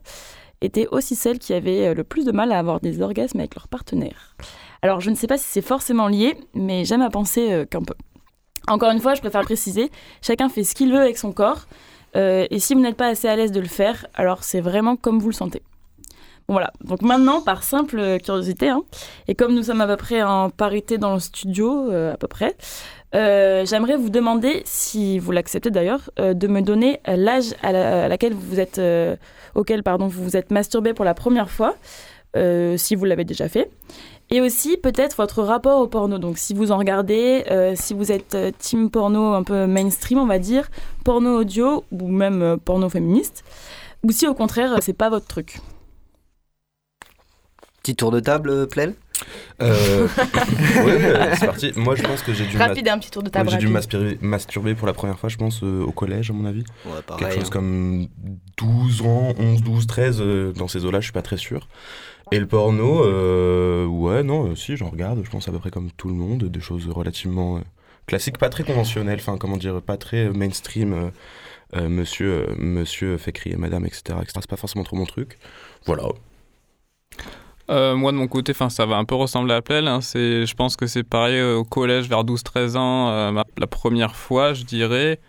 étaient 0.62 0.88
aussi 0.88 1.16
celles 1.16 1.40
qui 1.40 1.54
avaient 1.54 1.88
euh, 1.88 1.94
le 1.94 2.04
plus 2.04 2.26
de 2.26 2.32
mal 2.32 2.52
à 2.52 2.60
avoir 2.60 2.80
des 2.80 3.02
orgasmes 3.02 3.40
avec 3.40 3.56
leur 3.56 3.68
partenaire. 3.68 4.36
Alors, 4.82 5.02
je 5.02 5.10
ne 5.10 5.16
sais 5.16 5.28
pas 5.28 5.38
si 5.38 5.46
c'est 5.48 5.62
forcément 5.62 6.08
lié, 6.08 6.38
mais 6.54 6.86
j'aime 6.86 7.02
à 7.02 7.10
penser 7.10 7.66
qu'un 7.72 7.82
peu. 7.82 7.96
Encore 8.68 8.92
une 8.92 9.00
fois, 9.00 9.16
je 9.16 9.22
préfère 9.22 9.42
préciser, 9.42 9.90
chacun 10.22 10.48
fait 10.48 10.64
ce 10.64 10.76
qu'il 10.76 10.92
veut 10.92 11.00
avec 11.00 11.18
son 11.18 11.32
corps, 11.32 11.66
et 12.16 12.60
si 12.60 12.76
vous 12.76 12.82
n'êtes 12.82 12.96
pas 12.96 13.08
assez 13.08 13.28
à 13.28 13.36
l'aise 13.36 13.52
de 13.52 13.60
le 13.60 13.68
faire, 13.68 14.06
alors 14.14 14.44
c'est 14.44 14.62
vraiment 14.62 14.96
comme 14.96 15.20
vous 15.20 15.30
le 15.30 15.34
sentez. 15.34 15.64
Voilà, 16.48 16.72
donc 16.84 17.02
maintenant, 17.02 17.42
par 17.42 17.64
simple 17.64 18.20
curiosité, 18.20 18.70
hein, 18.70 18.84
et 19.28 19.34
comme 19.34 19.56
nous 19.56 19.64
sommes 19.64 19.82
à 19.82 19.88
peu 19.88 19.96
près 19.96 20.22
en 20.22 20.52
parité 20.52 21.00
dans 21.00 21.16
le 21.16 21.20
studio, 21.20 21.90
euh, 21.92 22.14
à 22.14 22.18
peu 22.18 22.28
près, 22.28 22.56
euh, 23.16 23.66
j'aimerais 23.66 23.98
vous 23.98 24.12
demander, 24.12 24.62
si 24.64 25.18
vous 25.18 25.32
l'acceptez 25.32 25.72
d'ailleurs, 25.72 26.12
euh, 26.20 26.36
de 26.36 26.48
me 26.48 26.62
donner 26.62 27.00
l'âge 27.08 27.56
à, 27.64 28.08
vous 28.32 28.60
êtes, 28.60 28.80
auquel 29.56 29.82
pardon, 29.82 30.06
vous 30.08 30.24
vous 30.24 30.38
êtes 30.38 30.52
masturbé 30.52 30.94
pour 30.94 31.04
la 31.04 31.16
première 31.16 31.50
fois, 31.50 31.76
si 32.36 32.96
vous 32.96 33.06
l'avez 33.06 33.26
déjà 33.26 33.50
fait, 33.50 33.72
Et 34.30 34.40
aussi 34.40 34.78
peut-être 34.78 35.18
votre 35.18 35.42
rapport 35.42 35.82
au 35.82 35.88
porno. 35.88 36.20
Donc 36.20 36.38
si 36.38 36.54
vous 36.54 36.72
en 36.72 36.78
regardez, 36.78 37.44
si 37.76 37.96
vous 37.96 38.12
êtes 38.12 38.38
team 38.60 38.92
porno 38.92 39.34
un 39.34 39.44
peu 39.44 39.66
mainstream, 39.66 40.20
on 40.20 40.28
va 40.28 40.38
dire, 40.38 40.70
porno 41.04 41.40
audio 41.40 41.86
ou 41.92 42.08
même 42.08 42.58
porno 42.64 42.90
féministe, 42.90 43.44
ou 44.04 44.12
si 44.12 44.28
au 44.28 44.36
contraire 44.36 44.78
c'est 44.82 44.94
pas 44.94 45.10
votre 45.10 45.26
truc. 45.26 45.60
Petit 47.86 47.96
tour 47.96 48.10
de 48.10 48.20
table, 48.20 48.50
euh, 48.50 48.66
Plel 48.66 48.96
Euh, 49.62 50.08
ouais, 50.18 51.06
euh, 51.06 51.36
c'est 51.40 51.46
parti. 51.46 51.72
Moi, 51.76 51.94
je 51.94 52.02
pense 52.02 52.24
que 52.24 52.34
j'ai 52.34 52.48
dû, 52.48 52.58
Rapide, 52.58 52.88
un 52.88 52.98
petit 52.98 53.12
tour 53.12 53.22
de 53.22 53.30
table. 53.30 53.48
j'ai 53.52 53.58
dû 53.58 53.68
masturber 53.68 54.74
pour 54.74 54.88
la 54.88 54.94
première 54.94 55.20
fois, 55.20 55.30
je 55.30 55.38
pense, 55.38 55.62
euh, 55.62 55.84
au 55.84 55.92
collège, 55.92 56.32
à 56.32 56.34
mon 56.34 56.46
avis. 56.46 56.64
Ouais, 56.84 56.94
pareil. 57.06 57.24
Quelque 57.24 57.36
chose 57.36 57.46
hein. 57.46 57.52
comme 57.52 58.08
12 58.58 59.04
ans, 59.04 59.36
11, 59.38 59.62
12, 59.62 59.86
13, 59.86 60.18
euh, 60.20 60.52
dans 60.54 60.68
ces 60.68 60.84
eaux-là, 60.84 61.00
je 61.00 61.04
suis 61.04 61.14
pas 61.14 61.22
très 61.22 61.38
sûr. 61.38 61.68
Et 62.32 62.40
le 62.40 62.48
porno, 62.48 63.04
euh, 63.06 63.86
ouais, 63.86 64.24
non, 64.24 64.48
euh, 64.50 64.56
si, 64.56 64.76
j'en 64.78 64.90
regarde, 64.90 65.22
je 65.24 65.30
pense 65.30 65.48
à 65.48 65.52
peu 65.52 65.60
près 65.60 65.70
comme 65.70 65.92
tout 65.92 66.08
le 66.08 66.16
monde, 66.16 66.46
des 66.46 66.60
choses 66.62 66.90
relativement 66.90 67.58
euh, 67.58 67.62
classiques, 68.08 68.40
pas 68.40 68.50
très 68.50 68.64
conventionnelles, 68.64 69.20
enfin, 69.20 69.38
comment 69.38 69.58
dire, 69.58 69.80
pas 69.84 69.98
très 69.98 70.30
mainstream. 70.32 70.94
euh, 70.94 71.10
euh, 71.76 71.90
monsieur, 71.90 72.48
euh, 72.50 72.56
monsieur 72.58 73.18
fait 73.18 73.32
crier 73.32 73.58
madame, 73.58 73.86
etc. 73.86 74.18
etc. 74.22 74.34
C'est 74.36 74.50
pas 74.50 74.56
forcément 74.56 74.84
trop 74.84 74.96
mon 74.96 75.06
truc. 75.06 75.38
Voilà. 75.86 76.04
Euh, 77.72 77.96
moi 77.96 78.12
de 78.12 78.18
mon 78.18 78.28
côté, 78.28 78.52
enfin 78.52 78.70
ça 78.70 78.86
va 78.86 78.96
un 78.98 79.06
peu 79.06 79.16
ressembler 79.16 79.54
à 79.56 79.62
Plel. 79.62 79.88
hein, 79.88 80.00
c'est, 80.02 80.46
je 80.46 80.54
pense 80.56 80.76
que 80.76 80.86
c'est 80.86 81.04
pareil 81.04 81.40
euh, 81.40 81.56
au 81.58 81.64
collège 81.64 82.08
vers 82.08 82.24
12-13 82.24 82.78
ans, 82.78 83.10
euh, 83.10 83.42
la 83.58 83.68
première 83.68 84.16
fois, 84.16 84.54
je 84.54 84.64
dirais. 84.64 85.20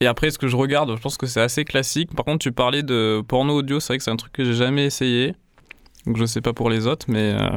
Et 0.00 0.06
après, 0.06 0.30
ce 0.30 0.38
que 0.38 0.46
je 0.48 0.56
regarde, 0.56 0.94
je 0.96 1.00
pense 1.00 1.16
que 1.16 1.26
c'est 1.26 1.40
assez 1.40 1.64
classique. 1.64 2.14
Par 2.14 2.24
contre, 2.24 2.38
tu 2.38 2.52
parlais 2.52 2.82
de 2.82 3.22
porno 3.26 3.54
audio, 3.56 3.80
c'est 3.80 3.88
vrai 3.94 3.98
que 3.98 4.04
c'est 4.04 4.10
un 4.10 4.16
truc 4.16 4.32
que 4.32 4.44
j'ai 4.44 4.54
jamais 4.54 4.84
essayé. 4.86 5.34
Donc 6.06 6.16
je 6.16 6.24
sais 6.24 6.40
pas 6.40 6.52
pour 6.52 6.70
les 6.70 6.86
autres, 6.86 7.06
mais 7.08 7.32
euh, 7.34 7.48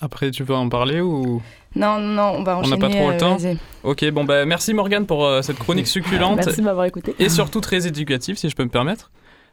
après 0.00 0.30
tu 0.30 0.44
veux 0.44 0.54
en 0.54 0.68
parler 0.68 1.00
ou? 1.00 1.42
Non, 1.74 1.98
non, 1.98 2.34
on 2.36 2.42
va 2.44 2.56
On 2.56 2.60
enchaîner. 2.60 2.76
n'a 2.76 2.88
pas 2.88 2.94
trop 2.94 3.10
le 3.10 3.16
temps? 3.16 3.36
Ok, 3.84 4.08
bon 4.10 4.24
bah 4.24 4.44
merci 4.46 4.72
Morgane 4.72 5.04
pour 5.06 5.28
cette 5.42 5.58
chronique 5.58 5.86
succulente 5.96 6.36
Merci 6.36 6.60
de 6.60 6.64
m'avoir 6.64 6.86
écouté. 6.86 7.14
et 7.18 7.28
surtout 7.28 7.60
très 7.60 7.86
éducative, 7.86 8.36
si 8.38 8.48
je 8.48 8.56
peux 8.56 8.64
me 8.64 8.68
permettre. 8.70 9.10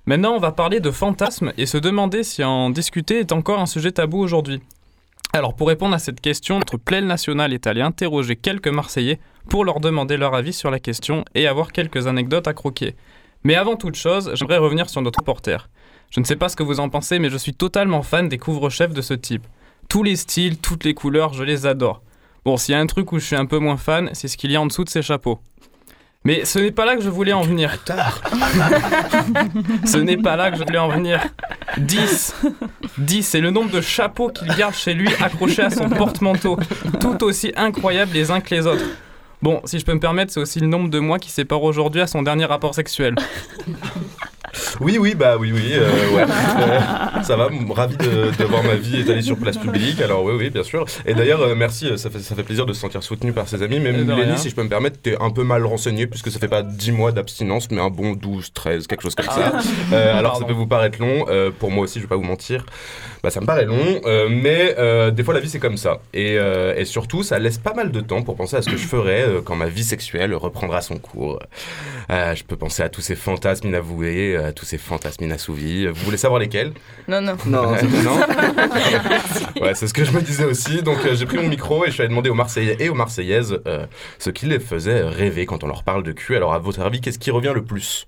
Maintenant, 0.07 0.35
on 0.35 0.39
va 0.39 0.51
parler 0.51 0.79
de 0.79 0.91
fantasmes 0.91 1.51
et 1.57 1.65
se 1.65 1.79
demander 1.79 2.23
si 2.23 2.43
en 2.43 2.69
discuter 2.69 3.21
est 3.21 3.31
encore 3.31 3.59
un 3.59 3.65
sujet 3.65 3.91
tabou 3.91 4.19
aujourd'hui. 4.19 4.61
Alors, 5.33 5.55
pour 5.55 5.67
répondre 5.67 5.95
à 5.95 5.99
cette 5.99 6.21
question, 6.21 6.59
notre 6.59 6.77
plaile 6.77 7.07
nationale 7.07 7.53
est 7.53 7.65
allé 7.65 7.81
interroger 7.81 8.35
quelques 8.35 8.67
Marseillais 8.67 9.19
pour 9.49 9.65
leur 9.65 9.79
demander 9.79 10.15
leur 10.15 10.35
avis 10.35 10.53
sur 10.53 10.69
la 10.69 10.79
question 10.79 11.25
et 11.33 11.47
avoir 11.47 11.71
quelques 11.71 12.05
anecdotes 12.05 12.47
à 12.47 12.53
croquer. 12.53 12.93
Mais 13.43 13.55
avant 13.55 13.77
toute 13.77 13.95
chose, 13.95 14.29
j'aimerais 14.35 14.59
revenir 14.59 14.91
sur 14.91 15.01
notre 15.01 15.19
reporter. 15.19 15.69
Je 16.11 16.19
ne 16.19 16.25
sais 16.25 16.35
pas 16.35 16.49
ce 16.49 16.55
que 16.55 16.63
vous 16.63 16.79
en 16.79 16.89
pensez, 16.89 17.17
mais 17.17 17.31
je 17.31 17.37
suis 17.37 17.55
totalement 17.55 18.03
fan 18.03 18.29
des 18.29 18.37
couvre-chefs 18.37 18.93
de 18.93 19.01
ce 19.01 19.15
type. 19.15 19.47
Tous 19.89 20.03
les 20.03 20.15
styles, 20.15 20.59
toutes 20.59 20.83
les 20.83 20.93
couleurs, 20.93 21.33
je 21.33 21.43
les 21.43 21.65
adore. 21.65 22.03
Bon, 22.45 22.57
s'il 22.57 22.73
y 22.73 22.75
a 22.75 22.79
un 22.79 22.85
truc 22.85 23.11
où 23.11 23.17
je 23.17 23.25
suis 23.25 23.35
un 23.35 23.47
peu 23.47 23.57
moins 23.57 23.77
fan, 23.77 24.11
c'est 24.13 24.27
ce 24.27 24.37
qu'il 24.37 24.51
y 24.51 24.55
a 24.55 24.61
en 24.61 24.67
dessous 24.67 24.83
de 24.83 24.89
ces 24.89 25.01
chapeaux. 25.01 25.39
Mais 26.25 26.43
ce 26.43 26.57
n'est 26.57 26.71
pas 26.71 26.85
là 26.85 26.95
que 26.95 27.03
je 27.03 27.09
voulais 27.09 27.33
en 27.33 27.43
venir. 27.43 27.77
Ce 29.85 29.97
n'est 29.97 30.17
pas 30.17 30.35
là 30.35 30.49
que 30.49 30.57
je 30.57 30.63
voulais 30.63 30.79
en 30.79 30.89
venir. 30.89 31.23
10. 31.77 32.35
10, 32.97 33.23
c'est 33.23 33.41
le 33.41 33.51
nombre 33.51 33.69
de 33.69 33.79
chapeaux 33.79 34.29
qu'il 34.29 34.47
garde 34.55 34.73
chez 34.73 34.95
lui 34.95 35.07
accrochés 35.21 35.61
à 35.61 35.69
son 35.69 35.88
porte-manteau. 35.88 36.57
Tout 36.99 37.23
aussi 37.23 37.53
incroyables 37.55 38.11
les 38.13 38.31
uns 38.31 38.41
que 38.41 38.55
les 38.55 38.65
autres. 38.65 38.85
Bon, 39.41 39.61
si 39.65 39.77
je 39.77 39.85
peux 39.85 39.93
me 39.93 39.99
permettre, 39.99 40.33
c'est 40.33 40.39
aussi 40.39 40.59
le 40.59 40.67
nombre 40.67 40.89
de 40.89 40.97
mois 40.97 41.19
qui 41.19 41.29
sépare 41.29 41.61
aujourd'hui 41.61 42.01
à 42.01 42.07
son 42.07 42.23
dernier 42.23 42.45
rapport 42.45 42.73
sexuel. 42.73 43.15
Oui, 44.79 44.97
oui, 44.99 45.15
bah 45.15 45.37
oui, 45.39 45.51
oui, 45.53 45.73
euh, 45.73 46.15
ouais. 46.15 46.23
Euh, 46.23 47.23
ça 47.23 47.35
va, 47.35 47.49
ravi 47.73 47.97
de, 47.97 48.31
de 48.37 48.43
voir 48.45 48.63
ma 48.63 48.75
vie 48.75 49.01
étalée 49.01 49.21
sur 49.21 49.37
place 49.37 49.57
publique. 49.57 50.01
Alors 50.01 50.23
oui, 50.23 50.33
oui, 50.37 50.49
bien 50.49 50.63
sûr. 50.63 50.85
Et 51.05 51.13
d'ailleurs, 51.13 51.41
euh, 51.41 51.55
merci, 51.55 51.97
ça 51.97 52.09
fait, 52.09 52.19
ça 52.19 52.35
fait 52.35 52.43
plaisir 52.43 52.65
de 52.65 52.73
se 52.73 52.79
sentir 52.79 53.03
soutenu 53.03 53.33
par 53.33 53.47
ses 53.47 53.61
amis. 53.61 53.79
Même. 53.79 54.07
Lenny, 54.09 54.37
si 54.37 54.49
je 54.49 54.55
peux 54.55 54.63
me 54.63 54.69
permettre, 54.69 54.99
t'es 55.01 55.15
un 55.19 55.29
peu 55.29 55.43
mal 55.43 55.65
renseigné 55.65 56.07
puisque 56.07 56.31
ça 56.31 56.39
fait 56.39 56.47
pas 56.47 56.63
10 56.63 56.91
mois 56.91 57.11
d'abstinence, 57.11 57.69
mais 57.71 57.81
un 57.81 57.89
bon 57.89 58.13
12, 58.13 58.53
13, 58.53 58.87
quelque 58.87 59.01
chose 59.03 59.15
comme 59.15 59.25
ça. 59.25 59.53
Euh, 59.93 60.17
alors 60.17 60.37
ça 60.37 60.45
peut 60.45 60.53
vous 60.53 60.67
paraître 60.67 60.99
long, 60.99 61.25
euh, 61.29 61.51
pour 61.57 61.69
moi 61.69 61.83
aussi, 61.83 61.99
je 61.99 62.03
vais 62.03 62.09
pas 62.09 62.15
vous 62.15 62.23
mentir. 62.23 62.65
Bah 63.25 63.31
ça 63.31 63.41
me 63.41 63.47
paraît 63.47 63.65
long, 63.65 64.01
euh, 64.05 64.29
mais 64.29 64.75
euh, 64.77 65.09
des 65.09 65.23
fois 65.23 65.33
la 65.33 65.39
vie 65.39 65.49
c'est 65.49 65.57
comme 65.57 65.77
ça. 65.77 65.99
Et, 66.13 66.38
euh, 66.38 66.75
et 66.77 66.85
surtout, 66.85 67.23
ça 67.23 67.39
laisse 67.39 67.57
pas 67.57 67.73
mal 67.73 67.91
de 67.91 67.99
temps 67.99 68.21
pour 68.21 68.35
penser 68.35 68.55
à 68.55 68.61
ce 68.61 68.69
que 68.69 68.77
je 68.77 68.85
ferais 68.85 69.23
euh, 69.23 69.41
quand 69.41 69.55
ma 69.55 69.65
vie 69.65 69.83
sexuelle 69.83 70.35
reprendra 70.35 70.81
son 70.81 70.99
cours. 70.99 71.39
Euh, 72.11 72.35
je 72.35 72.43
peux 72.43 72.55
penser 72.55 72.83
à 72.83 72.89
tous 72.89 73.01
ces 73.01 73.15
fantasmes 73.15 73.69
inavoués, 73.69 74.35
à 74.38 74.53
tous 74.53 74.65
ces 74.65 74.77
fantasmes 74.77 75.23
inassouvis. 75.23 75.88
Vous 75.88 76.05
voulez 76.05 76.17
savoir 76.17 76.39
lesquels? 76.39 76.73
Non, 77.07 77.19
non. 77.19 77.35
Non, 77.47 77.71
Ouais, 77.71 77.81
non 78.03 78.19
Ouais, 79.63 79.73
c'est 79.73 79.88
ce 79.88 79.93
que 79.95 80.05
je 80.05 80.11
me 80.11 80.21
disais 80.21 80.45
aussi. 80.45 80.83
Donc 80.83 80.99
euh, 81.03 81.15
j'ai 81.15 81.25
pris 81.25 81.38
mon 81.38 81.47
micro 81.47 81.83
et 81.83 81.88
je 81.88 81.93
suis 81.93 82.01
allé 82.01 82.09
demander 82.09 82.29
aux 82.29 82.35
Marseillais 82.35 82.77
et 82.79 82.89
aux 82.89 82.93
Marseillaises 82.93 83.59
euh, 83.65 83.88
ce 84.19 84.29
qui 84.29 84.45
les 84.45 84.59
faisait 84.59 85.01
rêver 85.01 85.47
quand 85.47 85.63
on 85.63 85.67
leur 85.67 85.83
parle 85.83 86.03
de 86.03 86.11
cul. 86.11 86.35
Alors 86.35 86.53
à 86.53 86.59
votre 86.59 86.81
avis, 86.81 87.01
qu'est-ce 87.01 87.17
qui 87.17 87.31
revient 87.31 87.53
le 87.55 87.63
plus? 87.63 88.05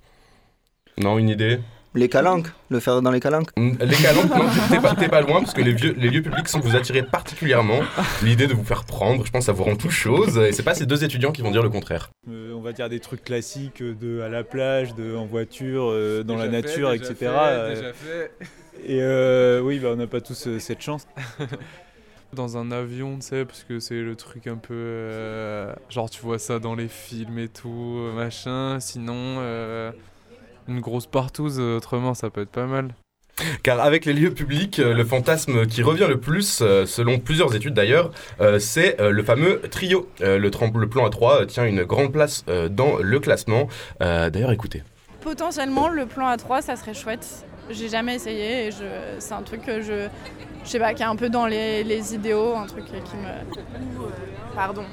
Non, 0.99 1.17
une 1.17 1.29
idée? 1.29 1.57
Les 1.95 2.09
calanques, 2.09 2.47
le 2.69 2.79
faire 2.79 3.01
dans 3.01 3.09
les 3.11 3.19
calanques. 3.19 3.49
Mm, 3.57 3.71
Les 3.79 3.95
calanques, 3.95 4.29
non, 4.29 4.95
t'es 4.95 5.07
pas, 5.09 5.21
loin 5.21 5.39
parce 5.41 5.53
que 5.53 5.61
les, 5.61 5.73
vieux, 5.73 5.95
les 5.97 6.09
lieux 6.09 6.21
publics 6.21 6.47
semblent 6.47 6.65
vous 6.65 6.75
attirer 6.75 7.01
particulièrement. 7.03 7.79
L'idée 8.21 8.45
de 8.47 8.53
vous 8.53 8.63
faire 8.63 8.83
prendre, 8.83 9.25
je 9.25 9.31
pense, 9.31 9.45
ça 9.45 9.51
vous 9.51 9.63
rend 9.63 9.75
tout 9.75 9.89
chose. 9.89 10.37
Et 10.37 10.51
c'est 10.51 10.63
pas 10.63 10.75
ces 10.75 10.85
deux 10.85 11.03
étudiants 11.03 11.31
qui 11.31 11.41
vont 11.41 11.51
dire 11.51 11.63
le 11.63 11.69
contraire. 11.69 12.09
Euh, 12.29 12.53
on 12.53 12.61
va 12.61 12.71
dire 12.73 12.89
des 12.89 12.99
trucs 12.99 13.23
classiques 13.23 13.81
euh, 13.81 13.95
de 13.95 14.21
à 14.21 14.29
la 14.29 14.43
plage, 14.43 14.93
de 14.95 15.15
en 15.15 15.25
voiture, 15.25 15.89
euh, 15.89 16.23
dans 16.23 16.35
la 16.35 16.47
nature, 16.49 16.91
etc. 16.93 17.15
euh, 17.21 17.91
Et 18.85 19.01
euh, 19.01 19.61
oui, 19.61 19.79
bah, 19.79 19.89
on 19.93 19.95
n'a 19.95 20.07
pas 20.07 20.21
tous 20.21 20.47
euh, 20.47 20.59
cette 20.59 20.81
chance. 20.81 21.07
Dans 22.33 22.57
un 22.57 22.71
avion, 22.71 23.15
tu 23.15 23.21
sais, 23.25 23.45
parce 23.45 23.63
que 23.63 23.79
c'est 23.79 24.01
le 24.01 24.15
truc 24.17 24.47
un 24.47 24.57
peu. 24.57 24.73
euh, 24.75 25.73
genre, 25.89 26.09
tu 26.09 26.21
vois 26.21 26.37
ça 26.39 26.59
dans 26.59 26.75
les 26.75 26.89
films 26.89 27.39
et 27.39 27.47
tout, 27.47 28.09
machin. 28.13 28.79
Sinon, 28.81 29.37
euh, 29.39 29.91
une 30.67 30.79
grosse 30.79 31.07
partouze, 31.07 31.59
euh, 31.59 31.77
autrement, 31.77 32.13
ça 32.13 32.29
peut 32.29 32.41
être 32.41 32.49
pas 32.49 32.65
mal. 32.65 32.93
Car 33.63 33.79
avec 33.79 34.05
les 34.05 34.13
lieux 34.13 34.33
publics, 34.33 34.79
euh, 34.79 34.93
le 34.93 35.03
fantasme 35.03 35.65
qui 35.67 35.83
revient 35.83 36.07
le 36.07 36.19
plus, 36.19 36.59
euh, 36.61 36.85
selon 36.85 37.19
plusieurs 37.19 37.55
études 37.55 37.73
d'ailleurs, 37.73 38.11
c'est 38.59 38.97
le 38.99 39.23
fameux 39.23 39.61
trio. 39.69 40.09
Le, 40.19 40.37
le 40.37 40.49
plan 40.89 41.07
A3 41.07 41.41
euh, 41.41 41.45
tient 41.45 41.65
une 41.65 41.83
grande 41.83 42.11
place 42.11 42.45
dans 42.69 42.97
le 42.97 43.19
classement. 43.19 43.67
D'ailleurs, 43.99 44.51
écoutez. 44.51 44.83
Potentiellement, 45.21 45.89
le 45.89 46.05
plan 46.05 46.33
A3, 46.33 46.61
ça 46.61 46.75
serait 46.75 46.93
chouette. 46.93 47.45
J'ai 47.69 47.89
jamais 47.89 48.15
essayé 48.15 48.67
et 48.67 48.69
c'est 49.19 49.33
un 49.33 49.41
truc 49.41 49.63
que 49.63 49.81
je... 49.81 50.07
je 50.63 50.69
sais 50.69 50.79
pas, 50.79 50.93
qui 50.93 51.03
est 51.03 51.05
un 51.05 51.15
peu 51.15 51.29
dans 51.29 51.45
les, 51.47 51.83
les 51.83 52.15
idéaux, 52.15 52.55
un 52.55 52.65
truc 52.65 52.85
qui 52.85 52.91
me. 52.91 54.55
Pardon, 54.55 54.85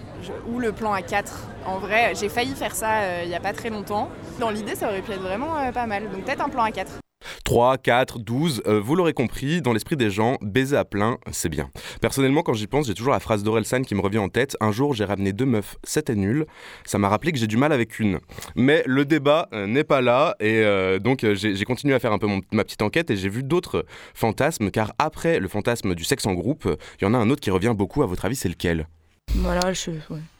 ou 0.49 0.59
le 0.59 0.73
plan 0.73 0.95
A4. 0.95 1.31
En 1.67 1.79
vrai, 1.79 2.13
j'ai 2.15 2.29
failli 2.29 2.55
faire 2.55 2.75
ça 2.75 3.01
euh, 3.01 3.23
il 3.25 3.31
y 3.31 3.35
a 3.35 3.41
pas 3.41 3.53
très 3.53 3.71
longtemps. 3.71 4.11
Dans 4.39 4.51
l'idée, 4.51 4.75
ça 4.75 4.89
aurait 4.89 5.01
pu 5.01 5.13
être 5.13 5.23
vraiment 5.23 5.57
euh, 5.57 5.73
pas 5.73 5.87
mal. 5.87 6.11
Donc 6.11 6.25
peut-être 6.25 6.45
un 6.45 6.51
plan 6.51 6.67
A4. 6.67 7.04
3, 7.45 7.79
4, 7.79 8.19
12, 8.19 8.63
euh, 8.67 8.81
vous 8.81 8.97
l'aurez 8.97 9.13
compris, 9.13 9.63
dans 9.63 9.73
l'esprit 9.73 9.97
des 9.97 10.11
gens, 10.11 10.37
baiser 10.43 10.77
à 10.77 10.85
plein, 10.85 11.19
c'est 11.33 11.49
bien. 11.49 11.71
Personnellement, 12.01 12.43
quand 12.43 12.55
j'y 12.55 12.67
pense, 12.67 12.87
j'ai 12.87 12.95
toujours 12.95 13.13
la 13.13 13.21
phrase 13.21 13.43
d'Orelsan 13.43 13.83
qui 13.83 13.95
me 13.95 14.01
revient 14.01 14.19
en 14.19 14.29
tête. 14.29 14.57
Un 14.61 14.73
jour, 14.73 14.95
j'ai 14.95 15.05
ramené 15.05 15.33
deux 15.33 15.47
meufs, 15.47 15.77
c'était 15.85 16.15
nul. 16.15 16.47
Ça 16.85 16.99
m'a 16.99 17.09
rappelé 17.09 17.33
que 17.33 17.39
j'ai 17.39 17.47
du 17.47 17.57
mal 17.57 17.73
avec 17.73 17.99
une. 17.99 18.21
Mais 18.55 18.83
le 18.87 19.05
débat 19.05 19.49
euh, 19.53 19.67
n'est 19.67 19.85
pas 19.85 20.01
là, 20.01 20.37
et 20.41 20.63
euh, 20.63 20.99
donc 20.99 21.25
euh, 21.25 21.35
j'ai 21.35 21.65
continué 21.65 21.95
à 21.95 21.99
faire 21.99 22.13
un 22.13 22.19
peu 22.19 22.29
ma 22.53 22.65
petite 22.65 22.83
enquête, 22.83 23.11
et 23.11 23.17
j'ai 23.17 23.29
vu 23.29 23.43
d'autres 23.43 23.85
fantasmes, 24.15 24.71
car 24.71 24.93
après 24.99 25.39
le 25.41 25.49
fantasme 25.49 25.95
du 25.95 26.05
sexe 26.05 26.27
en 26.27 26.35
groupe, 26.35 26.69
il 27.01 27.05
y 27.05 27.07
en 27.07 27.15
a 27.15 27.19
un 27.19 27.31
autre 27.31 27.41
qui 27.41 27.51
revient 27.51 27.75
beaucoup, 27.77 28.03
à 28.03 28.07
votre 28.07 28.25
avis, 28.25 28.37
c'est 28.37 28.49
lequel? 28.49 28.89
Voilà, 29.37 29.73
je, 29.73 29.91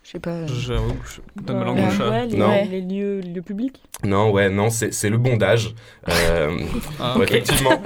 je 0.05 0.11
sais 0.11 0.21
pas. 0.21 0.47
J'avoue, 0.47 0.95
je 1.07 1.43
donne 1.43 1.59
ma 1.59 1.65
langue 1.65 1.79
au 1.79 1.91
chat. 1.91 2.11
ouais, 2.11 2.27
les, 2.27 2.37
Non. 2.37 2.69
les 2.71 2.81
lieux, 2.83 3.21
les 3.21 3.31
lieux 3.33 3.43
publics. 3.43 3.83
Non, 4.05 4.31
ouais, 4.31 4.51
non, 4.51 4.69
c'est 4.71 4.93
c'est 4.93 5.09
le 5.09 5.17
bondage. 5.19 5.75
Euh, 6.09 6.59
Ah. 7.01 7.17
Effectivement. 7.23 7.83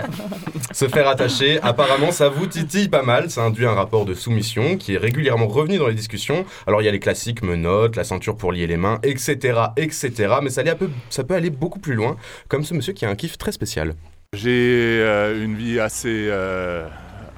Se 0.72 0.86
faire 0.88 1.08
attacher, 1.08 1.60
apparemment, 1.62 2.10
ça 2.10 2.28
vous 2.28 2.46
titille 2.46 2.88
pas 2.88 3.02
mal. 3.02 3.30
Ça 3.30 3.42
induit 3.42 3.66
un 3.66 3.72
rapport 3.74 4.04
de 4.04 4.14
soumission 4.14 4.76
qui 4.76 4.94
est 4.94 4.98
régulièrement 4.98 5.46
revenu 5.46 5.78
dans 5.78 5.86
les 5.86 5.94
discussions. 5.94 6.44
Alors, 6.66 6.82
il 6.82 6.84
y 6.84 6.88
a 6.88 6.92
les 6.92 6.98
classiques 7.00 7.42
menottes, 7.42 7.96
la 7.96 8.04
ceinture 8.04 8.36
pour 8.36 8.52
lier 8.52 8.66
les 8.66 8.76
mains, 8.76 8.98
etc., 9.02 9.58
etc. 9.76 10.34
Mais 10.42 10.50
ça, 10.50 10.60
allait 10.62 10.70
un 10.72 10.76
peu, 10.76 10.90
ça 11.10 11.24
peut 11.24 11.34
aller 11.34 11.50
beaucoup 11.50 11.78
plus 11.78 11.94
loin, 11.94 12.16
comme 12.48 12.64
ce 12.64 12.74
monsieur 12.74 12.92
qui 12.92 13.06
a 13.06 13.08
un 13.10 13.14
kiff 13.14 13.38
très 13.38 13.52
spécial. 13.52 13.94
J'ai 14.34 15.00
euh, 15.00 15.42
une 15.42 15.56
vie 15.56 15.80
assez, 15.80 16.26
euh, 16.28 16.86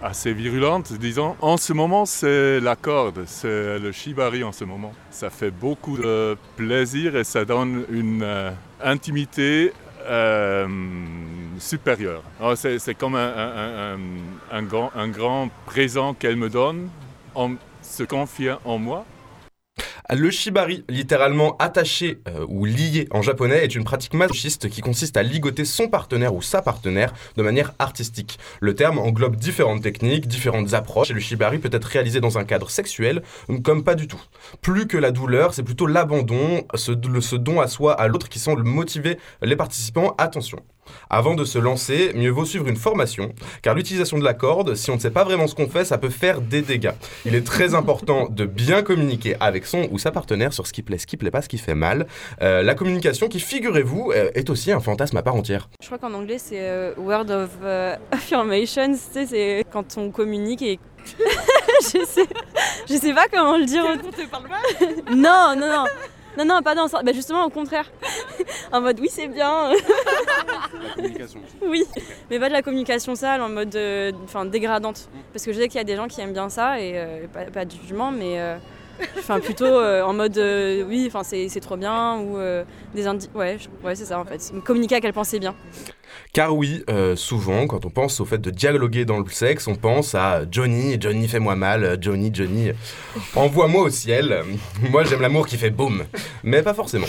assez 0.02 0.32
virulente, 0.32 0.92
disons. 0.94 1.36
En 1.40 1.56
ce 1.56 1.72
moment, 1.72 2.06
c'est 2.06 2.60
la 2.60 2.76
corde, 2.76 3.24
c'est 3.26 3.78
le 3.78 3.92
shibari 3.92 4.44
en 4.44 4.52
ce 4.52 4.64
moment. 4.64 4.92
Ça 5.10 5.30
fait 5.30 5.50
beaucoup 5.50 5.96
de 5.96 6.36
plaisir 6.56 7.16
et 7.16 7.24
ça 7.24 7.44
donne 7.44 7.84
une 7.90 8.22
euh, 8.22 8.50
intimité 8.82 9.72
euh, 10.06 10.66
supérieure. 11.58 12.22
Alors, 12.40 12.56
C'est 12.56 12.94
comme 12.94 13.14
un 13.16 14.62
grand, 14.62 14.90
un 14.94 15.08
grand 15.08 15.48
présent 15.66 16.14
qu'elle 16.14 16.36
me 16.36 16.48
donne 16.48 16.88
en 17.34 17.52
se 17.82 18.02
confiant 18.02 18.58
en 18.64 18.78
moi. 18.78 19.04
Le 20.12 20.28
shibari, 20.30 20.84
littéralement 20.88 21.56
attaché 21.58 22.18
euh, 22.26 22.44
ou 22.48 22.64
lié 22.64 23.06
en 23.12 23.22
japonais, 23.22 23.62
est 23.62 23.76
une 23.76 23.84
pratique 23.84 24.14
masochiste 24.14 24.68
qui 24.68 24.80
consiste 24.80 25.16
à 25.16 25.22
ligoter 25.22 25.64
son 25.64 25.86
partenaire 25.86 26.34
ou 26.34 26.42
sa 26.42 26.62
partenaire 26.62 27.12
de 27.36 27.42
manière 27.44 27.74
artistique. 27.78 28.40
Le 28.58 28.74
terme 28.74 28.98
englobe 28.98 29.36
différentes 29.36 29.82
techniques, 29.82 30.26
différentes 30.26 30.74
approches, 30.74 31.12
et 31.12 31.14
le 31.14 31.20
shibari 31.20 31.58
peut 31.58 31.70
être 31.70 31.84
réalisé 31.84 32.20
dans 32.20 32.38
un 32.38 32.44
cadre 32.44 32.70
sexuel 32.70 33.22
comme 33.62 33.84
pas 33.84 33.94
du 33.94 34.08
tout. 34.08 34.20
Plus 34.62 34.88
que 34.88 34.96
la 34.96 35.12
douleur, 35.12 35.54
c'est 35.54 35.62
plutôt 35.62 35.86
l'abandon, 35.86 36.64
ce, 36.74 36.90
ce 37.20 37.36
don 37.36 37.60
à 37.60 37.68
soi, 37.68 37.92
à 37.92 38.08
l'autre 38.08 38.28
qui 38.28 38.40
semble 38.40 38.64
motiver 38.64 39.16
les 39.42 39.54
participants. 39.54 40.16
Attention, 40.18 40.58
avant 41.08 41.34
de 41.34 41.44
se 41.44 41.58
lancer, 41.58 42.12
mieux 42.14 42.30
vaut 42.30 42.44
suivre 42.44 42.68
une 42.68 42.76
formation, 42.76 43.32
car 43.62 43.74
l'utilisation 43.74 44.18
de 44.18 44.24
la 44.24 44.34
corde, 44.34 44.74
si 44.74 44.90
on 44.90 44.94
ne 44.94 45.00
sait 45.00 45.10
pas 45.10 45.24
vraiment 45.24 45.46
ce 45.46 45.54
qu'on 45.54 45.68
fait, 45.68 45.84
ça 45.84 45.98
peut 45.98 46.10
faire 46.10 46.40
des 46.40 46.62
dégâts. 46.62 46.92
Il 47.24 47.34
est 47.34 47.46
très 47.46 47.74
important 47.74 48.28
de 48.28 48.44
bien 48.44 48.82
communiquer 48.82 49.36
avec 49.40 49.66
son 49.66 49.88
ou 49.90 49.98
sa 49.98 50.10
partenaire 50.10 50.52
sur 50.52 50.66
ce 50.66 50.72
qui 50.72 50.82
plaît, 50.82 50.98
ce 50.98 51.06
qui 51.06 51.16
plaît 51.16 51.30
pas, 51.30 51.42
ce 51.42 51.48
qui 51.48 51.58
fait 51.58 51.74
mal. 51.74 52.06
Euh, 52.42 52.62
la 52.62 52.74
communication 52.74 53.28
qui, 53.28 53.40
figurez-vous, 53.40 54.12
euh, 54.14 54.30
est 54.34 54.50
aussi 54.50 54.72
un 54.72 54.80
fantasme 54.80 55.16
à 55.16 55.22
part 55.22 55.34
entière. 55.34 55.68
Je 55.80 55.86
crois 55.86 55.98
qu'en 55.98 56.14
anglais 56.14 56.38
c'est 56.38 56.60
euh, 56.60 56.92
word 56.96 57.30
of 57.30 57.50
affirmation, 58.10 58.92
tu 58.92 58.98
sais, 59.12 59.26
c'est 59.26 59.64
quand 59.70 59.96
on 59.96 60.10
communique 60.10 60.62
et 60.62 60.78
je 61.82 62.04
sais, 62.04 62.26
je 62.88 62.94
sais 62.94 63.14
pas 63.14 63.26
comment 63.32 63.56
le 63.56 63.64
dire. 63.64 63.84
te 64.16 64.26
parle 64.28 64.48
mal 64.48 65.16
Non, 65.16 65.54
non, 65.56 65.68
non. 65.68 65.84
Non, 66.38 66.44
non, 66.44 66.62
pas 66.62 66.74
dans 66.74 66.88
ça. 66.88 67.02
Bah 67.02 67.12
justement, 67.12 67.44
au 67.44 67.50
contraire. 67.50 67.90
en 68.72 68.80
mode, 68.80 69.00
oui, 69.00 69.08
c'est 69.10 69.28
bien. 69.28 69.70
La 69.70 70.94
communication 70.94 71.40
aussi. 71.44 71.56
oui, 71.62 71.84
mais 72.30 72.38
pas 72.38 72.48
de 72.48 72.52
la 72.52 72.62
communication 72.62 73.14
sale, 73.14 73.40
en 73.40 73.48
mode 73.48 73.76
enfin 74.24 74.44
dégradante. 74.44 75.08
Parce 75.32 75.44
que 75.44 75.52
je 75.52 75.58
sais 75.58 75.68
qu'il 75.68 75.78
y 75.78 75.80
a 75.80 75.84
des 75.84 75.96
gens 75.96 76.08
qui 76.08 76.20
aiment 76.20 76.32
bien 76.32 76.48
ça, 76.48 76.80
et 76.80 76.92
euh, 76.94 77.26
pas, 77.32 77.44
pas, 77.44 77.64
de 77.64 77.70
jugement, 77.70 78.10
mais 78.10 78.40
euh, 78.40 78.56
enfin 79.18 79.40
plutôt 79.40 79.64
euh, 79.64 80.02
en 80.02 80.12
mode, 80.12 80.40
oui, 80.88 81.04
enfin 81.06 81.22
c'est 81.22 81.60
trop 81.60 81.76
bien, 81.76 82.18
ou 82.18 82.38
des 82.94 83.06
indices. 83.06 83.30
Ouais, 83.34 83.58
ouais 83.84 83.94
c'est 83.94 84.06
ça 84.06 84.18
en 84.18 84.24
fait. 84.24 84.52
Communiquer 84.64 84.96
à 84.96 85.00
quel 85.00 85.12
point 85.12 85.24
c'est 85.24 85.38
bien. 85.38 85.54
Car 86.32 86.54
oui, 86.54 86.84
euh, 86.88 87.16
souvent, 87.16 87.66
quand 87.66 87.84
on 87.84 87.90
pense 87.90 88.20
au 88.20 88.24
fait 88.24 88.38
de 88.38 88.50
dialoguer 88.50 89.04
dans 89.04 89.18
le 89.18 89.28
sexe, 89.30 89.66
on 89.66 89.74
pense 89.74 90.14
à 90.14 90.42
Johnny, 90.50 90.96
Johnny 91.00 91.26
fais-moi 91.26 91.56
mal, 91.56 91.98
Johnny, 92.00 92.30
Johnny, 92.32 92.70
envoie-moi 93.34 93.82
au 93.82 93.90
ciel. 93.90 94.44
Moi 94.90 95.04
j'aime 95.04 95.20
l'amour 95.20 95.46
qui 95.46 95.56
fait 95.56 95.70
boum. 95.70 96.04
Mais 96.42 96.62
pas 96.62 96.74
forcément. 96.74 97.06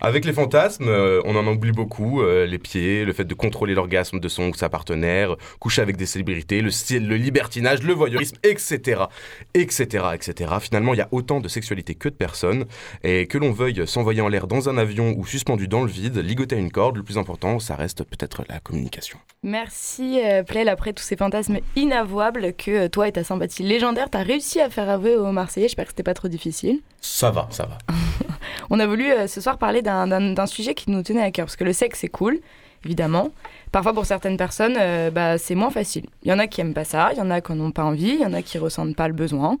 Avec 0.00 0.24
les 0.24 0.32
fantasmes, 0.32 0.88
euh, 0.88 1.20
on 1.24 1.36
en 1.36 1.46
oublie 1.46 1.72
beaucoup. 1.72 2.22
euh, 2.22 2.46
les 2.46 2.58
pieds, 2.58 3.04
le 3.04 3.12
fait 3.12 3.24
de 3.24 3.34
contrôler 3.34 3.74
l'orgasme 3.74 4.20
de 4.20 4.28
son 4.28 4.48
ou 4.48 4.54
sa 4.54 4.68
partenaire, 4.68 5.36
coucher 5.58 5.82
avec 5.82 5.96
des 5.96 6.06
célébrités, 6.06 6.60
le 6.60 6.70
style, 6.70 7.08
le 7.08 7.16
libertinage, 7.16 7.82
le 7.82 7.92
voyeurisme, 7.92 8.36
etc. 8.42 9.02
etc. 9.54 10.06
etc. 10.14 10.54
Finalement, 10.60 10.94
il 10.94 10.98
y 10.98 11.02
a 11.02 11.08
autant 11.12 11.40
de 11.40 11.48
sexualité 11.48 11.94
que 11.94 12.08
de 12.08 12.14
personnes. 12.14 12.64
Et 13.02 13.26
que 13.26 13.38
l'on 13.38 13.52
veuille 13.52 13.86
s'envoyer 13.86 14.20
en 14.20 14.28
l'air 14.28 14.46
dans 14.46 14.68
un 14.68 14.78
avion 14.78 15.14
ou 15.16 15.26
suspendu 15.26 15.68
dans 15.68 15.82
le 15.82 15.90
vide, 15.90 16.18
ligoter 16.18 16.56
à 16.56 16.58
une 16.58 16.70
corde, 16.70 16.96
le 16.96 17.02
plus 17.02 17.18
important, 17.18 17.58
ça 17.58 17.74
reste 17.74 18.04
peut-être 18.04 18.44
la 18.48 18.60
communication. 18.60 19.18
Merci 19.42 20.20
euh, 20.24 20.42
après 20.66 20.92
tous 20.92 21.02
ces 21.02 21.16
fantasmes 21.16 21.58
inavouables 21.76 22.52
que 22.54 22.70
euh, 22.70 22.88
toi 22.88 23.08
et 23.08 23.12
ta 23.12 23.24
sympathie 23.24 23.62
légendaire, 23.62 24.10
t'as 24.10 24.22
réussi 24.22 24.60
à 24.60 24.70
faire 24.70 24.88
avouer 24.88 25.16
aux 25.16 25.32
Marseillais, 25.32 25.68
j'espère 25.68 25.86
que 25.86 25.92
c'était 25.92 26.02
pas 26.02 26.14
trop 26.14 26.28
difficile. 26.28 26.80
Ça 27.00 27.30
va, 27.30 27.48
ça 27.50 27.66
va. 27.66 27.78
On 28.70 28.80
a 28.80 28.86
voulu 28.86 29.10
euh, 29.10 29.26
ce 29.26 29.40
soir 29.40 29.58
parler 29.58 29.82
d'un- 29.82 30.46
sujet 30.46 30.74
qui 30.74 30.90
nous 30.90 31.02
tenait 31.02 31.22
à 31.22 31.30
cœur, 31.30 31.46
parce 31.46 31.56
que 31.56 31.64
le 31.64 31.72
sexe 31.72 32.00
c'est 32.00 32.08
cool, 32.08 32.38
évidemment. 32.84 33.30
Parfois 33.72 33.92
pour 33.92 34.06
certaines 34.06 34.36
personnes, 34.36 34.76
euh, 34.78 35.10
bah, 35.10 35.36
c'est 35.38 35.54
moins 35.54 35.70
facile. 35.70 36.06
Il 36.22 36.28
y 36.30 36.32
en 36.32 36.38
a 36.38 36.46
qui 36.46 36.60
aiment 36.60 36.74
pas 36.74 36.84
ça, 36.84 37.10
il 37.12 37.18
y 37.18 37.20
en 37.20 37.30
a 37.30 37.40
qui 37.40 37.52
n'en 37.52 37.66
ont 37.66 37.70
pas 37.70 37.84
envie, 37.84 38.10
il 38.14 38.20
y 38.20 38.24
en 38.26 38.32
a 38.32 38.42
qui 38.42 38.56
ressentent 38.58 38.96
pas 38.96 39.08
le 39.08 39.14
besoin. 39.14 39.56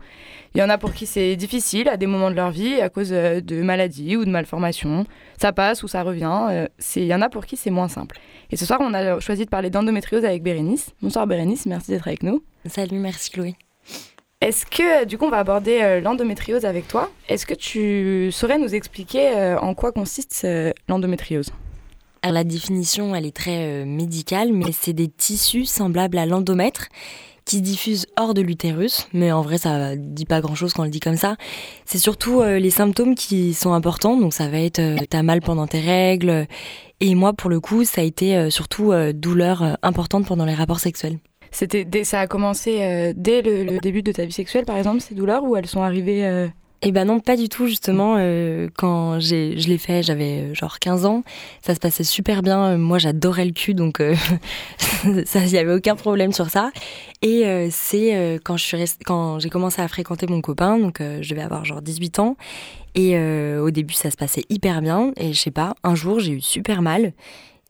Il 0.54 0.60
y 0.60 0.62
en 0.62 0.68
a 0.70 0.78
pour 0.78 0.92
qui 0.94 1.04
c'est 1.06 1.36
difficile 1.36 1.88
à 1.88 1.96
des 1.96 2.06
moments 2.06 2.30
de 2.30 2.36
leur 2.36 2.50
vie 2.50 2.80
à 2.80 2.88
cause 2.88 3.10
euh, 3.12 3.40
de 3.40 3.60
maladies 3.62 4.16
ou 4.16 4.24
de 4.24 4.30
malformations. 4.30 5.04
Ça 5.40 5.52
passe 5.52 5.82
ou 5.82 5.88
ça 5.88 6.02
revient. 6.02 6.66
Il 6.96 7.04
y 7.04 7.14
en 7.14 7.20
a 7.22 7.28
pour 7.28 7.44
qui 7.46 7.56
c'est 7.56 7.70
moins 7.70 7.88
simple. 7.88 8.18
Et 8.50 8.56
ce 8.56 8.64
soir, 8.64 8.78
on 8.82 8.94
a 8.94 9.20
choisi 9.20 9.44
de 9.44 9.50
parler 9.50 9.68
d'endométriose 9.70 10.24
avec 10.24 10.42
Bérénice. 10.42 10.90
Bonsoir 11.02 11.26
Bérénice, 11.26 11.66
merci 11.66 11.90
d'être 11.90 12.08
avec 12.08 12.22
nous. 12.22 12.42
Salut, 12.66 12.98
merci 12.98 13.30
Chloé. 13.30 13.56
Est-ce 14.40 14.66
que, 14.66 15.04
du 15.04 15.18
coup, 15.18 15.24
on 15.24 15.30
va 15.30 15.38
aborder 15.38 15.80
euh, 15.82 16.00
l'endométriose 16.00 16.64
avec 16.64 16.86
toi. 16.86 17.10
Est-ce 17.28 17.44
que 17.44 17.54
tu 17.54 18.30
saurais 18.30 18.58
nous 18.58 18.74
expliquer 18.74 19.36
euh, 19.36 19.58
en 19.58 19.74
quoi 19.74 19.90
consiste 19.90 20.42
euh, 20.44 20.72
l'endométriose? 20.88 21.50
Alors 22.22 22.34
la 22.34 22.44
définition, 22.44 23.14
elle 23.16 23.26
est 23.26 23.34
très 23.34 23.82
euh, 23.82 23.84
médicale, 23.84 24.52
mais 24.52 24.70
c'est 24.72 24.92
des 24.92 25.08
tissus 25.08 25.64
semblables 25.64 26.18
à 26.18 26.26
l'endomètre 26.26 26.86
qui 27.44 27.62
diffusent 27.62 28.06
hors 28.16 28.34
de 28.34 28.42
l'utérus, 28.42 29.08
mais 29.14 29.32
en 29.32 29.40
vrai 29.40 29.56
ça 29.56 29.96
dit 29.96 30.26
pas 30.26 30.42
grand 30.42 30.54
chose 30.54 30.74
quand 30.74 30.82
on 30.82 30.84
le 30.84 30.90
dit 30.90 31.00
comme 31.00 31.16
ça. 31.16 31.36
C'est 31.86 31.98
surtout 31.98 32.42
euh, 32.42 32.58
les 32.58 32.70
symptômes 32.70 33.14
qui 33.14 33.54
sont 33.54 33.72
importants, 33.72 34.18
donc 34.18 34.34
ça 34.34 34.48
va 34.48 34.58
être 34.58 34.80
euh, 34.80 34.98
t'as 35.08 35.22
mal 35.22 35.40
pendant 35.40 35.66
tes 35.66 35.80
règles, 35.80 36.46
et 37.00 37.14
moi 37.14 37.32
pour 37.32 37.48
le 37.48 37.58
coup 37.58 37.84
ça 37.84 38.02
a 38.02 38.04
été 38.04 38.36
euh, 38.36 38.50
surtout 38.50 38.92
euh, 38.92 39.14
douleur 39.14 39.62
euh, 39.62 39.72
importante 39.82 40.26
pendant 40.26 40.44
les 40.44 40.54
rapports 40.54 40.80
sexuels. 40.80 41.18
C'était 41.50 42.04
Ça 42.04 42.20
a 42.20 42.26
commencé 42.26 42.78
euh, 42.82 43.12
dès 43.16 43.42
le, 43.42 43.78
début 43.80 44.02
de 44.02 44.12
ta 44.12 44.24
vie 44.24 44.32
sexuelle, 44.32 44.64
par 44.64 44.76
exemple, 44.76 45.00
ces 45.00 45.14
douleurs, 45.14 45.44
ou 45.44 45.56
elles 45.56 45.66
sont 45.66 45.82
arrivées 45.82 46.24
euh, 46.26 46.46
Eh 46.82 46.92
ben 46.92 47.04
non, 47.06 47.20
pas 47.20 47.36
du 47.36 47.48
tout 47.48 47.66
justement. 47.66 48.16
euh, 48.18 48.68
quand 48.76 49.18
j'ai, 49.20 49.58
je 49.58 49.68
l'ai 49.68 49.78
fait, 49.78 50.02
j'avais 50.02 50.54
genre 50.54 50.78
15 50.78 51.06
ans. 51.06 51.22
Ça 51.64 51.74
se 51.74 51.80
passait 51.80 52.04
super 52.04 52.42
bien. 52.42 52.76
Moi, 52.76 52.98
j'adorais 52.98 53.44
le 53.44 53.52
cul, 53.52 53.74
donc 53.74 54.00
il 55.04 55.48
y 55.50 55.58
avait 55.58 55.74
aucun 55.74 55.96
problème 55.96 56.32
sur 56.32 56.50
ça. 56.50 56.70
Et 57.22 57.68
c'est 57.70 58.38
quand 58.44 58.56
je 58.56 58.64
suis 58.64 58.76
rest- 58.76 59.00
quand 59.04 59.38
j'ai 59.38 59.50
commencé 59.50 59.82
à 59.82 59.88
fréquenter 59.88 60.26
mon 60.26 60.40
copain, 60.40 60.78
donc 60.78 60.98
je 61.00 61.28
devais 61.28 61.42
avoir 61.42 61.64
genre 61.64 61.82
18 61.82 62.18
ans. 62.20 62.36
Et 62.94 63.18
au 63.18 63.70
début, 63.70 63.94
ça 63.94 64.10
se 64.10 64.16
passait 64.16 64.42
hyper 64.48 64.80
bien. 64.82 65.12
Et 65.16 65.32
je 65.32 65.40
sais 65.40 65.50
pas, 65.50 65.74
un 65.82 65.94
jour, 65.94 66.20
j'ai 66.20 66.32
eu 66.32 66.40
super 66.40 66.82
mal. 66.82 67.12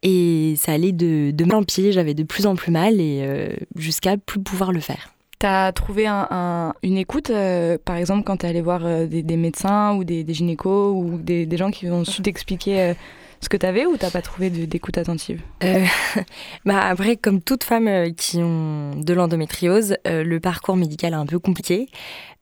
Et 0.02 0.54
ça 0.56 0.72
allait 0.72 0.92
de, 0.92 1.30
de 1.32 1.44
mal 1.44 1.56
en 1.58 1.62
pied, 1.64 1.90
j'avais 1.92 2.14
de 2.14 2.22
plus 2.22 2.46
en 2.46 2.54
plus 2.54 2.70
mal 2.70 3.00
et 3.00 3.20
euh, 3.22 3.48
jusqu'à 3.76 4.16
plus 4.16 4.40
pouvoir 4.40 4.70
le 4.72 4.80
faire. 4.80 5.12
T'as 5.40 5.70
trouvé 5.72 6.06
un- 6.06 6.26
un- 6.30 6.74
une 6.82 6.96
écoute, 6.98 7.30
euh, 7.30 7.78
par 7.84 7.96
exemple, 7.96 8.24
quand 8.24 8.38
t'es 8.38 8.48
allé 8.48 8.60
voir 8.60 8.84
euh, 8.84 9.06
des, 9.06 9.22
des 9.22 9.36
médecins 9.36 9.94
ou 9.96 10.04
des, 10.04 10.24
des 10.24 10.34
gynécos 10.34 10.92
ou 10.96 11.16
des, 11.18 11.46
des 11.46 11.56
gens 11.56 11.70
qui 11.70 11.88
ont 11.88 12.04
su 12.04 12.22
t'expliquer 12.22 12.80
euh, 12.80 12.94
ce 13.40 13.48
que 13.48 13.56
t'avais 13.56 13.86
ou 13.86 13.96
t'as 13.96 14.10
pas 14.10 14.20
trouvé 14.22 14.50
d'écoute 14.50 14.98
attentive? 14.98 15.40
Bah 16.64 16.80
après, 16.80 17.16
comme 17.16 17.40
toute 17.40 17.62
femme 17.64 18.12
qui 18.16 18.38
ont 18.38 18.96
de 18.96 19.12
l'endométriose, 19.14 19.94
le 20.04 20.38
parcours 20.38 20.76
médical 20.76 21.12
est 21.12 21.16
un 21.16 21.26
peu 21.26 21.38
compliqué. 21.38 21.86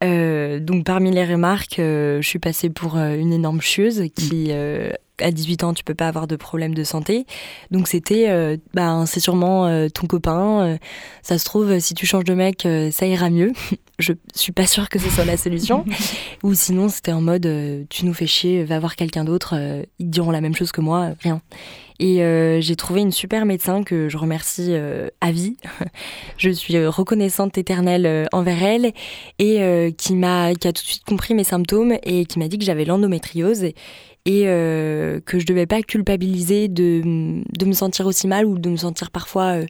Donc 0.03 0.85
parmi 0.85 1.11
les 1.11 1.25
remarques, 1.25 1.75
je 1.79 2.21
suis 2.23 2.39
passée 2.39 2.71
pour 2.71 2.97
une 2.97 3.33
énorme 3.33 3.61
chieuse 3.61 4.05
qui, 4.15 4.51
à 5.21 5.31
18 5.31 5.65
ans, 5.65 5.75
tu 5.75 5.85
peux 5.85 5.95
pas 5.95 6.09
avoir 6.09 6.27
de 6.27 6.37
problème 6.37 6.75
de 6.75 6.85
santé. 6.85 7.27
Donc 7.71 7.89
c'était, 7.89 8.29
euh, 8.29 8.57
bah, 8.75 9.05
c'est 9.07 9.21
sûrement 9.21 9.67
euh, 9.67 9.89
ton 9.89 10.07
copain. 10.07 10.67
euh, 10.67 10.79
ça 11.23 11.39
se 11.39 11.45
trouve, 11.45 11.79
si 11.79 11.95
tu 11.95 12.07
changes 12.07 12.25
de 12.25 12.35
mec, 12.35 12.67
euh, 12.67 12.91
ça 12.91 13.07
ira 13.07 13.31
mieux. 13.31 13.53
je 13.99 14.13
suis 14.35 14.53
pas 14.53 14.67
sûre 14.67 14.89
que 14.89 14.99
ce 14.99 15.09
soit 15.11 15.25
la 15.25 15.37
solution. 15.37 15.85
Ou 16.43 16.55
sinon, 16.55 16.89
c'était 16.89 17.13
en 17.13 17.21
mode, 17.21 17.49
tu 17.89 18.05
nous 18.05 18.15
fais 18.15 18.27
chier, 18.27 18.65
va 18.65 18.79
voir 18.79 18.97
quelqu'un 18.97 19.25
d'autre. 19.25 19.55
ils 19.99 20.07
te 20.07 20.11
diront 20.11 20.31
la 20.31 20.41
même 20.41 20.55
chose 20.55 20.73
que 20.73 20.81
moi, 20.81 21.13
rien. 21.21 21.41
Et 21.99 22.19
j'ai 22.61 22.77
trouvé 22.77 23.01
une 23.01 23.11
super 23.11 23.47
médecin 23.47 23.83
que 23.83 24.11
je 24.11 24.19
remercie 24.19 24.75
à 25.23 25.33
vie. 25.33 25.57
je 26.37 26.51
suis 26.51 26.87
reconnaissante 26.87 27.57
éternelle 27.57 28.29
envers 28.33 28.63
elle 28.63 28.93
et 29.39 29.95
qui 29.97 30.15
m'a 30.15 30.55
qui 30.55 30.69
a 30.69 30.75
tout 30.75 30.83
de 30.83 30.87
suite 30.87 31.05
compris 31.05 31.33
mes 31.33 31.45
symptômes 31.45 31.97
et 32.03 32.27
qui 32.27 32.39
m'a 32.39 32.49
dit 32.49 32.59
que 32.59 32.67
j'avais 32.67 32.85
l'endométriose 32.85 33.65
et, 33.65 33.75
et, 34.27 34.49
euh, 34.49 35.21
que 35.25 35.39
je 35.39 35.47
devais 35.47 35.67
pas 35.67 35.83
culpabiliser 35.83 36.69
de, 36.69 37.01
de 37.03 37.65
me 37.65 37.73
sentir 37.73 38.07
aussi 38.07 38.27
mal 38.27 38.45
ou 38.45 38.59
de 38.59 38.69
me 38.69 38.77
sentir 38.77 39.11
parfois 39.11 39.61
euh, 39.61 39.67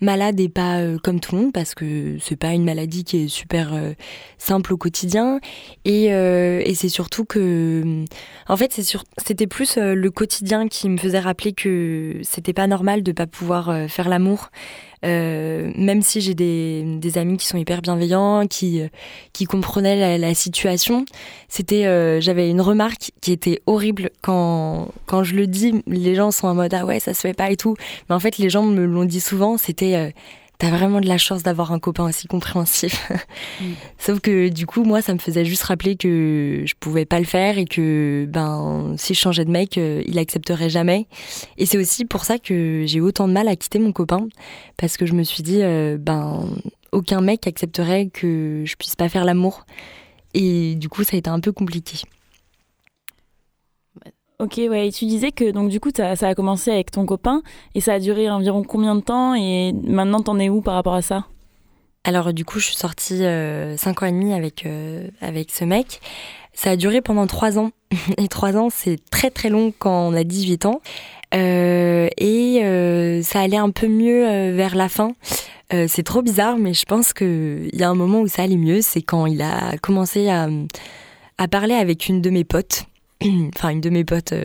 malade 0.00 0.40
et 0.40 0.48
pas 0.48 0.78
euh, 0.78 0.98
comme 0.98 1.20
tout 1.20 1.34
le 1.34 1.42
monde 1.42 1.52
parce 1.52 1.74
que 1.74 2.16
c'est 2.20 2.36
pas 2.36 2.52
une 2.52 2.64
maladie 2.64 3.04
qui 3.04 3.24
est 3.24 3.28
super 3.28 3.74
euh, 3.74 3.92
simple 4.38 4.72
au 4.72 4.76
quotidien. 4.76 5.40
Et, 5.84 6.12
euh, 6.12 6.62
et 6.64 6.74
c'est 6.74 6.88
surtout 6.88 7.24
que 7.24 8.04
en 8.48 8.56
fait 8.56 8.72
c'est 8.72 8.82
sur- 8.82 9.04
c'était 9.24 9.46
plus 9.46 9.76
le 9.76 10.10
quotidien 10.10 10.68
qui 10.68 10.88
me 10.88 10.96
faisait 10.96 11.18
rappeler 11.18 11.52
que 11.52 12.18
c'était 12.22 12.52
pas 12.52 12.66
normal 12.66 13.02
de 13.02 13.12
pas 13.12 13.26
pouvoir 13.26 13.88
faire 13.88 14.08
l'amour 14.08 14.50
même 15.02 16.02
si 16.02 16.20
j'ai 16.20 16.34
des, 16.34 16.84
des 16.98 17.16
amis 17.16 17.38
qui 17.38 17.46
sont 17.46 17.56
hyper 17.56 17.80
bienveillants, 17.80 18.46
qui, 18.46 18.82
qui 19.32 19.46
comprenaient 19.46 20.18
la, 20.18 20.34
situation, 20.34 21.06
c'était, 21.48 22.20
j'avais 22.20 22.50
une 22.50 22.60
remarque 22.60 23.10
qui 23.22 23.32
était 23.32 23.62
horrible 23.66 24.10
quand, 24.20 24.88
quand 25.06 25.24
je 25.24 25.34
le 25.36 25.46
dis, 25.46 25.82
les 25.86 26.14
gens 26.14 26.30
sont 26.30 26.48
en 26.48 26.54
mode 26.54 26.74
ah 26.74 26.84
ouais 26.84 27.00
ça 27.00 27.14
se 27.14 27.20
fait 27.22 27.32
pas 27.32 27.50
et 27.50 27.56
tout, 27.56 27.76
mais 28.10 28.14
en 28.14 28.20
fait 28.20 28.36
les 28.36 28.50
gens 28.50 28.64
me 28.64 28.84
l'ont 28.84 29.06
dit 29.06 29.20
souvent, 29.20 29.56
c'était 29.56 29.89
euh, 29.96 30.10
T'as 30.60 30.68
vraiment 30.68 31.00
de 31.00 31.08
la 31.08 31.16
chance 31.16 31.42
d'avoir 31.42 31.72
un 31.72 31.78
copain 31.78 32.04
aussi 32.04 32.26
compréhensif. 32.26 33.10
Sauf 33.98 34.20
que 34.20 34.50
du 34.50 34.66
coup, 34.66 34.84
moi, 34.84 35.00
ça 35.00 35.14
me 35.14 35.18
faisait 35.18 35.46
juste 35.46 35.62
rappeler 35.62 35.96
que 35.96 36.64
je 36.66 36.74
pouvais 36.78 37.06
pas 37.06 37.18
le 37.18 37.24
faire 37.24 37.56
et 37.56 37.64
que 37.64 38.26
ben 38.28 38.92
si 38.98 39.14
je 39.14 39.18
changeais 39.18 39.46
de 39.46 39.50
mec, 39.50 39.78
euh, 39.78 40.02
il 40.06 40.18
accepterait 40.18 40.68
jamais. 40.68 41.06
Et 41.56 41.64
c'est 41.64 41.78
aussi 41.78 42.04
pour 42.04 42.26
ça 42.26 42.38
que 42.38 42.84
j'ai 42.86 42.98
eu 42.98 43.00
autant 43.00 43.26
de 43.26 43.32
mal 43.32 43.48
à 43.48 43.56
quitter 43.56 43.78
mon 43.78 43.92
copain 43.92 44.28
parce 44.76 44.98
que 44.98 45.06
je 45.06 45.14
me 45.14 45.22
suis 45.22 45.42
dit 45.42 45.62
euh, 45.62 45.96
ben 45.98 46.46
aucun 46.92 47.22
mec 47.22 47.46
accepterait 47.46 48.10
que 48.12 48.62
je 48.66 48.76
puisse 48.76 48.96
pas 48.96 49.08
faire 49.08 49.24
l'amour. 49.24 49.64
Et 50.34 50.74
du 50.74 50.90
coup, 50.90 51.04
ça 51.04 51.16
a 51.16 51.18
été 51.18 51.30
un 51.30 51.40
peu 51.40 51.52
compliqué. 51.52 52.02
Ok, 54.40 54.54
ouais, 54.56 54.88
et 54.88 54.90
tu 54.90 55.04
disais 55.04 55.32
que 55.32 55.50
donc 55.50 55.68
du 55.68 55.80
coup 55.80 55.90
ça, 55.94 56.14
a 56.18 56.34
commencé 56.34 56.70
avec 56.70 56.90
ton 56.90 57.04
copain 57.04 57.42
et 57.74 57.82
ça 57.82 57.92
a 57.92 57.98
duré 57.98 58.30
environ 58.30 58.62
combien 58.62 58.94
de 58.94 59.02
temps 59.02 59.34
et 59.34 59.74
maintenant 59.84 60.22
t'en 60.22 60.38
es 60.38 60.48
où 60.48 60.62
par 60.62 60.72
rapport 60.76 60.94
à 60.94 61.02
ça? 61.02 61.26
Alors 62.04 62.32
du 62.32 62.46
coup 62.46 62.58
je 62.58 62.64
suis 62.64 62.76
sortie 62.76 63.18
5 63.18 63.22
euh, 63.22 63.76
ans 63.84 64.06
et 64.06 64.12
demi 64.12 64.32
avec, 64.32 64.64
euh, 64.64 65.08
avec 65.20 65.50
ce 65.50 65.66
mec. 65.66 66.00
Ça 66.54 66.70
a 66.70 66.76
duré 66.76 67.02
pendant 67.02 67.26
3 67.26 67.58
ans. 67.58 67.70
Et 68.16 68.28
3 68.28 68.56
ans 68.56 68.70
c'est 68.70 68.96
très 69.10 69.30
très 69.30 69.50
long 69.50 69.74
quand 69.78 70.08
on 70.08 70.14
a 70.14 70.24
18 70.24 70.64
ans. 70.64 70.80
Euh, 71.34 72.08
et 72.16 73.20
ça 73.22 73.40
allait 73.40 73.58
un 73.58 73.70
peu 73.70 73.88
mieux 73.88 74.52
vers 74.52 74.74
la 74.74 74.88
fin. 74.88 75.12
c'est 75.70 76.02
trop 76.02 76.22
bizarre 76.22 76.56
mais 76.56 76.72
je 76.72 76.86
pense 76.86 77.12
qu'il 77.12 77.68
y 77.74 77.82
a 77.82 77.90
un 77.90 77.94
moment 77.94 78.20
où 78.20 78.26
ça 78.26 78.42
allait 78.42 78.56
mieux, 78.56 78.80
c'est 78.80 79.02
quand 79.02 79.26
il 79.26 79.42
a 79.42 79.76
commencé 79.82 80.30
à, 80.30 80.48
à 81.36 81.46
parler 81.46 81.74
avec 81.74 82.08
une 82.08 82.22
de 82.22 82.30
mes 82.30 82.44
potes 82.44 82.86
enfin 83.54 83.70
une 83.70 83.80
de 83.80 83.90
mes 83.90 84.04
potes, 84.04 84.32
euh, 84.32 84.44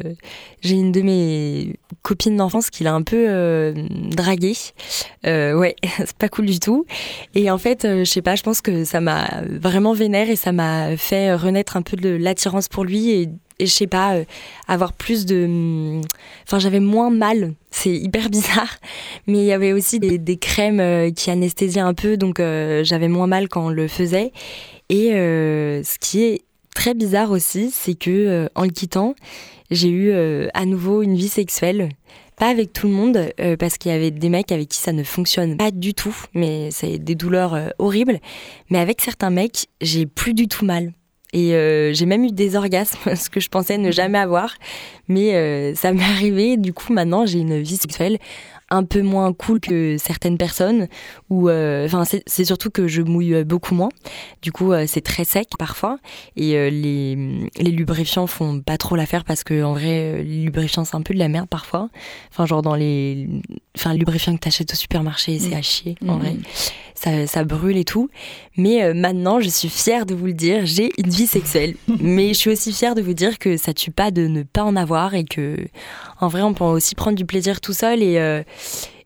j'ai 0.62 0.76
une 0.76 0.92
de 0.92 1.02
mes 1.02 1.76
copines 2.02 2.36
d'enfance 2.36 2.70
qui 2.70 2.84
l'a 2.84 2.94
un 2.94 3.04
peu 3.04 3.26
euh, 3.30 3.74
draguée. 3.90 4.56
Euh, 5.26 5.54
ouais, 5.54 5.76
c'est 5.98 6.18
pas 6.18 6.28
cool 6.28 6.48
du 6.48 6.60
tout. 6.60 6.86
Et 7.36 7.50
en 7.50 7.58
fait, 7.58 7.84
je 7.84 8.04
sais 8.04 8.22
pas, 8.22 8.36
je 8.36 8.44
pense 8.44 8.62
que 8.62 8.84
ça 8.84 9.00
m'a 9.00 9.44
vraiment 9.50 9.94
vénère 9.94 10.30
et 10.30 10.36
ça 10.36 10.52
m'a 10.52 10.98
fait 10.98 11.34
renaître 11.34 11.78
un 11.78 11.82
peu 11.82 11.96
de 11.96 12.10
l'attirance 12.10 12.68
pour 12.68 12.84
lui 12.84 13.12
et, 13.12 13.30
et 13.60 13.66
je 13.66 13.72
sais 13.72 13.88
pas, 13.88 14.18
avoir 14.68 14.92
plus 14.92 15.26
de. 15.26 16.02
Enfin, 16.44 16.60
j'avais 16.60 16.82
moins 16.82 17.10
mal. 17.10 17.54
C'est 17.72 17.96
hyper 17.96 18.30
bizarre, 18.30 18.76
mais 19.28 19.40
il 19.40 19.46
y 19.46 19.54
avait 19.54 19.72
aussi 19.72 20.00
des, 20.00 20.18
des 20.18 20.38
crèmes 20.38 21.14
qui 21.14 21.32
anesthésiaient 21.32 21.80
un 21.80 21.94
peu, 21.94 22.18
donc 22.18 22.40
j'avais 22.40 23.08
moins 23.08 23.28
mal 23.28 23.48
quand 23.48 23.68
on 23.68 23.70
le 23.70 23.88
faisait. 23.88 24.34
Et 24.90 25.12
ce 25.12 26.00
qui 26.00 26.24
est 26.24 26.45
très 26.76 26.94
bizarre 26.94 27.32
aussi, 27.32 27.72
c'est 27.72 27.96
que 27.96 28.12
euh, 28.12 28.48
en 28.54 28.64
le 28.64 28.70
quittant, 28.70 29.16
j'ai 29.72 29.90
eu 29.90 30.12
euh, 30.12 30.48
à 30.54 30.66
nouveau 30.66 31.02
une 31.02 31.16
vie 31.16 31.30
sexuelle. 31.30 31.90
Pas 32.38 32.50
avec 32.50 32.74
tout 32.74 32.88
le 32.88 32.94
monde, 32.94 33.32
euh, 33.40 33.56
parce 33.56 33.78
qu'il 33.80 33.92
y 33.92 33.96
avait 33.96 34.12
des 34.12 34.30
mecs 34.30 34.52
avec 34.52 34.68
qui 34.68 34.78
ça 34.78 34.92
ne 34.92 35.04
fonctionne 35.04 35.58
pas 35.58 35.72
du 35.72 35.94
tout, 35.94 36.16
mais 36.36 36.70
c'est 36.70 37.00
des 37.00 37.16
douleurs 37.16 37.58
horribles. 37.80 38.20
Mais 38.70 38.78
avec 38.78 39.02
certains 39.02 39.30
mecs, 39.30 39.68
j'ai 39.82 40.06
plus 40.06 40.34
du 40.34 40.48
tout 40.48 40.66
mal. 40.66 40.92
Et 41.34 41.50
j'ai 41.94 42.06
même 42.06 42.24
eu 42.24 42.32
des 42.32 42.56
orgasmes, 42.56 42.98
ce 43.16 43.30
que 43.30 43.40
je 43.40 43.50
pensais 43.50 43.78
ne 43.78 43.92
jamais 43.92 44.20
avoir. 44.20 44.54
Mais 45.08 45.74
ça 45.76 45.94
m'est 45.94 46.04
arrivé, 46.04 46.58
du 46.58 46.74
coup 46.74 46.94
maintenant 46.94 47.26
j'ai 47.26 47.40
une 47.40 47.62
vie 47.62 47.78
sexuelle 47.78 48.20
un 48.70 48.84
peu 48.84 49.02
moins 49.02 49.34
cool 49.34 49.60
que 49.60 49.98
certaines 49.98 50.38
personnes. 50.38 50.88
Ou 51.30 51.50
euh, 51.50 51.86
enfin, 51.86 52.04
c'est 52.26 52.46
surtout 52.46 52.70
que 52.70 52.88
je 52.88 53.02
mouille 53.02 53.36
euh, 53.36 53.44
beaucoup 53.44 53.76
moins. 53.76 53.90
Du 54.42 54.52
coup, 54.52 54.72
euh, 54.72 54.86
c'est 54.88 55.02
très 55.02 55.24
sec 55.24 55.50
parfois. 55.60 56.00
Et 56.36 56.54
les, 56.72 57.50
les 57.58 57.72
lubrifiants 57.72 58.28
font 58.28 58.62
pas 58.62 58.78
trop 58.78 58.96
l'affaire 58.96 59.24
parce 59.24 59.44
que 59.44 59.64
en 59.64 59.74
vrai, 59.74 60.24
les 60.24 60.44
lubrifiants 60.44 60.86
c'est 60.86 60.96
un 60.96 61.02
peu 61.02 61.14
de 61.14 61.20
la 61.20 61.28
merde 61.28 61.48
parfois. 61.48 61.90
Enfin, 62.32 62.46
genre 62.46 62.62
dans 62.62 62.76
les, 62.76 63.28
enfin, 63.78 63.94
lubrifiants 63.94 64.36
que 64.36 64.42
t'achètes 64.42 64.74
au 64.74 64.76
supermarché, 64.76 65.40
c'est 65.40 65.56
mm. 65.56 65.58
à 65.58 65.62
chier 65.62 65.96
en 66.08 66.18
vrai. 66.18 66.34
Mm. 66.34 66.44
Ça, 66.96 67.28
ça, 67.28 67.44
brûle 67.44 67.78
et 67.78 67.84
tout. 67.84 68.10
Mais 68.58 68.94
maintenant, 68.94 69.40
je 69.42 69.50
suis 69.50 69.70
fière 69.70 70.06
de 70.06 70.16
vous 70.16 70.28
le 70.28 70.34
dire, 70.34 70.66
j'ai 70.66 70.92
une 70.98 71.10
vie 71.10 71.28
sexuelle. 71.28 71.76
Mais 72.00 72.30
je 72.30 72.40
suis 72.40 72.50
aussi 72.50 72.72
fière 72.72 72.96
de 72.96 73.02
vous 73.02 73.14
dire 73.14 73.38
que 73.38 73.58
ça 73.58 73.74
tue 73.74 73.92
pas 73.92 74.12
de 74.12 74.28
ne 74.28 74.44
pas 74.44 74.64
en 74.64 74.76
avoir 74.76 75.14
et 75.14 75.26
que, 75.26 75.58
en 76.22 76.30
vrai, 76.30 76.42
on 76.42 76.54
peut 76.54 76.64
aussi 76.64 76.96
prendre 76.96 77.18
du 77.18 77.26
plaisir 77.26 77.60
tout 77.60 77.74
seul 77.74 78.02
et 78.02 78.44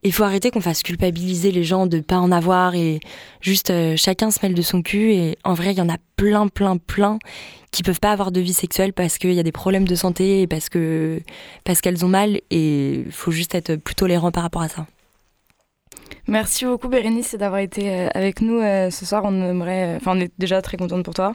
il 0.04 0.14
faut 0.14 0.24
arrêter 0.24 0.50
qu'on 0.50 0.62
fasse 0.62 0.82
culpabiliser 0.82 1.52
les 1.52 1.64
gens 1.64 1.86
de 1.86 2.00
pas 2.00 2.18
en 2.18 2.32
avoir 2.32 2.76
et 2.76 3.00
juste 3.42 3.70
euh, 3.70 3.96
chacun 3.98 4.32
se 4.32 4.40
mêle 4.42 4.54
de 4.54 4.62
son 4.62 4.82
cul. 4.82 5.12
Et 5.14 5.38
en 5.44 5.54
vrai, 5.54 5.72
il 5.72 5.78
y 5.78 5.82
en 5.82 5.90
a 5.90 5.98
plein, 6.16 6.48
plein, 6.48 6.78
plein 6.78 7.20
qui 7.72 7.84
peuvent 7.84 8.00
pas 8.00 8.12
avoir 8.12 8.32
de 8.32 8.40
vie 8.40 8.54
sexuelle 8.54 8.94
parce 8.94 9.18
qu'il 9.18 9.34
y 9.34 9.40
a 9.40 9.44
des 9.44 9.52
problèmes 9.52 9.88
de 9.88 9.96
santé 9.96 10.42
et 10.42 10.48
parce 10.48 10.70
que 10.70 11.22
parce 11.66 11.82
qu'elles 11.82 12.06
ont 12.06 12.10
mal. 12.10 12.40
Et 12.50 13.04
il 13.06 13.12
faut 13.12 13.32
juste 13.32 13.56
être 13.56 13.76
plus 13.76 13.96
tolérant 13.96 14.32
par 14.32 14.44
rapport 14.44 14.62
à 14.62 14.70
ça. 14.70 14.86
Merci 16.30 16.66
beaucoup 16.66 16.88
Bérénice 16.88 17.36
d'avoir 17.36 17.60
été 17.60 17.90
euh, 17.90 18.08
avec 18.14 18.42
nous 18.42 18.60
euh, 18.60 18.90
ce 18.90 19.06
soir. 19.06 19.24
On 19.26 19.34
aimerait, 19.34 19.96
enfin 19.96 20.14
on 20.16 20.20
est 20.20 20.32
déjà 20.38 20.62
très 20.62 20.78
contente 20.78 21.04
pour 21.04 21.14
toi. 21.14 21.34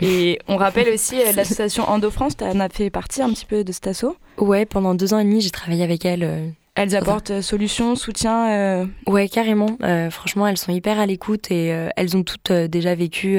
Et 0.00 0.38
on 0.48 0.56
rappelle 0.56 0.88
aussi 0.92 1.16
l'association 1.34 1.88
Endo 1.88 2.10
France, 2.10 2.36
tu 2.36 2.44
en 2.44 2.60
as 2.60 2.68
fait 2.68 2.90
partie 2.90 3.22
un 3.22 3.30
petit 3.30 3.46
peu 3.46 3.64
de 3.64 3.72
cet 3.72 3.86
asso 3.86 4.16
Ouais, 4.38 4.66
pendant 4.66 4.94
deux 4.94 5.14
ans 5.14 5.18
et 5.18 5.24
demi, 5.24 5.40
j'ai 5.40 5.50
travaillé 5.50 5.82
avec 5.82 6.04
elle 6.04 6.54
elles 6.74 6.96
apportent 6.96 7.30
euh, 7.30 7.42
solutions, 7.42 7.94
soutien 7.94 8.50
euh 8.50 8.86
Ouais, 9.06 9.28
carrément. 9.28 9.78
Euh, 9.82 10.10
franchement, 10.10 10.46
elles 10.46 10.58
sont 10.58 10.72
hyper 10.72 10.98
à 10.98 11.06
l'écoute 11.06 11.50
et 11.50 11.66
elles 11.96 12.16
ont 12.16 12.22
toutes 12.22 12.52
déjà 12.52 12.94
vécu 12.94 13.38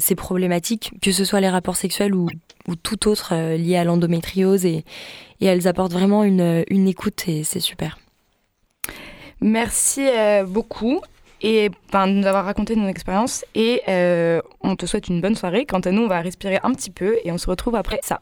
ces 0.00 0.14
problématiques, 0.14 0.92
que 1.00 1.12
ce 1.12 1.24
soit 1.24 1.40
les 1.40 1.48
rapports 1.48 1.76
sexuels 1.76 2.14
ou, 2.14 2.28
ou 2.66 2.74
tout 2.74 3.08
autre 3.08 3.34
lié 3.54 3.76
à 3.76 3.84
l'endométriose. 3.84 4.66
Et, 4.66 4.84
et, 5.40 5.46
elles 5.46 5.68
apportent 5.68 5.92
vraiment 5.92 6.24
une, 6.24 6.64
une 6.68 6.88
écoute 6.88 7.28
et 7.28 7.44
c'est 7.44 7.60
super. 7.60 7.98
Merci 9.40 10.08
beaucoup. 10.46 11.00
Et 11.40 11.70
ben, 11.92 12.08
de 12.08 12.12
nous 12.12 12.26
avoir 12.26 12.44
raconté 12.44 12.74
nos 12.76 12.88
expériences. 12.88 13.44
Et 13.54 13.82
on 14.60 14.76
te 14.76 14.86
souhaite 14.86 15.08
une 15.08 15.20
bonne 15.20 15.34
soirée. 15.34 15.66
Quant 15.66 15.80
à 15.80 15.90
nous, 15.90 16.02
on 16.02 16.08
va 16.08 16.20
respirer 16.20 16.58
un 16.62 16.72
petit 16.72 16.90
peu 16.90 17.18
et 17.24 17.32
on 17.32 17.38
se 17.38 17.48
retrouve 17.48 17.76
après 17.76 18.00
ça. 18.02 18.20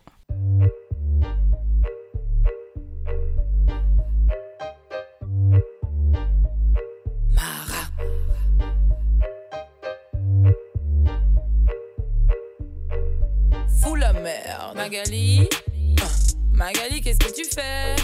Magali, 14.74 15.48
Magali, 16.52 17.00
qu'est-ce 17.00 17.18
que 17.18 17.34
tu 17.34 17.44
fais? 17.44 17.96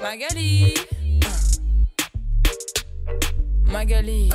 Magali, 0.00 0.74
Magali, 3.70 4.30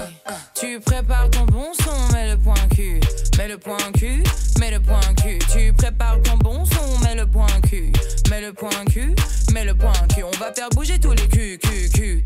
tu 0.53 0.79
prépares 0.79 1.29
ton 1.31 1.45
bon 1.45 1.73
son, 1.73 2.13
mets 2.13 2.29
le 2.31 2.38
point 2.38 2.53
cul, 2.75 2.99
mets 3.38 3.47
le 3.47 3.57
point 3.57 3.91
cul, 3.93 4.23
mets 4.59 4.71
le 4.71 4.79
point 4.79 4.99
cul. 5.21 5.39
Tu 5.51 5.73
prépares 5.73 6.21
ton 6.21 6.38
bon 6.38 6.63
son, 6.65 6.99
mets 7.03 7.15
le 7.15 7.25
point 7.25 7.47
cul, 7.67 7.91
mets 8.29 8.41
le 8.41 8.53
point 8.53 8.86
cul, 8.91 9.15
mets 9.51 9.65
le 9.65 9.75
point 9.75 9.91
cul. 10.13 10.23
On 10.23 10.38
va 10.38 10.53
faire 10.53 10.69
bouger 10.69 10.99
tous 10.99 11.11
les 11.11 11.27
culs, 11.27 11.57
cul, 11.57 11.89
cul. 11.93 12.25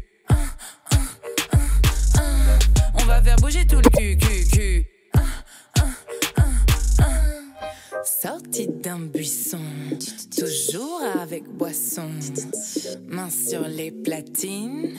On 2.94 3.06
va 3.06 3.22
faire 3.22 3.38
bouger 3.38 3.66
tous 3.66 3.80
les 3.80 3.90
culs, 3.90 4.18
cul, 4.18 4.48
cul. 4.52 4.97
Sortie 8.04 8.68
d'un 8.68 9.00
buisson, 9.00 9.60
toujours 10.38 11.02
avec 11.22 11.44
boisson, 11.44 12.10
main 13.08 13.30
sur 13.30 13.68
les 13.68 13.92
platines, 13.92 14.96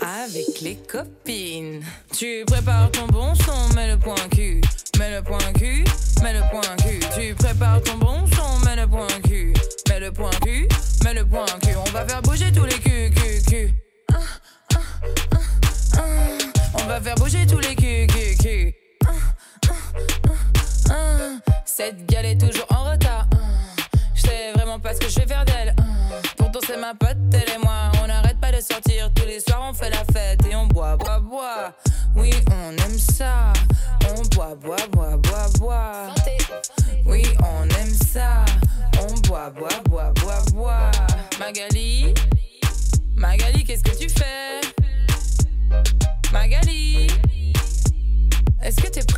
avec 0.00 0.60
les 0.60 0.76
copines. 0.76 1.82
Tu 2.16 2.44
prépares 2.46 2.90
ton 2.92 3.06
bon 3.06 3.34
son, 3.34 3.74
mets 3.74 3.90
le 3.92 3.98
point 3.98 4.14
cul, 4.30 4.60
mets 4.98 5.16
le 5.16 5.22
point 5.22 5.52
cul, 5.54 5.84
mets 6.22 6.34
le 6.34 6.50
point 6.50 6.76
cul. 6.82 7.00
Tu 7.14 7.34
prépares 7.34 7.82
ton 7.82 7.98
bon 7.98 8.26
son, 8.26 8.66
mets 8.66 8.76
le 8.76 8.86
point 8.86 9.06
cul, 9.24 9.52
mets 9.88 10.00
le 10.00 10.12
point 10.12 10.30
cul, 10.42 10.68
mets 11.04 11.14
le 11.14 11.24
point 11.24 11.46
cul. 11.62 11.74
On 11.76 11.90
va 11.90 12.06
faire 12.06 12.22
bouger 12.22 12.52
tous 12.52 12.64
les 12.64 12.78
culs, 12.78 13.10
cul, 13.14 13.42
cul. 13.48 13.87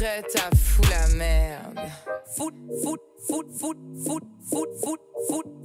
Prête 0.01 0.35
à 0.37 0.57
foutre 0.57 0.89
la 0.89 1.09
merde 1.09 1.79
Fout, 2.35 2.55
fout, 2.83 3.01
fout, 3.29 3.47
fout, 3.59 3.77
fout, 4.03 4.23
fout, 4.51 4.71
fout, 4.83 5.01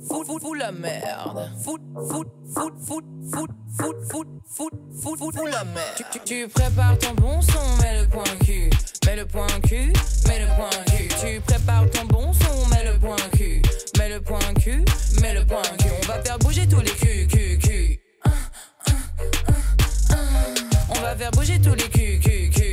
fout, 0.10 0.28
fout, 0.28 0.42
fout, 0.42 0.58
la 0.58 0.72
merde. 0.74 1.50
Fout, 1.64 1.80
fout, 2.10 2.28
fout, 2.54 2.74
fout, 2.86 3.06
fout, 3.32 3.50
fout, 3.78 3.96
fout, 4.10 4.28
fout, 4.46 4.74
fout, 5.02 5.18
fout, 5.20 5.36
fout 5.36 5.50
la 5.50 5.64
merde. 5.64 5.96
Tu, 5.96 6.04
tu, 6.12 6.20
tu 6.26 6.48
prépares 6.50 6.98
ton 6.98 7.14
bon 7.14 7.42
son, 7.42 7.82
mets 7.82 8.02
le 8.02 8.08
point 8.10 8.24
cul, 8.44 8.70
mets 9.06 9.16
le 9.16 9.26
point 9.26 9.48
cul, 9.64 9.94
mets 10.28 10.40
le 10.40 10.48
point 10.58 10.84
cul. 10.88 11.08
Tu 11.08 11.40
prépares 11.40 11.90
ton 11.92 12.06
bon 12.06 12.34
son, 12.34 12.68
mets 12.70 12.84
le 12.84 13.00
point 13.00 13.16
cul, 13.38 13.62
mets 13.98 14.10
le 14.10 14.20
point 14.22 14.54
cul, 14.60 14.84
mets 15.22 15.34
le 15.34 15.46
point 15.46 15.62
cul. 15.78 15.92
On 16.04 16.08
va 16.08 16.22
faire 16.22 16.40
bouger 16.40 16.68
tous 16.68 16.82
les 16.82 16.92
culs, 16.92 17.28
culs, 17.28 17.58
culs. 17.60 18.00
On 20.90 21.00
va 21.02 21.16
faire 21.16 21.32
bouger 21.32 21.62
tous 21.62 21.76
les 21.76 21.90
culs, 21.90 22.20
culs, 22.20 22.50
culs. 22.50 22.65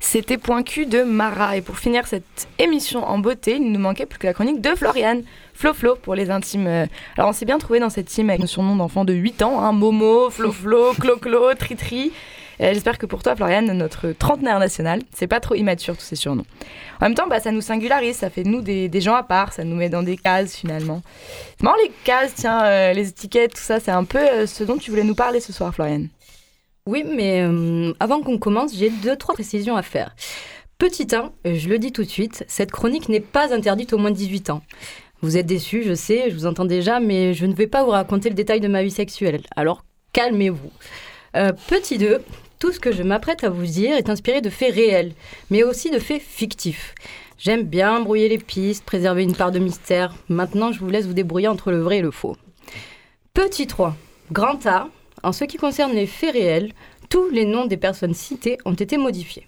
C'était 0.00 0.38
Point 0.38 0.62
Q 0.62 0.86
de 0.86 1.02
Mara. 1.02 1.56
Et 1.56 1.60
pour 1.60 1.78
finir 1.78 2.06
cette 2.06 2.48
émission 2.58 3.04
en 3.04 3.18
beauté, 3.18 3.56
il 3.56 3.70
nous 3.70 3.78
manquait 3.78 4.06
plus 4.06 4.18
que 4.18 4.26
la 4.26 4.34
chronique 4.34 4.60
de 4.60 4.74
Floriane. 4.74 5.22
Flo 5.54 5.72
Flo 5.74 5.94
pour 5.94 6.14
les 6.14 6.30
intimes. 6.30 6.66
Alors 7.16 7.30
on 7.30 7.32
s'est 7.32 7.44
bien 7.44 7.58
trouvé 7.58 7.78
dans 7.80 7.90
cette 7.90 8.06
team 8.06 8.30
avec 8.30 8.40
nos 8.40 8.46
surnoms 8.46 8.76
d'enfants 8.76 9.04
de 9.04 9.12
8 9.12 9.42
ans, 9.42 9.60
hein, 9.60 9.72
Momo, 9.72 10.30
Flo 10.30 10.50
Flo, 10.52 10.92
Clo 10.94 11.16
Clo, 11.16 11.54
Tri 11.54 11.76
Tri. 11.76 12.12
Euh, 12.60 12.74
J'espère 12.74 12.98
que 12.98 13.06
pour 13.06 13.22
toi, 13.22 13.34
Floriane, 13.36 13.72
notre 13.72 14.12
trentenaire 14.12 14.58
national, 14.58 15.00
c'est 15.14 15.26
pas 15.26 15.40
trop 15.40 15.54
immature 15.54 15.96
tous 15.96 16.04
ces 16.04 16.16
surnoms. 16.16 16.44
En 17.00 17.06
même 17.06 17.14
temps, 17.14 17.26
bah, 17.26 17.40
ça 17.40 17.52
nous 17.52 17.62
singularise, 17.62 18.16
ça 18.16 18.28
fait 18.28 18.42
de 18.42 18.48
nous 18.48 18.60
des, 18.60 18.88
des 18.88 19.00
gens 19.00 19.14
à 19.14 19.22
part, 19.22 19.52
ça 19.52 19.64
nous 19.64 19.76
met 19.76 19.88
dans 19.88 20.02
des 20.02 20.16
cases 20.18 20.56
finalement. 20.56 21.02
C'est 21.56 21.62
marrant 21.62 21.78
les 21.82 21.90
cases, 22.04 22.34
tiens, 22.34 22.62
euh, 22.64 22.92
les 22.92 23.08
étiquettes, 23.08 23.54
tout 23.54 23.62
ça, 23.62 23.80
c'est 23.80 23.90
un 23.90 24.04
peu 24.04 24.18
euh, 24.18 24.46
ce 24.46 24.64
dont 24.64 24.76
tu 24.76 24.90
voulais 24.90 25.04
nous 25.04 25.14
parler 25.14 25.40
ce 25.40 25.52
soir, 25.52 25.74
Floriane. 25.74 26.08
Oui, 26.90 27.04
mais 27.04 27.42
euh, 27.42 27.92
avant 28.00 28.20
qu'on 28.20 28.36
commence, 28.36 28.74
j'ai 28.74 28.90
deux, 28.90 29.14
trois 29.14 29.34
précisions 29.34 29.76
à 29.76 29.82
faire. 29.82 30.16
Petit 30.76 31.06
1, 31.14 31.30
je 31.44 31.68
le 31.68 31.78
dis 31.78 31.92
tout 31.92 32.02
de 32.02 32.08
suite, 32.08 32.44
cette 32.48 32.72
chronique 32.72 33.08
n'est 33.08 33.20
pas 33.20 33.54
interdite 33.54 33.92
aux 33.92 33.98
moins 33.98 34.10
de 34.10 34.16
18 34.16 34.50
ans. 34.50 34.60
Vous 35.20 35.36
êtes 35.36 35.46
déçus, 35.46 35.84
je 35.84 35.94
sais, 35.94 36.30
je 36.30 36.34
vous 36.34 36.46
entends 36.46 36.64
déjà, 36.64 36.98
mais 36.98 37.32
je 37.32 37.46
ne 37.46 37.54
vais 37.54 37.68
pas 37.68 37.84
vous 37.84 37.90
raconter 37.90 38.28
le 38.28 38.34
détail 38.34 38.58
de 38.58 38.66
ma 38.66 38.82
vie 38.82 38.90
sexuelle. 38.90 39.42
Alors 39.54 39.84
calmez-vous. 40.12 40.72
Euh, 41.36 41.52
petit 41.68 41.96
2, 41.96 42.22
tout 42.58 42.72
ce 42.72 42.80
que 42.80 42.90
je 42.90 43.04
m'apprête 43.04 43.44
à 43.44 43.50
vous 43.50 43.66
dire 43.66 43.96
est 43.96 44.10
inspiré 44.10 44.40
de 44.40 44.50
faits 44.50 44.74
réels, 44.74 45.12
mais 45.48 45.62
aussi 45.62 45.92
de 45.92 46.00
faits 46.00 46.20
fictifs. 46.20 46.96
J'aime 47.38 47.62
bien 47.62 48.00
brouiller 48.00 48.28
les 48.28 48.38
pistes, 48.38 48.84
préserver 48.84 49.22
une 49.22 49.36
part 49.36 49.52
de 49.52 49.60
mystère. 49.60 50.12
Maintenant, 50.28 50.72
je 50.72 50.80
vous 50.80 50.90
laisse 50.90 51.06
vous 51.06 51.14
débrouiller 51.14 51.46
entre 51.46 51.70
le 51.70 51.82
vrai 51.82 51.98
et 51.98 52.02
le 52.02 52.10
faux. 52.10 52.36
Petit 53.32 53.68
3, 53.68 53.94
grand 54.32 54.66
A, 54.66 54.88
en 55.22 55.32
ce 55.32 55.44
qui 55.44 55.56
concerne 55.56 55.92
les 55.92 56.06
faits 56.06 56.32
réels, 56.32 56.72
tous 57.08 57.28
les 57.30 57.44
noms 57.44 57.66
des 57.66 57.76
personnes 57.76 58.14
citées 58.14 58.58
ont 58.64 58.74
été 58.74 58.96
modifiés. 58.96 59.46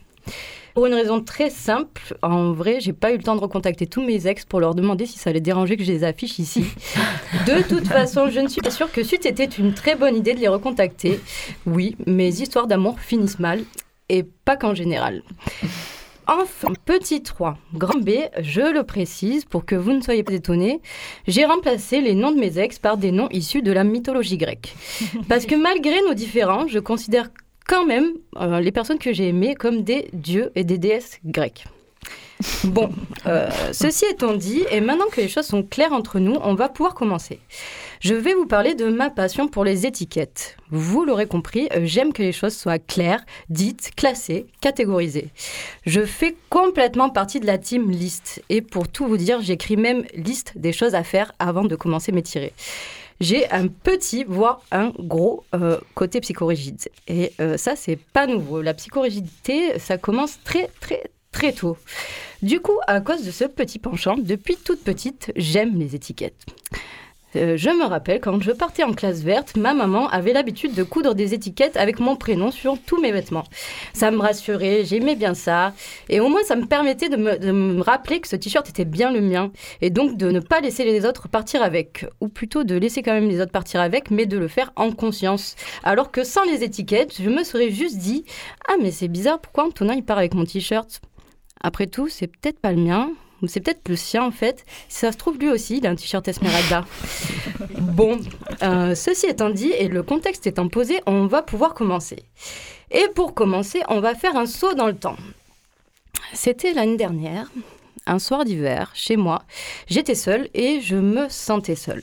Pour 0.75 0.87
une 0.87 0.95
raison 0.95 1.23
très 1.23 1.51
simple, 1.51 2.17
en 2.23 2.53
vrai, 2.53 2.81
j'ai 2.81 2.95
pas 2.95 3.13
eu 3.13 3.19
le 3.19 3.23
temps 3.23 3.37
de 3.37 3.41
recontacter 3.41 3.87
tous 3.87 4.03
mes 4.03 4.27
ex 4.27 4.47
pour 4.47 4.59
leur 4.59 4.75
demander 4.75 5.05
si 5.05 5.19
ça 5.19 5.29
allait 5.29 5.41
déranger 5.41 5.77
que 5.77 5.85
je 5.85 5.93
les 5.93 6.03
affiche 6.03 6.39
ici. 6.39 6.65
De 7.47 7.63
toute 7.63 7.87
façon, 7.87 8.31
je 8.31 8.41
ne 8.41 8.49
suis 8.49 8.63
pas 8.63 8.71
sûre 8.71 8.91
que 8.91 9.05
c'eût 9.05 9.17
été 9.17 9.49
une 9.59 9.75
très 9.75 9.97
bonne 9.97 10.17
idée 10.17 10.33
de 10.33 10.41
les 10.41 10.49
recontacter. 10.49 11.21
Oui, 11.67 11.97
mes 12.07 12.41
histoires 12.41 12.67
d'amour 12.67 13.01
finissent 13.01 13.39
mal, 13.39 13.63
et 14.09 14.23
pas 14.23 14.57
qu'en 14.57 14.75
général. 14.75 15.23
Enfin, 16.41 16.73
petit 16.87 17.23
3, 17.23 17.59
grand 17.75 17.99
B, 17.99 18.11
je 18.41 18.63
le 18.63 18.85
précise 18.85 19.45
pour 19.45 19.67
que 19.67 19.75
vous 19.75 19.93
ne 19.93 20.01
soyez 20.01 20.23
pas 20.23 20.33
étonnés, 20.33 20.81
j'ai 21.27 21.45
remplacé 21.45 22.01
les 22.01 22.15
noms 22.15 22.31
de 22.33 22.41
mes 22.41 22.59
ex 22.59 22.79
par 22.79 22.97
des 22.97 23.13
noms 23.13 23.29
issus 23.31 23.61
de 23.61 23.71
la 23.71 23.85
mythologie 23.85 24.39
grecque. 24.39 24.75
Parce 25.29 25.45
que 25.45 25.55
malgré 25.55 26.01
nos 26.01 26.15
différends, 26.15 26.67
je 26.69 26.79
considère 26.79 27.29
quand 27.69 27.85
même 27.85 28.13
euh, 28.41 28.61
les 28.61 28.73
personnes 28.73 28.99
que 28.99 29.13
j'ai 29.13 29.29
aimées 29.29 29.55
comme 29.55 29.83
des 29.83 30.09
dieux 30.15 30.53
et 30.55 30.65
des 30.65 30.79
déesses 30.79 31.19
grecques. 31.23 31.67
Bon, 32.65 32.91
euh, 33.27 33.51
ceci 33.73 34.07
étant 34.11 34.33
dit, 34.33 34.65
et 34.71 34.81
maintenant 34.81 35.07
que 35.13 35.21
les 35.21 35.29
choses 35.29 35.47
sont 35.47 35.63
claires 35.63 35.93
entre 35.93 36.19
nous, 36.19 36.39
on 36.43 36.55
va 36.55 36.71
pouvoir 36.71 36.95
commencer. 36.95 37.41
Je 38.03 38.15
vais 38.17 38.35
vous 38.35 38.47
parler 38.47 38.75
de 38.75 38.87
ma 38.87 39.11
passion 39.11 39.47
pour 39.47 39.65
les 39.65 39.87
étiquettes. 39.87 40.57
Vous 40.71 41.05
l'aurez 41.05 41.27
compris, 41.27 41.69
euh, 41.73 41.83
j'aime 41.85 42.13
que 42.13 42.21
les 42.21 42.33
choses 42.33 42.57
soient 42.57 42.81
claires, 42.81 43.25
dites, 43.49 43.93
classées, 43.95 44.47
catégorisées. 44.61 45.29
Je 45.87 46.01
fais 46.01 46.35
complètement 46.51 47.11
partie 47.11 47.39
de 47.39 47.47
la 47.47 47.59
team 47.59 47.93
liste. 47.93 48.43
Et 48.49 48.61
pour 48.61 48.89
tout 48.89 49.07
vous 49.07 49.17
dire, 49.17 49.41
j'écris 49.41 49.77
même 49.77 50.03
liste 50.17 50.55
des 50.57 50.73
choses 50.73 50.97
à 50.97 51.05
faire 51.05 51.31
avant 51.39 51.63
de 51.63 51.77
commencer 51.77 52.11
mes 52.11 52.23
tirés 52.23 52.53
j'ai 53.21 53.49
un 53.53 53.69
petit, 53.69 54.25
voire 54.25 54.63
un 54.73 54.91
gros 54.99 55.45
euh, 55.55 55.79
côté 55.95 56.21
psychorigide. 56.21 56.89
Et 57.07 57.33
euh, 57.41 57.57
ça, 57.57 57.77
c'est 57.77 57.95
pas 57.95 58.27
nouveau. 58.27 58.63
La 58.63 58.75
psychorigidité, 58.75 59.79
ça 59.79 59.97
commence 59.97 60.41
très, 60.43 60.69
très, 60.81 61.05
très 61.31 61.53
tôt. 61.53 61.77
Du 62.43 62.59
coup, 62.59 62.81
à 62.89 63.01
cause 63.01 63.25
de 63.25 63.31
ce 63.31 63.45
petit 63.45 63.79
penchant, 63.79 64.17
depuis 64.19 64.57
toute 64.57 64.83
petite, 64.83 65.31
j'aime 65.37 65.79
les 65.79 65.95
étiquettes. 65.95 66.45
Euh, 67.37 67.57
je 67.57 67.71
me 67.71 67.85
rappelle 67.85 68.21
quand 68.21 68.41
je 68.43 68.53
partais 68.53 68.83
en 68.83 68.93
classe 68.93 69.23
verte, 69.23 69.57
ma 69.57 69.75
maman 69.75 70.09
avait 70.09 70.33
l'habitude 70.33 70.75
de 70.75 70.83
coudre 70.83 71.15
des 71.15 71.35
étiquettes 71.35 71.77
avec 71.77 71.99
mon 71.99 72.17
prénom 72.17 72.51
sur 72.51 72.79
tous 72.79 73.01
mes 73.01 73.13
vêtements. 73.13 73.45
Ça 73.95 74.11
me 74.11 74.19
rassurait, 74.19 74.85
j'aimais 74.85 75.17
bien 75.17 75.35
ça. 75.35 75.73
Et 76.09 76.21
au 76.21 76.29
moins, 76.29 76.43
ça 76.45 76.57
me 76.57 76.67
permettait 76.67 77.09
de 77.09 77.17
me, 77.17 77.39
de 77.39 77.53
me 77.53 77.83
rappeler 77.83 78.21
que 78.21 78.29
ce 78.29 78.37
t-shirt 78.37 78.69
était 78.69 78.85
bien 78.85 79.11
le 79.11 79.21
mien. 79.21 79.51
Et 79.81 79.91
donc 79.91 80.17
de 80.17 80.31
ne 80.31 80.41
pas 80.41 80.61
laisser 80.61 80.85
les 80.85 81.07
autres 81.07 81.29
partir 81.29 81.63
avec. 81.63 82.07
Ou 82.21 82.29
plutôt 82.29 82.65
de 82.65 82.77
laisser 82.77 83.03
quand 83.03 83.13
même 83.13 83.29
les 83.29 83.41
autres 83.41 83.53
partir 83.53 83.81
avec, 83.81 84.11
mais 84.11 84.27
de 84.27 84.39
le 84.39 84.49
faire 84.49 84.73
en 84.77 84.93
conscience. 84.93 85.57
Alors 85.85 86.11
que 86.11 86.25
sans 86.25 86.45
les 86.45 86.65
étiquettes, 86.65 87.21
je 87.21 87.31
me 87.31 87.45
serais 87.45 87.71
juste 87.71 87.99
dit 87.99 88.25
Ah, 88.69 88.75
mais 88.81 88.91
c'est 88.91 89.09
bizarre, 89.09 89.41
pourquoi 89.41 89.65
Antonin 89.65 89.95
il 89.95 90.05
part 90.05 90.19
avec 90.19 90.35
mon 90.35 90.45
t-shirt? 90.45 91.01
Après 91.63 91.87
tout, 91.87 92.09
c'est 92.09 92.27
peut-être 92.27 92.59
pas 92.59 92.73
le 92.73 92.83
mien. 92.83 93.11
C'est 93.47 93.61
peut-être 93.61 93.89
le 93.89 93.97
sien 93.97 94.25
en 94.25 94.31
fait. 94.31 94.65
Si 94.89 95.01
ça 95.01 95.13
se 95.13 95.17
trouve, 95.17 95.39
lui 95.39 95.49
aussi, 95.49 95.79
il 95.79 95.87
a 95.87 95.91
un 95.91 95.97
t-shirt 95.97 96.27
Esmeralda. 96.27 96.85
bon, 97.79 98.21
euh, 98.63 98.95
ceci 98.95 99.27
étant 99.27 99.51
dit 99.51 99.73
et 99.73 99.89
le 99.89 100.03
contexte 100.03 100.47
étant 100.47 100.69
posé, 100.69 101.01
on 101.07 101.27
va 101.27 101.43
pouvoir 101.43 101.75
commencer. 101.75 102.25
Et 102.91 103.09
pour 103.15 103.35
commencer, 103.35 103.83
on 103.89 104.01
va 104.01 104.15
faire 104.15 104.37
un 104.37 104.47
saut 104.47 104.75
dans 104.75 104.87
le 104.87 104.97
temps. 104.97 105.17
C'était 106.35 106.73
l'année 106.73 106.97
dernière, 106.97 107.51
un 108.07 108.19
soir 108.19 108.45
d'hiver, 108.45 108.91
chez 108.95 109.17
moi. 109.17 109.43
J'étais 109.87 110.15
seule 110.15 110.49
et 110.55 110.81
je 110.81 110.97
me 110.97 111.29
sentais 111.29 111.77
seule. 111.77 112.03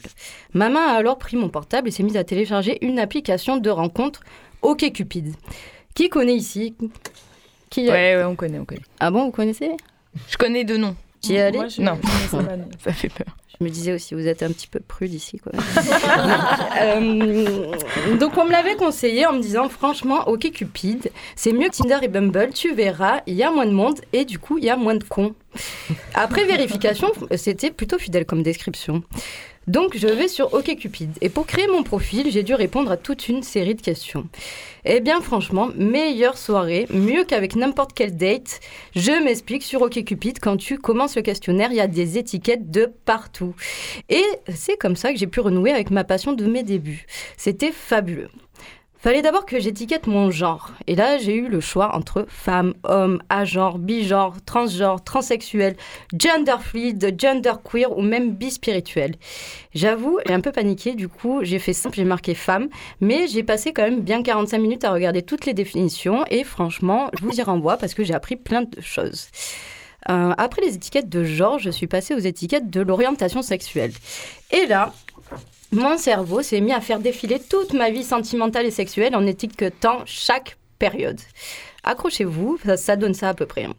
Ma 0.53 0.69
main 0.69 0.87
a 0.87 0.93
alors 0.93 1.17
pris 1.17 1.37
mon 1.37 1.49
portable 1.49 1.87
et 1.87 1.91
s'est 1.91 2.03
mise 2.03 2.17
à 2.17 2.23
télécharger 2.23 2.77
une 2.85 2.99
application 2.99 3.57
de 3.57 3.69
rencontre 3.69 4.21
OkCupid. 4.61 5.33
Qui 5.95 6.09
connaît 6.09 6.35
ici? 6.35 6.75
Qui 7.69 7.87
Ouais, 7.87 8.15
ouais, 8.15 8.23
on 8.23 8.35
connaît, 8.35 8.59
on 8.59 8.65
connaît. 8.65 8.81
Ah 8.99 9.11
bon, 9.11 9.25
vous 9.25 9.31
connaissez? 9.31 9.71
Je 10.27 10.37
connais 10.37 10.63
deux 10.63 10.77
noms. 10.77 10.95
Tu 11.21 11.33
y 11.33 11.35
es 11.35 11.41
allé 11.41 11.57
Moi, 11.59 11.67
je- 11.67 11.81
Non. 11.81 11.97
Ça 12.83 12.93
fait 12.93 13.09
peur. 13.09 13.27
Je 13.59 13.65
me 13.65 13.69
disais 13.69 13.91
aussi, 13.93 14.13
vous 14.13 14.25
êtes 14.25 14.41
un 14.41 14.47
petit 14.51 14.67
peu 14.67 14.79
prude 14.79 15.13
ici, 15.13 15.37
quoi. 15.39 15.51
Euh, 16.81 17.75
donc, 18.19 18.37
on 18.37 18.45
me 18.45 18.51
l'avait 18.51 18.75
conseillé 18.75 19.25
en 19.25 19.33
me 19.33 19.41
disant, 19.41 19.67
franchement, 19.69 20.27
ok 20.27 20.49
Cupid, 20.51 21.11
c'est 21.35 21.51
mieux 21.51 21.67
que 21.69 21.75
Tinder 21.75 21.97
et 22.01 22.07
Bumble, 22.07 22.49
tu 22.53 22.73
verras, 22.73 23.19
il 23.27 23.33
y 23.33 23.43
a 23.43 23.51
moins 23.51 23.65
de 23.65 23.71
monde 23.71 23.99
et 24.13 24.23
du 24.23 24.39
coup, 24.39 24.57
il 24.57 24.63
y 24.63 24.69
a 24.69 24.77
moins 24.77 24.95
de 24.95 25.03
cons. 25.03 25.33
Après 26.13 26.45
vérification, 26.45 27.11
c'était 27.35 27.71
plutôt 27.71 27.97
fidèle 27.97 28.25
comme 28.25 28.43
description. 28.43 29.03
Donc, 29.69 29.95
je 29.95 30.07
vais 30.07 30.27
sur 30.27 30.51
OkCupid. 30.55 31.11
Et 31.21 31.29
pour 31.29 31.45
créer 31.45 31.67
mon 31.67 31.83
profil, 31.83 32.31
j'ai 32.31 32.41
dû 32.41 32.55
répondre 32.55 32.89
à 32.91 32.97
toute 32.97 33.29
une 33.29 33.43
série 33.43 33.75
de 33.75 33.81
questions. 33.81 34.27
Eh 34.83 34.99
bien, 34.99 35.21
franchement, 35.21 35.69
meilleure 35.75 36.39
soirée, 36.39 36.87
mieux 36.89 37.23
qu'avec 37.23 37.55
n'importe 37.55 37.93
quelle 37.93 38.17
date. 38.17 38.61
Je 38.95 39.11
m'explique 39.23 39.61
sur 39.61 39.83
OkCupid, 39.83 40.39
quand 40.39 40.57
tu 40.57 40.79
commences 40.79 41.15
le 41.15 41.21
questionnaire, 41.21 41.69
il 41.71 41.77
y 41.77 41.81
a 41.81 41.87
des 41.87 42.17
étiquettes 42.17 42.71
de 42.71 42.91
partout. 43.05 43.53
Et 44.09 44.25
c'est 44.51 44.75
comme 44.75 44.95
ça 44.95 45.13
que 45.13 45.19
j'ai 45.19 45.27
pu 45.27 45.39
renouer 45.39 45.69
avec 45.69 45.91
ma 45.91 46.03
passion 46.03 46.33
de 46.33 46.45
mes 46.47 46.63
débuts. 46.63 47.05
C'était 47.37 47.71
fabuleux. 47.71 48.31
Fallait 49.01 49.21
d'abord 49.21 49.45
que 49.45 49.61
j'étiquette 49.61 50.07
mon 50.07 50.29
genre. 50.29 50.71
Et 50.85 50.93
là, 50.93 51.17
j'ai 51.17 51.33
eu 51.33 51.47
le 51.47 51.61
choix 51.61 51.95
entre 51.95 52.25
femme, 52.27 52.73
homme, 52.83 53.23
agenre, 53.29 53.77
bigenre, 53.77 54.35
transgenre, 54.45 55.01
transsexuel, 55.01 55.77
gender 56.19 56.57
fluid, 56.59 57.15
gender 57.17 57.53
queer 57.63 57.97
ou 57.97 58.01
même 58.01 58.33
bispirituel. 58.33 59.15
J'avoue, 59.73 60.19
j'ai 60.27 60.33
un 60.33 60.41
peu 60.41 60.51
paniqué, 60.51 60.95
du 60.95 61.07
coup, 61.07 61.39
j'ai 61.43 61.59
fait 61.59 61.71
simple, 61.71 61.95
j'ai 61.95 62.03
marqué 62.03 62.33
femme, 62.33 62.67
mais 62.99 63.27
j'ai 63.27 63.41
passé 63.41 63.71
quand 63.71 63.83
même 63.83 64.01
bien 64.01 64.21
45 64.21 64.57
minutes 64.57 64.83
à 64.83 64.91
regarder 64.91 65.21
toutes 65.21 65.45
les 65.45 65.53
définitions 65.53 66.25
et 66.29 66.43
franchement, 66.43 67.09
je 67.17 67.23
vous 67.23 67.39
y 67.39 67.41
renvoie 67.41 67.77
parce 67.77 67.93
que 67.93 68.03
j'ai 68.03 68.13
appris 68.13 68.35
plein 68.35 68.63
de 68.63 68.81
choses. 68.81 69.29
Euh, 70.09 70.33
après 70.37 70.61
les 70.61 70.75
étiquettes 70.75 71.09
de 71.09 71.23
genre, 71.23 71.59
je 71.59 71.69
suis 71.69 71.87
passée 71.87 72.15
aux 72.15 72.19
étiquettes 72.19 72.69
de 72.69 72.81
l'orientation 72.81 73.41
sexuelle. 73.41 73.91
Et 74.51 74.65
là, 74.65 74.93
mon 75.71 75.97
cerveau 75.97 76.41
s'est 76.41 76.61
mis 76.61 76.73
à 76.73 76.81
faire 76.81 76.99
défiler 76.99 77.39
toute 77.39 77.73
ma 77.73 77.89
vie 77.91 78.03
sentimentale 78.03 78.65
et 78.65 78.71
sexuelle 78.71 79.15
en 79.15 79.25
étiquetant 79.25 80.01
chaque 80.05 80.57
période. 80.79 81.19
Accrochez-vous, 81.83 82.59
ça, 82.75 82.95
donne 82.95 83.13
ça 83.13 83.29
à 83.29 83.33
peu 83.33 83.45
près. 83.45 83.65
hein. 83.65 83.73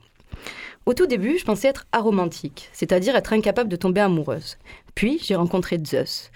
Au 0.86 0.94
tout 0.94 1.06
début, 1.06 1.38
je 1.38 1.44
pensais 1.44 1.68
être 1.68 1.86
aromantique, 1.92 2.68
c'est-à-dire 2.72 3.14
être 3.16 3.32
incapable 3.32 3.68
de 3.68 3.76
tomber 3.76 4.00
amoureuse. 4.00 4.56
Puis, 4.94 5.20
j'ai 5.22 5.34
rencontré 5.34 5.78
Zeus. 5.84 6.30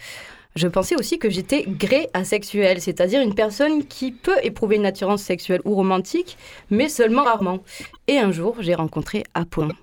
Je 0.54 0.68
pensais 0.68 0.94
aussi 0.96 1.18
que 1.18 1.30
j'étais 1.30 1.64
gré 1.66 2.08
asexuel, 2.14 2.80
c'est-à-dire 2.80 3.20
une 3.20 3.34
personne 3.34 3.84
qui 3.84 4.12
peut 4.12 4.36
éprouver 4.42 4.76
une 4.76 4.86
attirance 4.86 5.22
sexuelle 5.22 5.60
ou 5.64 5.74
romantique, 5.74 6.36
mais 6.70 6.88
seulement 6.88 7.24
rarement. 7.24 7.60
Et 8.06 8.18
un 8.18 8.30
jour, 8.30 8.56
j'ai 8.60 8.74
rencontré 8.74 9.24
Apollon. 9.34 9.74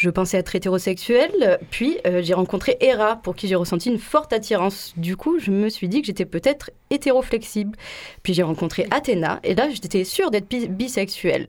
Je 0.00 0.08
pensais 0.08 0.38
être 0.38 0.56
hétérosexuelle, 0.56 1.58
puis 1.70 1.98
euh, 2.06 2.22
j'ai 2.22 2.32
rencontré 2.32 2.78
Hera, 2.80 3.16
pour 3.16 3.36
qui 3.36 3.48
j'ai 3.48 3.54
ressenti 3.54 3.90
une 3.90 3.98
forte 3.98 4.32
attirance. 4.32 4.94
Du 4.96 5.14
coup, 5.14 5.38
je 5.38 5.50
me 5.50 5.68
suis 5.68 5.90
dit 5.90 6.00
que 6.00 6.06
j'étais 6.06 6.24
peut-être 6.24 6.70
hétéroflexible. 6.88 7.76
Puis 8.22 8.32
j'ai 8.32 8.42
rencontré 8.42 8.86
Athéna, 8.90 9.40
et 9.44 9.54
là, 9.54 9.68
j'étais 9.68 10.04
sûre 10.04 10.30
d'être 10.30 10.48
bi- 10.48 10.68
bisexuelle. 10.68 11.48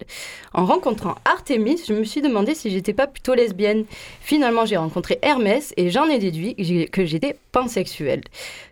En 0.54 0.66
rencontrant 0.66 1.16
Artémis, 1.24 1.82
je 1.88 1.94
me 1.94 2.04
suis 2.04 2.22
demandé 2.22 2.54
si 2.54 2.70
j'étais 2.70 2.92
pas 2.92 3.08
plutôt 3.08 3.36
lesbienne. 3.36 3.86
Finalement, 4.20 4.66
j'ai 4.66 4.76
rencontré 4.76 5.18
Hermès, 5.22 5.74
et 5.78 5.90
j'en 5.90 6.10
ai 6.10 6.20
déduit 6.20 6.58
que 6.92 7.06
j'étais 7.06 7.38
pansexuelle. 7.54 8.24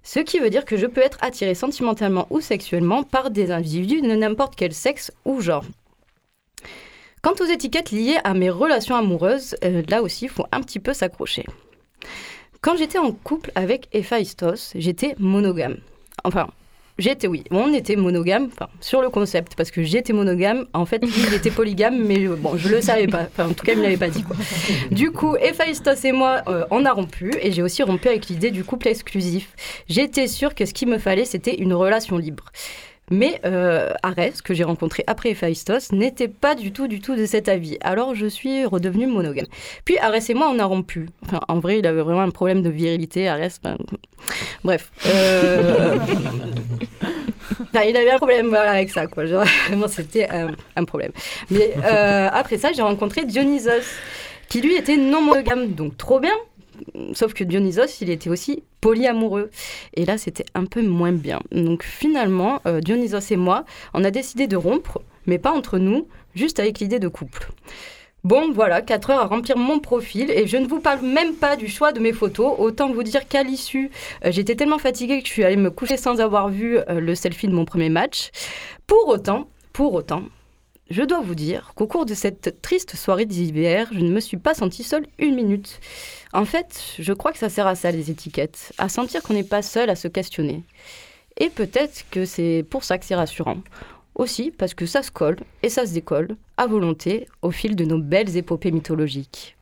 Ce 0.03 0.19
qui 0.19 0.39
veut 0.39 0.49
dire 0.49 0.65
que 0.65 0.75
je 0.75 0.87
peux 0.87 0.99
être 0.99 1.19
attirée 1.21 1.55
sentimentalement 1.55 2.27
ou 2.31 2.41
sexuellement 2.41 3.03
par 3.03 3.31
des 3.31 3.49
individus 3.49 4.01
de 4.01 4.13
n'importe 4.13 4.57
quel 4.57 4.73
sexe 4.73 5.13
ou 5.23 5.39
genre. 5.39 5.63
Quant 7.21 7.33
aux 7.41 7.45
étiquettes 7.45 7.91
liées 7.91 8.17
à 8.23 8.33
mes 8.33 8.49
relations 8.49 8.95
amoureuses, 8.95 9.55
euh, 9.65 9.81
là 9.89 10.01
aussi, 10.01 10.25
il 10.25 10.29
faut 10.29 10.45
un 10.53 10.61
petit 10.61 10.79
peu 10.79 10.93
s'accrocher. 10.93 11.45
Quand 12.61 12.77
j'étais 12.77 12.97
en 12.97 13.11
couple 13.11 13.51
avec 13.55 13.89
Héphaïstos, 13.91 14.71
j'étais 14.75 15.15
monogame. 15.19 15.77
Enfin, 16.23 16.47
j'étais, 16.97 17.27
oui, 17.27 17.43
on 17.51 17.73
était 17.73 17.97
monogame, 17.97 18.49
enfin, 18.53 18.69
sur 18.79 19.01
le 19.01 19.09
concept, 19.09 19.55
parce 19.55 19.69
que 19.69 19.83
j'étais 19.83 20.13
monogame. 20.13 20.65
En 20.73 20.85
fait, 20.85 21.03
il 21.03 21.33
était 21.33 21.51
polygame, 21.55 21.97
mais 22.05 22.25
bon, 22.25 22.55
je 22.55 22.69
le 22.69 22.79
savais 22.79 23.07
pas. 23.07 23.23
Enfin, 23.23 23.49
en 23.49 23.53
tout 23.53 23.65
cas, 23.65 23.73
il 23.73 23.79
me 23.79 23.83
l'avait 23.83 23.97
pas 23.97 24.09
dit, 24.09 24.23
quoi. 24.23 24.37
Du 24.91 25.11
coup, 25.11 25.35
Héphaïstos 25.35 26.05
et 26.05 26.13
moi, 26.13 26.41
euh, 26.47 26.65
on 26.71 26.85
a 26.85 26.91
rompu, 26.93 27.33
et 27.41 27.51
j'ai 27.51 27.61
aussi 27.61 27.83
rompu 27.83 28.07
avec 28.07 28.27
l'idée 28.27 28.51
du 28.51 28.63
couple 28.63 28.87
exclusif. 28.87 29.55
J'étais 29.89 30.27
sûre 30.27 30.55
que 30.55 30.65
ce 30.65 30.73
qu'il 30.73 30.87
me 30.87 30.99
fallait, 30.99 31.25
c'était 31.25 31.55
une 31.55 31.73
relation 31.73 32.17
libre. 32.17 32.45
Mais 33.11 33.39
euh, 33.45 33.91
Arès, 34.03 34.41
que 34.41 34.53
j'ai 34.53 34.63
rencontré 34.63 35.03
après 35.07 35.31
Héphaïstos, 35.31 35.91
n'était 35.91 36.27
pas 36.27 36.55
du 36.55 36.71
tout, 36.71 36.87
du 36.87 36.99
tout 36.99 37.15
de 37.15 37.25
cet 37.25 37.49
avis. 37.49 37.77
Alors 37.81 38.15
je 38.15 38.25
suis 38.25 38.65
redevenue 38.65 39.07
monogame. 39.07 39.47
Puis 39.85 39.97
Arès 39.97 40.29
et 40.29 40.33
moi, 40.33 40.49
on 40.53 40.59
a 40.59 40.65
rompu. 40.65 41.09
Enfin, 41.25 41.39
en 41.47 41.59
vrai, 41.59 41.79
il 41.79 41.87
avait 41.87 42.01
vraiment 42.01 42.21
un 42.21 42.29
problème 42.29 42.61
de 42.61 42.69
virilité, 42.69 43.27
Arès. 43.27 43.59
Enfin, 43.63 43.77
bref. 44.63 44.91
Euh... 45.07 45.97
enfin, 47.61 47.81
il 47.87 47.97
avait 47.97 48.11
un 48.11 48.17
problème 48.17 48.49
voilà, 48.49 48.71
avec 48.71 48.89
ça, 48.89 49.07
quoi. 49.07 49.25
Genre, 49.25 49.45
vraiment, 49.67 49.87
c'était 49.87 50.29
un, 50.29 50.51
un, 50.75 50.83
problème. 50.85 51.11
Mais 51.49 51.73
euh, 51.83 52.29
après 52.31 52.57
ça, 52.57 52.71
j'ai 52.73 52.81
rencontré 52.81 53.25
Dionysos, 53.25 53.97
qui 54.47 54.61
lui 54.61 54.75
était 54.75 54.97
non 54.97 55.21
monogame. 55.21 55.69
Donc 55.69 55.97
trop 55.97 56.19
bien, 56.19 56.35
sauf 57.13 57.33
que 57.33 57.43
Dionysos, 57.43 58.01
il 58.01 58.09
était 58.09 58.29
aussi 58.29 58.63
polyamoureux. 58.81 59.49
Et 59.93 60.05
là, 60.05 60.17
c'était 60.17 60.45
un 60.53 60.65
peu 60.65 60.81
moins 60.81 61.11
bien. 61.11 61.39
Donc 61.51 61.83
finalement, 61.83 62.61
euh, 62.65 62.79
Dionysos 62.81 63.31
et 63.31 63.37
moi, 63.37 63.65
on 63.93 64.03
a 64.03 64.11
décidé 64.11 64.47
de 64.47 64.55
rompre, 64.55 65.01
mais 65.25 65.37
pas 65.37 65.51
entre 65.51 65.77
nous, 65.77 66.07
juste 66.35 66.59
avec 66.59 66.79
l'idée 66.79 66.99
de 66.99 67.07
couple. 67.07 67.49
Bon, 68.25 68.51
voilà, 68.51 68.81
4 68.81 69.11
heures 69.11 69.21
à 69.21 69.27
remplir 69.27 69.57
mon 69.57 69.79
profil 69.79 70.29
et 70.29 70.45
je 70.45 70.57
ne 70.57 70.67
vous 70.67 70.81
parle 70.81 71.05
même 71.05 71.35
pas 71.35 71.55
du 71.55 71.69
choix 71.69 71.93
de 71.93 72.01
mes 72.01 72.11
photos. 72.11 72.53
Autant 72.57 72.91
vous 72.91 73.03
dire 73.03 73.27
qu'à 73.29 73.43
l'issue, 73.43 73.91
euh, 74.25 74.31
j'étais 74.31 74.55
tellement 74.55 74.77
fatiguée 74.77 75.21
que 75.21 75.27
je 75.27 75.31
suis 75.31 75.43
allée 75.45 75.55
me 75.55 75.71
coucher 75.71 75.95
sans 75.95 76.19
avoir 76.19 76.49
vu 76.49 76.77
euh, 76.77 76.99
le 76.99 77.15
selfie 77.15 77.47
de 77.47 77.53
mon 77.53 77.63
premier 77.63 77.87
match. 77.87 78.31
Pour 78.87 79.07
autant, 79.07 79.47
pour 79.71 79.93
autant, 79.93 80.23
je 80.89 81.03
dois 81.03 81.21
vous 81.21 81.35
dire 81.35 81.71
qu'au 81.75 81.87
cours 81.87 82.05
de 82.05 82.13
cette 82.13 82.61
triste 82.61 82.95
soirée 82.95 83.25
d'hiver, 83.25 83.87
je 83.93 83.99
ne 83.99 84.11
me 84.11 84.19
suis 84.19 84.37
pas 84.37 84.53
sentie 84.53 84.83
seule 84.83 85.05
une 85.17 85.35
minute. 85.35 85.79
En 86.33 86.45
fait, 86.45 86.95
je 86.99 87.13
crois 87.13 87.31
que 87.31 87.39
ça 87.39 87.49
sert 87.49 87.65
à 87.65 87.75
ça, 87.75 87.91
les 87.91 88.11
étiquettes, 88.11 88.71
à 88.77 88.87
sentir 88.87 89.23
qu'on 89.23 89.33
n'est 89.33 89.43
pas 89.43 89.61
seul 89.61 89.89
à 89.89 89.95
se 89.95 90.07
questionner. 90.07 90.63
Et 91.37 91.49
peut-être 91.49 92.05
que 92.11 92.25
c'est 92.25 92.65
pour 92.69 92.83
ça 92.83 92.97
que 92.97 93.05
c'est 93.05 93.15
rassurant. 93.15 93.57
Aussi 94.15 94.51
parce 94.51 94.73
que 94.73 94.85
ça 94.85 95.01
se 95.01 95.11
colle 95.11 95.37
et 95.63 95.69
ça 95.69 95.85
se 95.85 95.93
décolle 95.93 96.35
à 96.57 96.67
volonté 96.67 97.27
au 97.41 97.51
fil 97.51 97.75
de 97.75 97.85
nos 97.85 97.99
belles 97.99 98.35
épopées 98.35 98.71
mythologiques. 98.71 99.55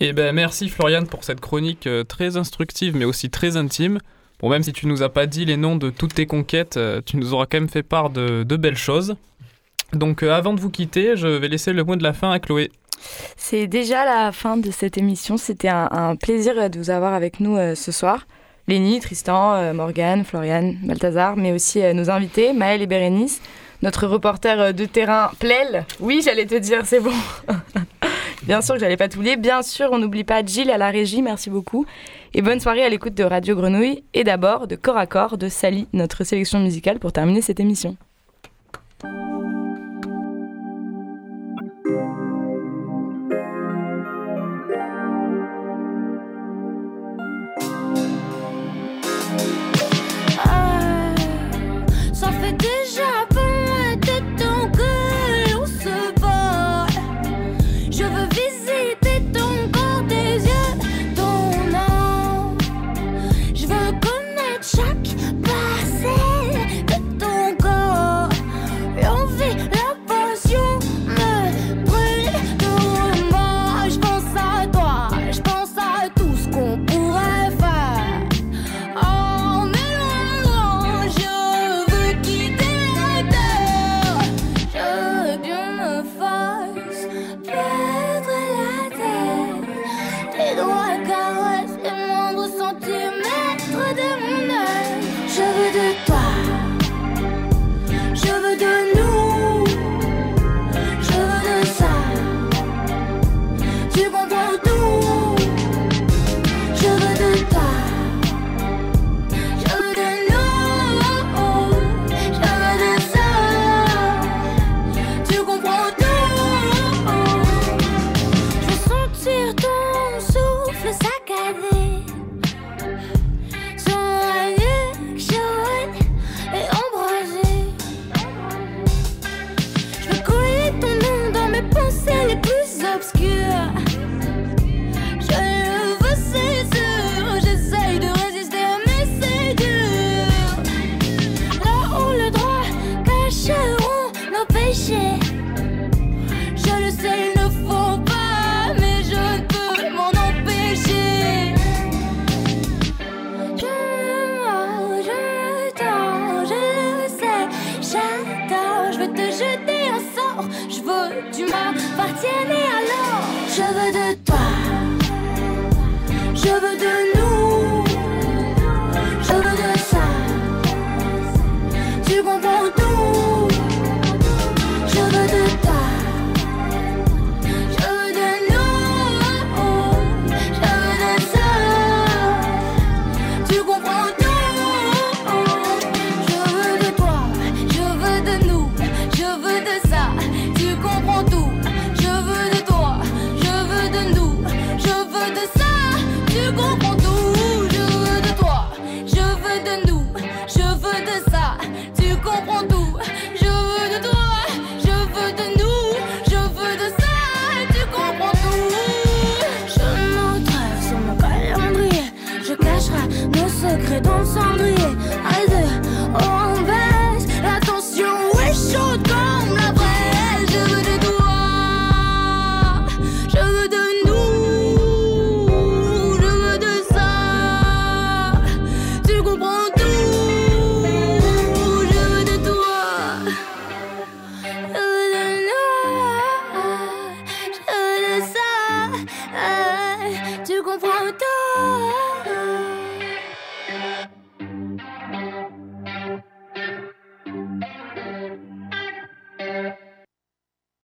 Eh 0.00 0.12
ben 0.12 0.34
merci 0.34 0.68
Floriane 0.68 1.06
pour 1.06 1.24
cette 1.24 1.40
chronique 1.40 1.86
euh, 1.86 2.04
très 2.04 2.36
instructive 2.36 2.96
mais 2.96 3.06
aussi 3.06 3.30
très 3.30 3.56
intime. 3.56 3.98
Bon 4.40 4.50
même 4.50 4.62
si 4.62 4.72
tu 4.72 4.86
nous 4.86 5.02
as 5.02 5.08
pas 5.08 5.26
dit 5.26 5.46
les 5.46 5.56
noms 5.56 5.76
de 5.76 5.88
toutes 5.88 6.14
tes 6.14 6.26
conquêtes, 6.26 6.76
euh, 6.76 7.00
tu 7.04 7.16
nous 7.16 7.32
auras 7.32 7.46
quand 7.46 7.58
même 7.58 7.68
fait 7.68 7.82
part 7.82 8.10
de, 8.10 8.44
belles 8.56 8.76
choses. 8.76 9.16
Donc 9.94 10.22
euh, 10.22 10.32
avant 10.32 10.52
de 10.52 10.60
vous 10.60 10.70
quitter, 10.70 11.16
je 11.16 11.26
vais 11.26 11.48
laisser 11.48 11.72
le 11.72 11.82
mot 11.82 11.96
de 11.96 12.02
la 12.02 12.12
fin 12.12 12.30
à 12.30 12.38
Chloé. 12.38 12.70
C'est 13.36 13.66
déjà 13.66 14.04
la 14.04 14.32
fin 14.32 14.56
de 14.56 14.70
cette 14.70 14.98
émission. 14.98 15.36
C'était 15.36 15.68
un, 15.68 16.16
plaisir 16.16 16.70
de 16.70 16.78
vous 16.78 16.90
avoir 16.90 17.14
avec 17.14 17.40
nous 17.40 17.56
euh, 17.56 17.74
ce 17.74 17.92
soir. 17.92 18.26
Lénie, 18.70 19.00
Tristan, 19.00 19.54
euh, 19.54 19.72
Morgane, 19.72 20.24
Floriane, 20.24 20.76
Balthazar, 20.84 21.36
mais 21.36 21.50
aussi 21.50 21.82
euh, 21.82 21.92
nos 21.92 22.08
invités, 22.08 22.52
Maëlle 22.52 22.82
et 22.82 22.86
Bérénice, 22.86 23.42
notre 23.82 24.06
reporter 24.06 24.60
euh, 24.60 24.72
de 24.72 24.84
terrain, 24.84 25.32
Plel. 25.40 25.84
Oui, 25.98 26.22
j'allais 26.24 26.46
te 26.46 26.54
dire, 26.54 26.82
c'est 26.84 27.00
bon. 27.00 27.10
Bien 28.44 28.62
sûr 28.62 28.74
que 28.74 28.80
j'allais 28.80 28.96
pas 28.96 29.08
t'oublier. 29.08 29.36
Bien 29.36 29.62
sûr, 29.62 29.88
on 29.90 29.98
n'oublie 29.98 30.22
pas 30.22 30.44
Gilles 30.44 30.70
à 30.70 30.78
la 30.78 30.90
régie, 30.90 31.20
merci 31.20 31.50
beaucoup. 31.50 31.84
Et 32.32 32.42
bonne 32.42 32.60
soirée 32.60 32.84
à 32.84 32.88
l'écoute 32.88 33.14
de 33.14 33.24
Radio 33.24 33.56
Grenouille 33.56 34.04
et 34.14 34.22
d'abord 34.22 34.68
de 34.68 34.76
Corps 34.76 34.96
à 34.96 35.06
Corps 35.06 35.36
de 35.36 35.48
Sally, 35.48 35.88
notre 35.92 36.22
sélection 36.22 36.60
musicale 36.60 37.00
pour 37.00 37.12
terminer 37.12 37.42
cette 37.42 37.58
émission. 37.58 37.96